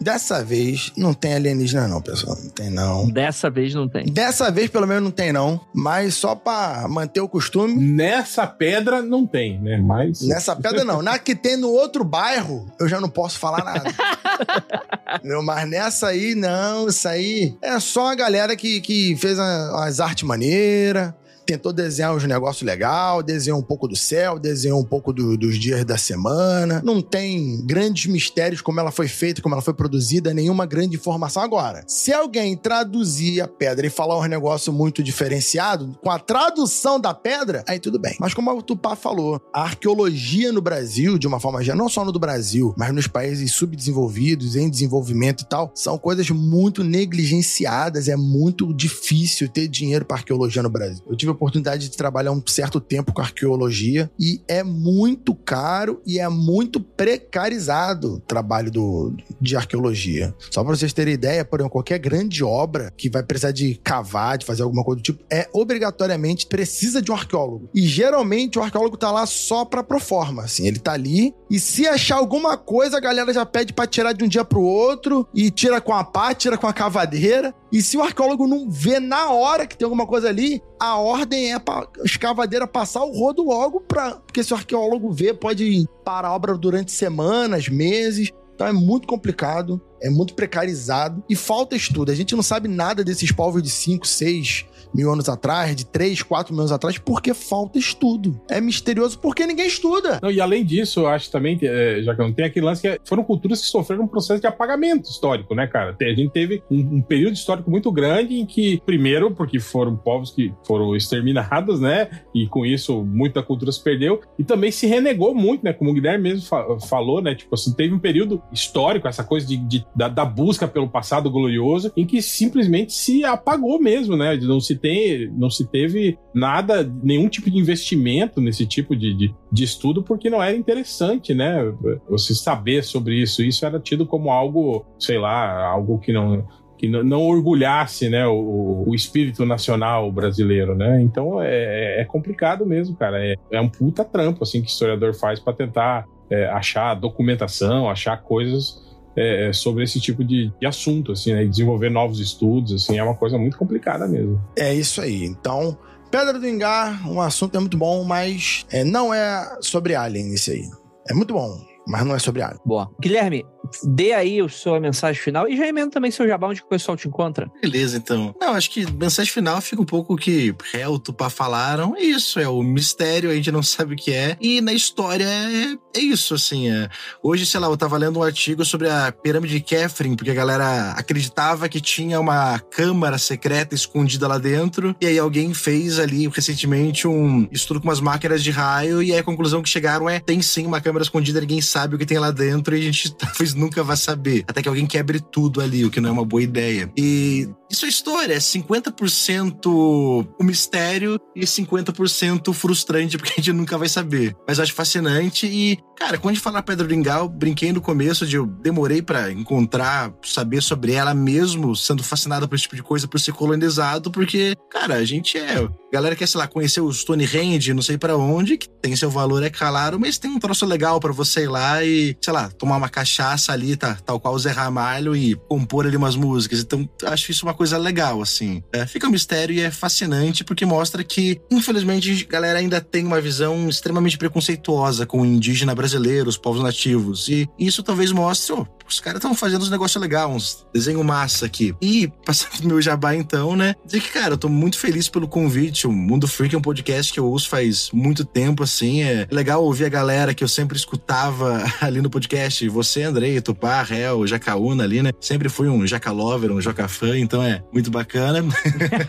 dessa 0.00 0.42
vez 0.42 0.92
não 0.96 1.12
tem 1.12 1.34
alienígena, 1.34 1.88
não, 1.88 2.00
pessoal. 2.00 2.36
Não 2.42 2.50
tem, 2.50 2.70
não. 2.70 3.08
Dessa 3.08 3.50
vez 3.50 3.74
não 3.74 3.88
tem. 3.88 4.06
Dessa 4.06 4.50
vez, 4.50 4.70
pelo 4.70 4.86
menos, 4.86 5.02
não 5.02 5.10
tem, 5.10 5.32
não. 5.32 5.60
Mas 5.74 6.14
só 6.14 6.34
pra 6.34 6.86
manter 6.88 7.20
o 7.20 7.28
costume. 7.28 7.74
Nessa 7.74 8.46
pedra 8.46 9.02
não 9.02 9.26
tem, 9.26 9.60
né? 9.60 9.76
Mas. 9.76 10.22
Nessa 10.22 10.54
pedra, 10.56 10.84
não. 10.84 11.02
Na 11.02 11.18
que 11.18 11.34
tem 11.34 11.56
no 11.56 11.68
outro 11.68 12.04
bairro, 12.04 12.66
eu 12.80 12.88
já 12.88 13.00
não 13.00 13.08
posso 13.08 13.38
falar 13.38 13.64
nada. 13.64 13.84
Meu, 15.22 15.42
mas 15.42 15.68
nessa 15.68 16.08
aí, 16.08 16.34
não. 16.34 16.88
Isso 16.88 17.08
aí 17.08 17.56
é 17.62 17.78
só 17.78 18.08
a 18.08 18.14
galera 18.14 18.56
que, 18.56 18.80
que 18.80 19.16
fez 19.16 19.38
as 19.38 20.00
artes 20.00 20.24
maneiras. 20.24 21.12
Tentou 21.46 21.72
desenhar 21.72 22.14
uns 22.14 22.24
negócios 22.24 22.62
legais, 22.62 23.24
desenhou 23.24 23.58
um 23.58 23.62
pouco 23.62 23.86
do 23.86 23.94
céu, 23.96 24.38
desenhou 24.38 24.80
um 24.80 24.84
pouco 24.84 25.12
do- 25.12 25.36
dos 25.36 25.58
dias 25.58 25.84
da 25.84 25.96
semana. 25.96 26.82
Não 26.84 27.00
tem 27.00 27.64
grandes 27.64 28.06
mistérios 28.06 28.60
como 28.60 28.80
ela 28.80 28.90
foi 28.90 29.06
feita, 29.08 29.40
como 29.40 29.54
ela 29.54 29.62
foi 29.62 29.74
produzida, 29.74 30.34
nenhuma 30.34 30.66
grande 30.66 30.96
informação. 30.96 31.42
Agora, 31.42 31.84
se 31.86 32.12
alguém 32.12 32.56
traduzir 32.56 33.40
a 33.40 33.46
pedra 33.48 33.86
e 33.86 33.90
falar 33.90 34.18
um 34.18 34.24
negócio 34.26 34.72
muito 34.72 35.02
diferenciado, 35.02 35.96
com 36.02 36.10
a 36.10 36.18
tradução 36.18 36.98
da 37.00 37.14
pedra, 37.14 37.64
aí 37.68 37.78
tudo 37.78 37.98
bem. 37.98 38.16
Mas 38.18 38.34
como 38.34 38.50
o 38.50 38.62
Tupá 38.62 38.96
falou, 38.96 39.40
a 39.52 39.62
arqueologia 39.62 40.50
no 40.52 40.60
Brasil, 40.60 41.18
de 41.18 41.26
uma 41.26 41.38
forma 41.38 41.62
geral, 41.62 41.78
não 41.78 41.88
só 41.88 42.04
no 42.04 42.10
do 42.12 42.18
Brasil, 42.18 42.74
mas 42.76 42.92
nos 42.92 43.06
países 43.06 43.52
subdesenvolvidos, 43.52 44.56
em 44.56 44.68
desenvolvimento 44.68 45.42
e 45.42 45.46
tal, 45.48 45.70
são 45.74 45.96
coisas 45.98 46.28
muito 46.30 46.82
negligenciadas. 46.82 48.08
É 48.08 48.16
muito 48.16 48.72
difícil 48.74 49.48
ter 49.48 49.68
dinheiro 49.68 50.04
para 50.04 50.16
arqueologia 50.18 50.62
no 50.62 50.70
Brasil. 50.70 51.02
Eu 51.06 51.16
tive 51.16 51.34
oportunidade 51.36 51.88
de 51.88 51.96
trabalhar 51.96 52.32
um 52.32 52.42
certo 52.46 52.80
tempo 52.80 53.12
com 53.12 53.20
arqueologia 53.20 54.10
e 54.18 54.40
é 54.48 54.62
muito 54.62 55.34
caro 55.34 56.00
e 56.06 56.18
é 56.18 56.28
muito 56.28 56.80
precarizado 56.80 58.14
o 58.14 58.20
trabalho 58.20 58.70
do, 58.70 59.14
de 59.40 59.56
arqueologia. 59.56 60.34
Só 60.50 60.62
para 60.62 60.76
vocês 60.76 60.92
terem 60.92 61.14
ideia, 61.14 61.44
por 61.44 61.60
exemplo, 61.60 61.72
qualquer 61.72 61.98
grande 61.98 62.42
obra 62.42 62.92
que 62.96 63.08
vai 63.08 63.22
precisar 63.22 63.52
de 63.52 63.80
cavar, 63.82 64.38
de 64.38 64.46
fazer 64.46 64.62
alguma 64.62 64.84
coisa 64.84 65.00
do 65.00 65.04
tipo, 65.04 65.24
é 65.30 65.48
obrigatoriamente 65.52 66.46
precisa 66.46 67.00
de 67.00 67.10
um 67.10 67.14
arqueólogo. 67.14 67.68
E 67.74 67.82
geralmente 67.82 68.58
o 68.58 68.62
arqueólogo 68.62 68.96
tá 68.96 69.10
lá 69.10 69.26
só 69.26 69.64
pra 69.64 69.82
proforma, 69.82 70.44
assim, 70.44 70.66
ele 70.66 70.78
tá 70.78 70.92
ali 70.92 71.34
e 71.50 71.60
se 71.60 71.86
achar 71.86 72.16
alguma 72.16 72.56
coisa, 72.56 72.96
a 72.96 73.00
galera 73.00 73.32
já 73.32 73.46
pede 73.46 73.72
pra 73.72 73.86
tirar 73.86 74.12
de 74.12 74.24
um 74.24 74.28
dia 74.28 74.44
pro 74.44 74.60
outro 74.60 75.26
e 75.34 75.50
tira 75.50 75.80
com 75.80 75.92
a 75.92 76.02
pá, 76.02 76.34
tira 76.34 76.58
com 76.58 76.66
a 76.66 76.72
cavadeira. 76.72 77.54
E 77.72 77.82
se 77.82 77.96
o 77.96 78.02
arqueólogo 78.02 78.46
não 78.46 78.70
vê 78.70 79.00
na 79.00 79.30
hora 79.30 79.66
que 79.66 79.76
tem 79.76 79.84
alguma 79.84 80.06
coisa 80.06 80.28
ali, 80.28 80.62
a 80.78 80.98
ordem 80.98 81.52
é 81.52 81.58
pra 81.58 81.88
escavadeira 82.04 82.66
passar 82.66 83.02
o 83.04 83.12
rodo 83.12 83.42
logo 83.42 83.80
pra. 83.80 84.12
Porque 84.12 84.42
se 84.42 84.52
o 84.52 84.56
arqueólogo 84.56 85.10
vê, 85.12 85.34
pode 85.34 85.86
parar 86.04 86.28
a 86.28 86.34
obra 86.34 86.56
durante 86.56 86.92
semanas, 86.92 87.68
meses. 87.68 88.32
Então 88.54 88.66
é 88.66 88.72
muito 88.72 89.06
complicado, 89.06 89.80
é 90.00 90.08
muito 90.08 90.34
precarizado 90.34 91.22
e 91.28 91.36
falta 91.36 91.76
estudo. 91.76 92.10
A 92.10 92.14
gente 92.14 92.34
não 92.34 92.42
sabe 92.42 92.68
nada 92.68 93.04
desses 93.04 93.30
povos 93.30 93.62
de 93.62 93.68
5, 93.68 94.06
6 94.06 94.66
mil 94.96 95.12
anos 95.12 95.28
atrás, 95.28 95.76
de 95.76 95.84
3, 95.84 96.22
4 96.22 96.52
mil 96.54 96.60
anos 96.62 96.72
atrás, 96.72 96.96
porque 96.98 97.34
falta 97.34 97.78
estudo. 97.78 98.40
É 98.48 98.60
misterioso 98.60 99.18
porque 99.18 99.46
ninguém 99.46 99.66
estuda. 99.66 100.18
Não, 100.22 100.30
e 100.30 100.40
além 100.40 100.64
disso, 100.64 101.00
eu 101.00 101.06
acho 101.08 101.30
também, 101.30 101.58
é, 101.62 102.00
já 102.02 102.14
que 102.14 102.22
não 102.22 102.32
tem 102.32 102.44
aquele 102.46 102.64
lance 102.66 102.80
que 102.80 102.88
é- 102.88 102.98
foram 103.04 103.22
culturas 103.22 103.60
que 103.60 103.66
sofreram 103.66 104.04
um 104.04 104.08
processo 104.08 104.40
de 104.40 104.46
apagamento 104.46 105.08
histórico, 105.10 105.54
né, 105.54 105.66
cara? 105.66 105.96
A 106.00 106.04
gente 106.14 106.30
teve 106.32 106.62
um, 106.70 106.96
um 106.96 107.02
período 107.02 107.34
histórico 107.34 107.70
muito 107.70 107.90
grande 107.92 108.40
em 108.40 108.46
que, 108.46 108.80
primeiro, 108.86 109.30
porque 109.32 109.60
foram 109.60 109.96
povos 109.96 110.30
que 110.30 110.52
foram 110.66 110.94
exterminados, 110.96 111.80
né? 111.80 112.08
E 112.34 112.46
com 112.46 112.64
isso, 112.64 113.04
muita 113.04 113.42
cultura 113.42 113.70
se 113.72 113.82
perdeu. 113.82 114.20
E 114.38 114.44
também 114.44 114.70
se 114.70 114.86
renegou 114.86 115.34
muito, 115.34 115.64
né? 115.64 115.72
Como 115.72 115.90
o 115.90 115.94
Guilherme 115.94 116.22
mesmo 116.30 116.46
fa- 116.48 116.78
falou, 116.88 117.20
né? 117.20 117.34
Tipo 117.34 117.54
assim, 117.54 117.72
teve 117.74 117.94
um 117.94 117.98
período 117.98 118.42
histórico, 118.52 119.08
essa 119.08 119.24
coisa 119.24 119.46
de, 119.46 119.56
de- 119.56 119.86
da, 119.94 120.08
da 120.08 120.24
busca 120.24 120.66
pelo 120.68 120.88
passado 120.88 121.30
glorioso, 121.30 121.92
em 121.96 122.06
que 122.06 122.22
simplesmente 122.22 122.92
se 122.92 123.24
apagou 123.24 123.80
mesmo, 123.80 124.16
né? 124.16 124.36
Não 124.36 124.60
se 124.60 124.76
tem, 124.86 125.28
não 125.32 125.50
se 125.50 125.66
teve 125.66 126.16
nada, 126.32 126.88
nenhum 127.02 127.28
tipo 127.28 127.50
de 127.50 127.58
investimento 127.58 128.40
nesse 128.40 128.64
tipo 128.64 128.94
de, 128.94 129.12
de, 129.14 129.34
de 129.50 129.64
estudo, 129.64 130.00
porque 130.00 130.30
não 130.30 130.40
era 130.40 130.56
interessante, 130.56 131.34
né? 131.34 131.74
Você 132.08 132.36
saber 132.36 132.84
sobre 132.84 133.20
isso. 133.20 133.42
Isso 133.42 133.66
era 133.66 133.80
tido 133.80 134.06
como 134.06 134.30
algo, 134.30 134.86
sei 134.96 135.18
lá, 135.18 135.66
algo 135.66 135.98
que 135.98 136.12
não 136.12 136.46
que 136.78 136.86
não, 136.86 137.22
orgulhasse 137.22 138.10
né, 138.10 138.26
o, 138.26 138.84
o 138.86 138.94
espírito 138.94 139.46
nacional 139.46 140.12
brasileiro, 140.12 140.76
né? 140.76 141.00
Então 141.00 141.42
é, 141.42 142.02
é 142.02 142.04
complicado 142.04 142.66
mesmo, 142.66 142.94
cara. 142.94 143.18
É, 143.26 143.34
é 143.50 143.60
um 143.60 143.68
puta 143.68 144.04
trampo 144.04 144.44
assim 144.44 144.60
que 144.60 144.68
o 144.68 144.70
historiador 144.70 145.14
faz 145.14 145.40
para 145.40 145.54
tentar 145.54 146.04
é, 146.30 146.46
achar 146.48 146.92
documentação, 146.94 147.88
achar 147.88 148.22
coisas 148.22 148.85
é, 149.16 149.50
sobre 149.52 149.84
esse 149.84 150.00
tipo 150.00 150.22
de, 150.22 150.52
de 150.60 150.66
assunto, 150.66 151.12
assim, 151.12 151.32
né? 151.32 151.44
E 151.44 151.48
desenvolver 151.48 151.90
novos 151.90 152.20
estudos, 152.20 152.72
assim, 152.72 152.98
é 152.98 153.02
uma 153.02 153.14
coisa 153.14 153.38
muito 153.38 153.56
complicada 153.56 154.06
mesmo. 154.06 154.40
É 154.56 154.74
isso 154.74 155.00
aí. 155.00 155.24
Então, 155.24 155.76
Pedra 156.10 156.38
do 156.38 156.46
Ingá, 156.48 157.00
um 157.06 157.20
assunto 157.20 157.56
é 157.56 157.60
muito 157.60 157.76
bom, 157.76 158.04
mas 158.04 158.66
é, 158.70 158.84
não 158.84 159.12
é 159.12 159.58
sobre 159.60 159.94
Alien 159.94 160.34
esse 160.34 160.50
aí. 160.52 160.70
É 161.08 161.14
muito 161.14 161.34
bom, 161.34 161.58
mas 161.86 162.04
não 162.04 162.14
é 162.14 162.18
sobre 162.18 162.42
Alien. 162.42 162.60
Boa. 162.64 162.90
Guilherme, 163.00 163.44
dê 163.82 164.12
aí 164.12 164.40
a 164.40 164.48
sua 164.48 164.80
mensagem 164.80 165.20
final 165.20 165.48
e 165.48 165.56
já 165.56 165.66
emenda 165.66 165.90
também 165.90 166.10
seu 166.10 166.26
jabá 166.26 166.48
onde 166.48 166.62
o 166.62 166.66
pessoal 166.66 166.96
te 166.96 167.08
encontra. 167.08 167.50
Beleza, 167.60 167.96
então. 167.96 168.34
Não, 168.40 168.54
acho 168.54 168.70
que 168.70 168.90
mensagem 168.92 169.32
final 169.32 169.60
fica 169.60 169.82
um 169.82 169.86
pouco 169.86 170.14
o 170.14 170.16
que 170.16 170.54
réu, 170.72 170.98
Tupá 170.98 171.30
falaram. 171.30 171.96
É 171.96 172.02
isso, 172.02 172.38
é 172.38 172.48
o 172.48 172.62
mistério, 172.62 173.30
a 173.30 173.34
gente 173.34 173.50
não 173.50 173.62
sabe 173.64 173.94
o 173.94 173.96
que 173.96 174.12
é. 174.12 174.36
E 174.40 174.60
na 174.60 174.72
história 174.72 175.24
é, 175.24 175.76
é 175.98 176.00
isso, 176.00 176.34
assim. 176.34 176.70
É. 176.70 176.88
Hoje, 177.22 177.46
sei 177.46 177.60
lá, 177.60 177.68
eu 177.68 177.76
tava 177.76 177.96
lendo 177.96 178.18
um 178.18 178.22
artigo 178.22 178.64
sobre 178.64 178.88
a 178.88 179.12
pirâmide 179.12 179.54
de 179.54 179.60
Kefren, 179.60 180.14
porque 180.14 180.30
a 180.30 180.34
galera 180.34 180.92
acreditava 180.92 181.68
que 181.68 181.80
tinha 181.80 182.20
uma 182.20 182.58
câmara 182.58 183.18
secreta 183.18 183.74
escondida 183.74 184.28
lá 184.28 184.38
dentro. 184.38 184.94
E 185.00 185.06
aí 185.06 185.18
alguém 185.18 185.52
fez 185.54 185.98
ali 185.98 186.28
recentemente 186.28 187.06
um 187.08 187.48
estudo 187.50 187.80
com 187.80 187.88
umas 187.88 188.00
máquinas 188.00 188.42
de 188.42 188.50
raio. 188.50 189.02
E 189.02 189.12
aí 189.12 189.18
a 189.18 189.22
conclusão 189.22 189.62
que 189.62 189.68
chegaram 189.68 190.08
é: 190.08 190.20
tem 190.20 190.40
sim 190.42 190.66
uma 190.66 190.80
câmara 190.80 191.02
escondida, 191.02 191.40
ninguém 191.40 191.60
sabe 191.60 191.94
o 191.94 191.98
que 191.98 192.06
tem 192.06 192.18
lá 192.18 192.30
dentro. 192.30 192.76
E 192.76 192.80
a 192.80 192.82
gente 192.82 193.12
talvez 193.16 193.54
nunca 193.56 193.82
vai 193.82 193.96
saber. 193.96 194.44
Até 194.46 194.62
que 194.62 194.68
alguém 194.68 194.86
quebre 194.86 195.20
tudo 195.20 195.60
ali, 195.60 195.84
o 195.84 195.90
que 195.90 196.00
não 196.00 196.10
é 196.10 196.12
uma 196.12 196.24
boa 196.24 196.42
ideia. 196.42 196.90
E 196.96 197.48
isso 197.70 197.84
é 197.84 197.88
história, 197.88 198.34
é 198.34 198.38
50% 198.38 199.66
o 199.66 200.44
mistério 200.44 201.18
e 201.34 201.40
50% 201.44 202.52
frustrante, 202.52 203.18
porque 203.18 203.32
a 203.32 203.36
gente 203.36 203.52
nunca 203.52 203.76
vai 203.76 203.88
saber. 203.88 204.36
Mas 204.46 204.58
eu 204.58 204.64
acho 204.64 204.72
fascinante 204.72 205.46
e, 205.46 205.78
cara, 205.96 206.18
quando 206.18 206.32
a 206.32 206.34
gente 206.34 206.42
fala 206.42 206.62
Pedra 206.62 206.86
do 206.86 207.28
brinquei 207.28 207.72
no 207.72 207.80
começo 207.80 208.26
de 208.26 208.36
eu 208.36 208.46
demorei 208.46 209.00
pra 209.02 209.32
encontrar, 209.32 210.12
saber 210.22 210.62
sobre 210.62 210.92
ela 210.92 211.14
mesmo, 211.14 211.74
sendo 211.74 212.02
fascinado 212.02 212.48
por 212.48 212.54
esse 212.54 212.64
tipo 212.64 212.76
de 212.76 212.82
coisa, 212.82 213.08
por 213.08 213.18
ser 213.18 213.32
colonizado, 213.32 214.10
porque, 214.10 214.54
cara, 214.70 214.94
a 214.94 215.04
gente 215.04 215.38
é. 215.38 215.56
A 215.56 215.70
galera 215.92 216.14
quer, 216.14 216.28
sei 216.28 216.38
lá, 216.38 216.46
conhecer 216.46 216.80
o 216.80 216.92
Stonehenge, 216.92 217.72
não 217.72 217.82
sei 217.82 217.96
pra 217.96 218.16
onde, 218.16 218.58
que 218.58 218.68
tem 218.68 218.94
seu 218.94 219.10
valor, 219.10 219.42
é 219.42 219.50
claro, 219.50 219.98
mas 219.98 220.18
tem 220.18 220.30
um 220.30 220.38
troço 220.38 220.66
legal 220.66 221.00
pra 221.00 221.12
você 221.12 221.44
ir 221.44 221.48
lá 221.48 221.82
e, 221.82 222.16
sei 222.20 222.32
lá, 222.32 222.50
tomar 222.50 222.76
uma 222.76 222.88
cachaça 222.88 223.52
ali, 223.52 223.76
tá, 223.76 223.94
tal 223.94 224.20
qual 224.20 224.34
o 224.34 224.38
Zé 224.38 224.50
Ramalho 224.50 225.16
e 225.16 225.34
compor 225.48 225.86
ali 225.86 225.96
umas 225.96 226.16
músicas. 226.16 226.60
Então, 226.60 226.88
acho 227.04 227.30
isso 227.30 227.46
uma 227.46 227.54
coisa 227.54 227.78
legal, 227.78 228.20
assim. 228.20 228.62
É, 228.72 228.84
fica 228.86 229.06
um 229.06 229.10
mistério 229.10 229.54
e 229.54 229.60
é 229.60 229.70
fascinante 229.70 230.44
porque 230.44 230.66
mostra 230.66 231.02
que, 231.02 231.40
infelizmente, 231.50 232.26
a 232.28 232.32
galera 232.32 232.58
ainda 232.58 232.80
tem 232.80 233.04
uma 233.06 233.20
visão 233.20 233.68
extremamente 233.68 234.18
preconceituosa 234.18 235.06
com 235.06 235.22
o 235.22 235.26
indígena 235.26 235.74
brasileiro, 235.74 235.85
os 235.94 236.36
povos 236.36 236.62
nativos. 236.62 237.28
E 237.28 237.48
isso 237.58 237.82
talvez 237.82 238.12
mostre, 238.12 238.52
ó, 238.52 238.64
os 238.88 239.00
caras 239.00 239.18
estão 239.18 239.34
fazendo 239.34 239.62
uns 239.62 239.70
negócios 239.70 240.00
legais, 240.00 240.30
uns 240.30 240.66
desenho 240.72 241.02
massa 241.02 241.46
aqui. 241.46 241.74
E, 241.82 242.08
passando 242.24 242.60
do 242.62 242.68
meu 242.68 242.80
jabá 242.80 243.14
então, 243.14 243.56
né? 243.56 243.74
Dizer 243.84 244.00
que, 244.00 244.12
cara, 244.12 244.34
eu 244.34 244.38
tô 244.38 244.48
muito 244.48 244.78
feliz 244.78 245.08
pelo 245.08 245.26
convite. 245.26 245.86
O 245.86 245.92
Mundo 245.92 246.28
Freak 246.28 246.54
é 246.54 246.58
um 246.58 246.62
podcast 246.62 247.12
que 247.12 247.18
eu 247.18 247.26
ouço 247.26 247.48
faz 247.48 247.90
muito 247.92 248.24
tempo, 248.24 248.62
assim. 248.62 249.02
É 249.02 249.26
legal 249.30 249.64
ouvir 249.64 249.86
a 249.86 249.88
galera 249.88 250.34
que 250.34 250.44
eu 250.44 250.48
sempre 250.48 250.76
escutava 250.76 251.64
ali 251.80 252.00
no 252.00 252.08
podcast. 252.08 252.68
Você, 252.68 253.02
Andrei, 253.02 253.40
Tupá, 253.40 253.82
Réu, 253.82 254.26
Jacaúna 254.26 254.84
ali, 254.84 255.02
né? 255.02 255.10
Sempre 255.20 255.48
fui 255.48 255.68
um 255.68 255.86
Jacalover, 255.86 256.52
um 256.52 256.60
Jocafã, 256.60 257.18
então 257.18 257.42
é 257.42 257.62
muito 257.72 257.90
bacana. 257.90 258.44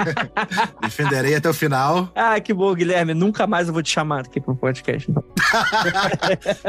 Defenderei 0.81 1.35
até 1.35 1.49
o 1.49 1.53
final. 1.53 2.11
Ah, 2.15 2.39
que 2.39 2.53
bom, 2.53 2.73
Guilherme. 2.73 3.13
Nunca 3.13 3.45
mais 3.45 3.67
eu 3.67 3.73
vou 3.73 3.83
te 3.83 3.91
chamar 3.91 4.21
aqui 4.21 4.39
pro 4.41 4.55
podcast. 4.55 5.09
Então. 5.09 5.23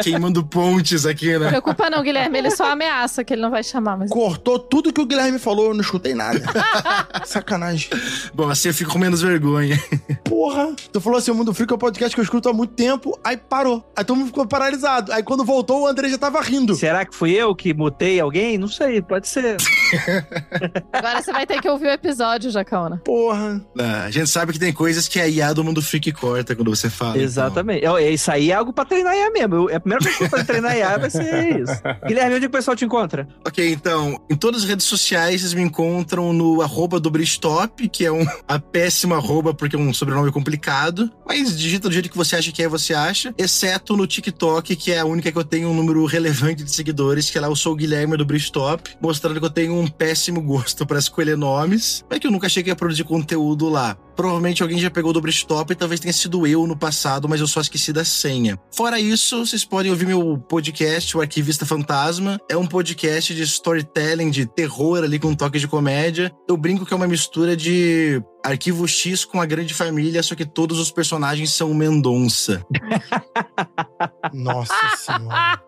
Queimando 0.03 0.45
pontes 0.45 1.05
aqui, 1.07 1.33
Não 1.35 1.41
né? 1.41 1.49
preocupa 1.49 1.89
não, 1.91 2.03
Guilherme. 2.03 2.39
Ele 2.39 2.51
só 2.51 2.71
ameaça 2.73 3.25
que 3.25 3.33
ele 3.35 3.43
não 3.43 3.51
vai 3.51 3.63
chamar, 3.63 3.97
mas... 3.97 4.11
Cortou 4.11 4.59
tudo 4.59 4.93
que 4.93 5.01
o 5.01 5.07
Guilherme 5.07 5.39
falou, 5.39 5.67
eu 5.69 5.75
não 5.75 5.81
escutei 5.81 6.15
nada. 6.15 6.41
Sacanagem. 7.25 7.91
Bom, 8.35 8.49
assim 8.49 8.69
eu 8.69 8.75
fico 8.75 8.93
com 8.93 8.99
menos 8.99 9.21
vergonha. 9.23 9.79
Porra. 10.25 10.75
Tu 10.93 11.01
falou 11.01 11.19
assim, 11.19 11.31
o 11.31 11.35
Mundo 11.35 11.53
Freak 11.55 11.73
é 11.73 11.77
um 11.77 11.79
podcast 11.79 12.15
que 12.15 12.21
eu 12.21 12.25
escuto 12.25 12.49
há 12.49 12.53
muito 12.53 12.75
tempo, 12.75 13.19
aí 13.25 13.37
parou. 13.37 13.85
Aí 13.97 14.05
todo 14.05 14.17
mundo 14.17 14.27
ficou 14.29 14.47
paralisado. 14.47 15.13
Aí 15.13 15.23
quando 15.23 15.45
voltou, 15.45 15.83
o 15.83 15.87
André 15.87 16.09
já 16.09 16.19
tava 16.19 16.41
rindo. 16.41 16.75
Será 16.75 17.05
que 17.05 17.15
fui 17.15 17.33
eu 17.33 17.55
que 17.55 17.73
mutei 17.75 18.21
alguém? 18.21 18.57
Não 18.59 18.69
sei, 18.69 19.01
pode 19.03 19.29
ser. 19.29 19.57
Agora 20.93 21.23
você 21.23 21.33
vai 21.33 21.47
ter 21.47 21.61
que 21.61 21.69
ouvir 21.69 21.87
o 21.87 21.91
episódio, 21.91 22.51
Jacaona. 22.51 23.01
Porra. 23.05 23.61
Ah, 23.79 24.05
A 24.05 24.11
gente 24.11 24.29
sabe 24.29 24.53
que 24.53 24.59
tem 24.59 24.73
coisas 24.73 25.09
que 25.09 25.21
a 25.21 25.29
IA 25.29 25.53
do 25.53 25.65
mundo 25.65 25.83
freak 25.83 26.13
corta 26.13 26.55
quando 26.55 26.75
você 26.75 26.89
fala. 26.91 27.13
então. 27.13 27.23
Exatamente. 27.23 27.85
É, 27.85 28.11
Isso 28.11 28.31
aí 28.31 28.51
é 28.51 28.55
algo 28.55 28.73
pra 28.73 28.85
treinar 28.85 29.15
IA 29.17 29.31
mesmo. 29.31 29.55
Eu- 29.71 29.77
a 29.77 29.81
primeira 29.89 30.01
coisa 30.01 30.19
que 30.19 30.25
eu 30.25 30.29
vou 30.29 30.39
fazer 30.39 30.45
treinar 30.45 30.77
IA 30.77 30.99
vai 30.99 31.11
ser 31.11 31.61
isso. 31.61 31.83
Guilherme, 32.07 32.35
onde 32.35 32.41
que 32.41 32.47
o 32.47 32.51
pessoal 32.51 32.77
te 32.77 32.85
encontra? 32.85 33.29
Ok, 33.47 33.73
então, 33.73 34.21
em 34.31 34.37
todas 34.37 34.63
as 34.63 34.69
redes 34.69 34.87
sociais 34.87 35.41
vocês 35.41 35.55
me 35.55 35.63
encontram 35.63 36.33
no 36.33 36.61
arroba 36.61 37.01
do 37.01 37.11
Bristop, 37.11 37.89
que 37.89 38.05
é 38.05 38.13
um, 38.13 38.27
a 38.47 38.59
péssima 38.59 39.17
arroba 39.17 39.55
porque 39.55 39.77
é 39.77 39.79
um 39.79 39.93
sobrenome 39.95 40.31
complicado, 40.31 41.11
mas 41.27 41.57
digita 41.57 41.89
do 41.89 41.93
jeito 41.93 42.11
que 42.11 42.17
você 42.17 42.37
acha 42.37 42.53
que 42.53 42.63
é, 42.63 42.69
você 42.69 42.93
acha, 42.93 43.35
exceto 43.39 43.97
no 43.97 44.07
TikTok, 44.07 44.77
que 44.77 44.93
é 44.93 44.99
a 44.99 45.05
única 45.05 45.33
que 45.33 45.39
eu 45.39 45.45
tenho 45.45 45.69
um 45.69 45.75
número 45.75 46.05
relevante 46.05 46.63
de 46.63 46.71
seguidores, 46.71 47.31
que 47.31 47.39
lá 47.39 47.49
eu 47.49 47.57
sou 47.57 47.73
o 47.73 47.77
Guilherme 47.77 48.17
do 48.17 48.25
Bristop, 48.25 48.97
mostrando 49.01 49.41
que 49.41 49.47
eu 49.47 49.51
tenho 49.51 49.75
um 49.75 49.87
péssimo 49.87 50.43
gosto 50.43 50.87
para 50.87 50.99
escolher 50.99 51.37
nomes, 51.37 52.05
mas 52.11 52.19
que 52.19 52.27
eu 52.27 52.31
nunca 52.31 52.47
achei 52.47 52.63
que 52.63 52.69
ia 52.69 52.77
produzir 52.77 53.05
conteúdo 53.05 53.69
lá. 53.69 53.97
Provavelmente 54.19 54.65
alguém 54.65 54.81
já 54.81 54.91
pegou 54.91 55.11
o 55.11 55.15
Dobristop 55.15 55.73
e 55.73 55.77
talvez 55.77 56.01
tenha 56.01 56.13
sido 56.13 56.45
eu 56.45 56.67
no 56.67 56.77
passado, 56.77 57.29
mas 57.29 57.41
eu 57.41 57.47
só 57.47 57.61
esqueci 57.61 57.93
da 57.93 58.05
senha. 58.05 58.59
Fora 58.75 58.99
isso, 58.99 59.47
vocês 59.47 59.65
podem 59.65 59.93
ouvir 59.93 60.09
meu 60.09 60.37
podcast, 60.37 61.17
o 61.17 61.21
Arquivista 61.21 61.65
Fantasma. 61.65 62.37
É 62.51 62.57
um 62.57 62.67
podcast 62.67 63.33
de 63.33 63.43
storytelling, 63.45 64.31
de 64.31 64.45
terror 64.45 65.05
ali 65.05 65.21
com 65.21 65.29
um 65.29 65.37
toque 65.37 65.61
de 65.61 65.69
comédia. 65.69 66.33
Eu 66.49 66.57
brinco 66.57 66.85
que 66.85 66.93
é 66.93 66.97
uma 66.97 67.07
mistura 67.07 67.57
de 67.57 68.21
Arquivo 68.45 68.89
X 68.89 69.25
com 69.25 69.41
a 69.41 69.47
Grande 69.47 69.73
Família, 69.73 70.21
só 70.21 70.35
que 70.35 70.45
todos 70.45 70.81
os 70.81 70.91
personagens 70.91 71.53
são 71.53 71.73
Mendonça. 71.73 72.67
Nossa 74.33 74.75
senhora. 74.97 75.61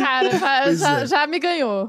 Cara, 0.00 0.74
já, 0.74 1.00
é. 1.00 1.06
já 1.06 1.26
me 1.26 1.38
ganhou. 1.38 1.88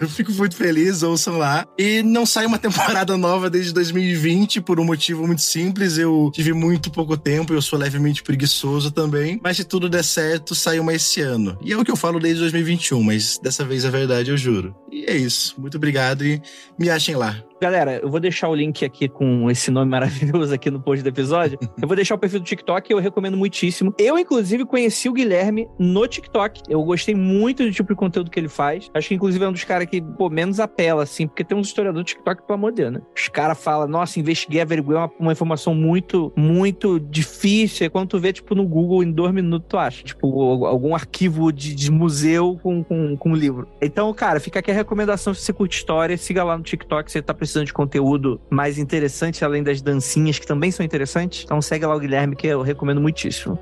Eu 0.00 0.08
fico 0.08 0.32
muito 0.32 0.56
feliz, 0.56 1.02
ouçam 1.02 1.38
lá. 1.38 1.66
E 1.78 2.02
não 2.02 2.24
sai 2.24 2.46
uma 2.46 2.58
temporada 2.58 3.16
nova 3.16 3.50
desde 3.50 3.72
2020, 3.72 4.60
por 4.60 4.80
um 4.80 4.84
motivo 4.84 5.26
muito 5.26 5.42
simples. 5.42 5.98
Eu 5.98 6.30
tive 6.32 6.52
muito 6.52 6.90
pouco 6.90 7.16
tempo, 7.16 7.52
eu 7.52 7.62
sou 7.62 7.78
levemente 7.78 8.22
preguiçoso 8.22 8.90
também. 8.90 9.40
Mas 9.42 9.56
se 9.56 9.64
tudo 9.64 9.88
der 9.88 10.04
certo, 10.04 10.54
sai 10.54 10.78
uma 10.78 10.92
esse 10.94 11.20
ano. 11.20 11.58
E 11.62 11.72
é 11.72 11.76
o 11.76 11.84
que 11.84 11.90
eu 11.90 11.96
falo 11.96 12.18
desde 12.18 12.40
2021, 12.40 13.02
mas 13.02 13.38
dessa 13.38 13.64
vez 13.64 13.84
é 13.84 13.90
verdade, 13.90 14.30
eu 14.30 14.36
juro. 14.36 14.74
E 14.90 15.04
é 15.04 15.16
isso. 15.16 15.54
Muito 15.58 15.76
obrigado 15.76 16.24
e 16.24 16.40
me 16.78 16.90
achem 16.90 17.16
lá. 17.16 17.36
Galera, 17.64 17.98
eu 18.02 18.10
vou 18.10 18.20
deixar 18.20 18.50
o 18.50 18.54
link 18.54 18.84
aqui 18.84 19.08
com 19.08 19.50
esse 19.50 19.70
nome 19.70 19.88
maravilhoso 19.90 20.52
aqui 20.52 20.70
no 20.70 20.78
post 20.78 21.02
do 21.02 21.08
episódio. 21.08 21.58
Eu 21.80 21.88
vou 21.88 21.96
deixar 21.96 22.14
o 22.14 22.18
perfil 22.18 22.40
do 22.40 22.44
TikTok, 22.44 22.92
eu 22.92 22.98
recomendo 22.98 23.38
muitíssimo. 23.38 23.94
Eu, 23.96 24.18
inclusive, 24.18 24.66
conheci 24.66 25.08
o 25.08 25.14
Guilherme 25.14 25.66
no 25.78 26.06
TikTok. 26.06 26.60
Eu 26.68 26.82
gostei 26.84 27.14
muito 27.14 27.64
do 27.64 27.72
tipo 27.72 27.88
de 27.88 27.98
conteúdo 27.98 28.30
que 28.30 28.38
ele 28.38 28.50
faz. 28.50 28.90
Acho 28.92 29.08
que, 29.08 29.14
inclusive, 29.14 29.42
é 29.42 29.48
um 29.48 29.52
dos 29.52 29.64
caras 29.64 29.86
que, 29.86 30.02
pô, 30.02 30.28
menos 30.28 30.60
apela, 30.60 31.04
assim, 31.04 31.26
porque 31.26 31.42
tem 31.42 31.56
uns 31.56 31.68
historiadores 31.68 32.04
do 32.04 32.06
TikTok, 32.06 32.42
pelo 32.46 32.54
amor 32.54 32.74
né? 32.74 33.00
Os 33.16 33.28
caras 33.28 33.58
falam, 33.58 33.88
nossa, 33.88 34.20
investiguei, 34.20 34.60
averiguei 34.60 34.94
uma, 34.94 35.10
uma 35.18 35.32
informação 35.32 35.74
muito, 35.74 36.34
muito 36.36 37.00
difícil. 37.00 37.86
E 37.86 37.88
quando 37.88 38.10
tu 38.10 38.18
vê, 38.18 38.30
tipo, 38.30 38.54
no 38.54 38.68
Google, 38.68 39.02
em 39.02 39.10
dois 39.10 39.32
minutos, 39.32 39.68
tu 39.70 39.78
acha. 39.78 40.02
Tipo, 40.02 40.66
algum 40.66 40.94
arquivo 40.94 41.50
de, 41.50 41.74
de 41.74 41.90
museu 41.90 42.60
com, 42.62 42.84
com, 42.84 43.16
com 43.16 43.34
livro. 43.34 43.66
Então, 43.80 44.12
cara, 44.12 44.38
fica 44.38 44.58
aqui 44.58 44.70
a 44.70 44.74
recomendação 44.74 45.32
se 45.32 45.40
você 45.40 45.52
curte 45.54 45.78
história, 45.78 46.14
siga 46.18 46.44
lá 46.44 46.58
no 46.58 46.62
TikTok, 46.62 47.10
você 47.10 47.22
tá 47.22 47.32
precisando 47.32 47.53
de 47.62 47.72
conteúdo 47.72 48.40
mais 48.50 48.78
interessante, 48.78 49.44
além 49.44 49.62
das 49.62 49.80
dancinhas, 49.80 50.38
que 50.38 50.46
também 50.46 50.70
são 50.70 50.84
interessantes. 50.84 51.44
Então 51.44 51.60
segue 51.60 51.86
lá 51.86 51.94
o 51.94 52.00
Guilherme, 52.00 52.34
que 52.34 52.46
eu 52.46 52.62
recomendo 52.62 53.00
muitíssimo. 53.00 53.58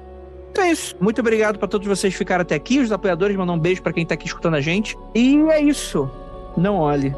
Então 0.50 0.64
é 0.64 0.70
isso. 0.70 0.94
Muito 1.00 1.20
obrigado 1.20 1.58
pra 1.58 1.66
todos 1.66 1.88
vocês 1.88 2.12
que 2.14 2.18
ficaram 2.18 2.42
até 2.42 2.54
aqui. 2.54 2.78
Os 2.78 2.92
apoiadores, 2.92 3.36
mandar 3.36 3.52
um 3.52 3.58
beijo 3.58 3.82
pra 3.82 3.92
quem 3.92 4.06
tá 4.06 4.14
aqui 4.14 4.26
escutando 4.26 4.54
a 4.54 4.60
gente. 4.60 4.96
E 5.14 5.36
é 5.50 5.60
isso. 5.60 6.08
Não 6.56 6.76
olhe 6.76 7.14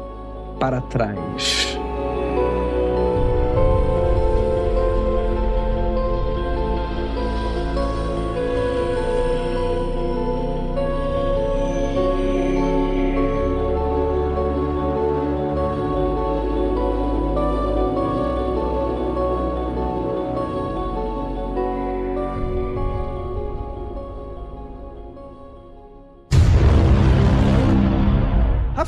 para 0.59 0.81
trás. 0.81 1.74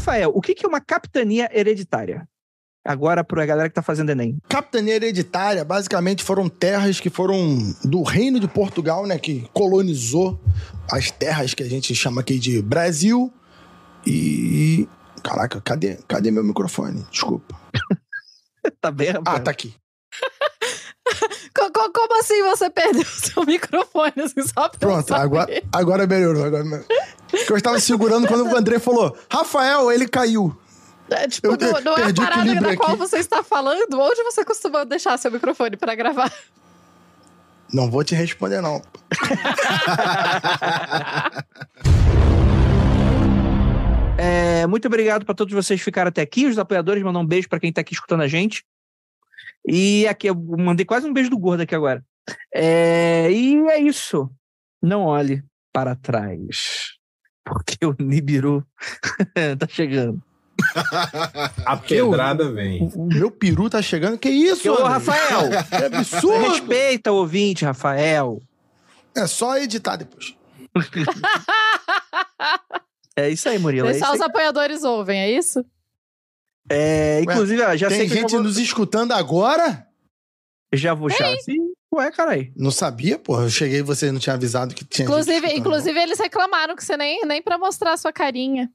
Rafael, 0.07 0.31
o 0.33 0.39
que 0.39 0.55
que 0.55 0.65
é 0.65 0.69
uma 0.69 0.79
capitania 0.79 1.49
hereditária? 1.51 2.25
Agora 2.85 3.25
pra 3.25 3.45
galera 3.45 3.67
que 3.67 3.75
tá 3.75 3.81
fazendo 3.81 4.09
Enem. 4.09 4.37
Capitania 4.47 4.95
hereditária, 4.95 5.65
basicamente, 5.65 6.23
foram 6.23 6.47
terras 6.47 7.01
que 7.01 7.09
foram 7.09 7.57
do 7.83 8.01
reino 8.03 8.39
de 8.39 8.47
Portugal, 8.47 9.05
né? 9.05 9.19
Que 9.19 9.45
colonizou 9.51 10.39
as 10.89 11.11
terras 11.11 11.53
que 11.53 11.61
a 11.61 11.67
gente 11.69 11.93
chama 11.93 12.21
aqui 12.21 12.39
de 12.39 12.61
Brasil. 12.61 13.33
E. 14.05 14.87
Caraca, 15.21 15.59
cadê, 15.59 15.97
cadê 16.07 16.31
meu 16.31 16.45
microfone? 16.45 17.05
Desculpa. 17.11 17.59
tá 18.79 18.89
bem, 18.89 19.07
Rafael? 19.07 19.23
Ah, 19.25 19.39
tá 19.41 19.51
aqui. 19.51 19.75
Co- 21.71 21.71
co- 21.71 21.91
Como 21.91 22.19
assim 22.19 22.41
você 22.43 22.69
perdeu 22.69 23.01
o 23.01 23.05
seu 23.05 23.45
microfone? 23.45 24.13
Assim, 24.23 24.41
só 24.47 24.69
pra 24.69 24.79
Pronto, 24.79 25.07
saber? 25.09 25.21
agora, 25.23 25.63
agora 25.73 26.07
melhorou. 26.07 26.43
Agora 26.45 26.63
melhorou. 26.63 26.87
Que 27.45 27.51
eu 27.51 27.57
estava 27.57 27.79
segurando 27.79 28.27
quando 28.27 28.45
o 28.51 28.55
André 28.57 28.79
falou: 28.79 29.15
Rafael, 29.31 29.91
ele 29.91 30.07
caiu. 30.07 30.55
É, 31.09 31.27
tipo, 31.27 31.47
Eu 31.47 31.57
não, 31.57 31.81
não 31.81 31.97
é 31.97 32.09
a 32.09 32.13
parada 32.13 32.55
da 32.55 32.75
qual 32.75 32.89
aqui. 32.89 32.97
você 32.99 33.17
está 33.17 33.41
falando. 33.41 33.97
Onde 33.99 34.23
você 34.23 34.43
costuma 34.43 34.83
deixar 34.83 35.17
seu 35.17 35.31
microfone 35.31 35.77
pra 35.77 35.95
gravar? 35.95 36.31
Não 37.73 37.89
vou 37.89 38.03
te 38.03 38.13
responder, 38.15 38.61
não. 38.61 38.81
É, 44.17 44.65
muito 44.65 44.87
obrigado 44.87 45.25
pra 45.25 45.35
todos 45.35 45.53
vocês 45.53 45.79
que 45.79 45.83
ficaram 45.85 46.09
até 46.09 46.21
aqui. 46.21 46.47
Os 46.47 46.57
apoiadores, 46.57 47.03
mandar 47.03 47.19
um 47.19 47.25
beijo 47.25 47.47
pra 47.47 47.59
quem 47.59 47.71
tá 47.71 47.81
aqui 47.81 47.93
escutando 47.93 48.21
a 48.23 48.27
gente. 48.27 48.63
E 49.67 50.07
aqui, 50.07 50.27
eu 50.27 50.35
mandei 50.35 50.85
quase 50.85 51.07
um 51.07 51.13
beijo 51.13 51.29
do 51.29 51.37
gordo 51.37 51.61
aqui 51.61 51.75
agora. 51.75 52.03
É, 52.53 53.29
e 53.31 53.55
é 53.67 53.79
isso. 53.79 54.29
Não 54.81 55.03
olhe 55.03 55.43
para 55.73 55.95
trás. 55.95 56.95
Porque 57.43 57.85
o 57.85 57.95
Nibiru 57.99 58.65
tá 59.59 59.67
chegando. 59.67 60.21
A 61.65 61.77
pedrada 61.77 62.51
vem. 62.51 62.89
O 62.95 63.05
meu 63.05 63.29
peru 63.29 63.69
tá 63.69 63.81
chegando. 63.81 64.17
Que 64.17 64.29
isso, 64.29 64.69
Ô, 64.71 64.73
André? 64.75 64.87
Rafael! 64.87 65.49
Que 65.69 65.75
absurdo! 65.95 66.49
Respeita 66.49 67.11
o 67.11 67.15
ouvinte, 67.17 67.63
Rafael. 67.63 68.41
É 69.15 69.27
só 69.27 69.57
editar 69.57 69.97
depois. 69.97 70.35
É 73.19 73.31
isso 73.31 73.49
aí, 73.49 73.57
Murilo. 73.57 73.87
É, 73.87 73.91
isso 73.91 73.99
Deixar 73.99 74.13
os 74.13 74.21
aí. 74.21 74.27
apoiadores 74.27 74.83
ouvem, 74.83 75.19
é 75.19 75.31
isso? 75.31 75.65
É, 76.69 77.21
inclusive, 77.21 77.61
ó, 77.61 77.75
já 77.75 77.89
sei 77.89 77.99
Tem 77.99 78.07
que 78.07 78.13
eu 78.13 78.21
gente 78.21 78.31
já 78.31 78.37
vou, 78.37 78.43
nos 78.45 78.57
escutando 78.57 79.11
agora? 79.13 79.87
já 80.73 80.93
vou 80.93 81.09
já. 81.09 81.35
Sim, 81.37 81.71
ué, 81.93 82.11
carai. 82.11 82.51
Não 82.55 82.71
sabia, 82.71 83.17
porra. 83.17 83.43
Eu 83.43 83.49
cheguei 83.49 83.79
e 83.79 83.83
você 83.83 84.11
não 84.11 84.19
tinha 84.19 84.33
avisado 84.33 84.73
que 84.75 84.83
tinha 84.83 85.07
gente 85.07 85.13
Inclusive, 85.13 85.47
inclusive 85.55 85.99
eles 85.99 86.19
reclamaram 86.19 86.75
que 86.75 86.83
você 86.83 86.97
nem, 86.97 87.21
nem 87.25 87.41
pra 87.41 87.57
mostrar 87.57 87.93
a 87.93 87.97
sua 87.97 88.11
carinha. 88.11 88.69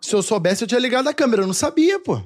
Se 0.00 0.14
eu 0.14 0.22
soubesse, 0.22 0.64
eu 0.64 0.68
tinha 0.68 0.80
ligado 0.80 1.08
a 1.08 1.14
câmera. 1.14 1.42
Eu 1.42 1.46
não 1.46 1.54
sabia, 1.54 2.00
pô. 2.00 2.20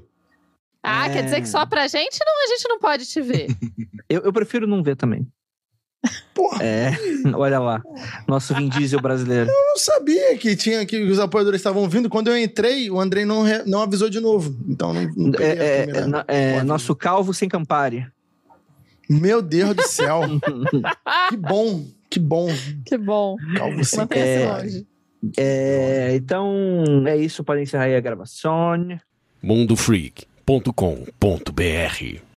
Ah, 0.82 1.08
É. 1.08 1.12
quer 1.12 1.22
dizer 1.24 1.40
que 1.40 1.48
só 1.48 1.66
pra 1.66 1.88
gente 1.88 2.18
não, 2.24 2.44
a 2.44 2.46
gente 2.46 2.68
não 2.68 2.78
pode 2.78 3.06
te 3.06 3.20
ver. 3.20 3.48
Eu, 4.08 4.20
eu 4.22 4.32
prefiro 4.32 4.68
não 4.68 4.84
ver 4.84 4.94
também. 4.94 5.26
Porra, 6.34 6.62
É, 6.62 6.90
olha 7.34 7.58
lá. 7.58 7.82
Nosso 8.28 8.54
Vin 8.54 8.68
Diesel 8.68 9.00
brasileiro. 9.00 9.48
eu 9.50 9.54
não 9.70 9.78
sabia 9.78 10.36
que 10.38 10.54
tinha 10.54 10.84
que 10.86 11.02
os 11.02 11.18
apoiadores 11.18 11.60
estavam 11.60 11.88
vindo. 11.88 12.08
Quando 12.10 12.28
eu 12.28 12.38
entrei, 12.38 12.90
o 12.90 13.00
Andrei 13.00 13.24
não, 13.24 13.42
re- 13.42 13.62
não 13.66 13.80
avisou 13.82 14.08
de 14.10 14.20
novo. 14.20 14.54
Então 14.68 14.92
não, 14.92 15.02
não 15.16 15.32
É, 15.40 15.80
é, 15.80 15.82
primeira- 15.84 16.24
é, 16.28 16.52
é, 16.56 16.62
nosso 16.62 16.94
calvo 16.94 17.32
sem 17.34 17.48
Campari. 17.48 18.06
Meu 19.08 19.40
Deus 19.40 19.74
do 19.74 19.82
céu. 19.88 20.20
que 21.30 21.36
bom, 21.36 21.84
que 22.10 22.20
bom. 22.20 22.48
que 22.84 22.98
bom. 22.98 23.36
Calvo 23.56 23.82
sem 23.84 23.98
Mantenha-se 24.00 24.86
É. 25.38 25.38
É, 25.38 26.14
então, 26.14 26.46
é 27.06 27.16
isso. 27.16 27.42
Podem 27.42 27.62
encerrar 27.64 27.84
aí 27.84 27.96
a 27.96 28.00
gravação. 28.00 28.76
mundofreak.com.br 29.42 32.26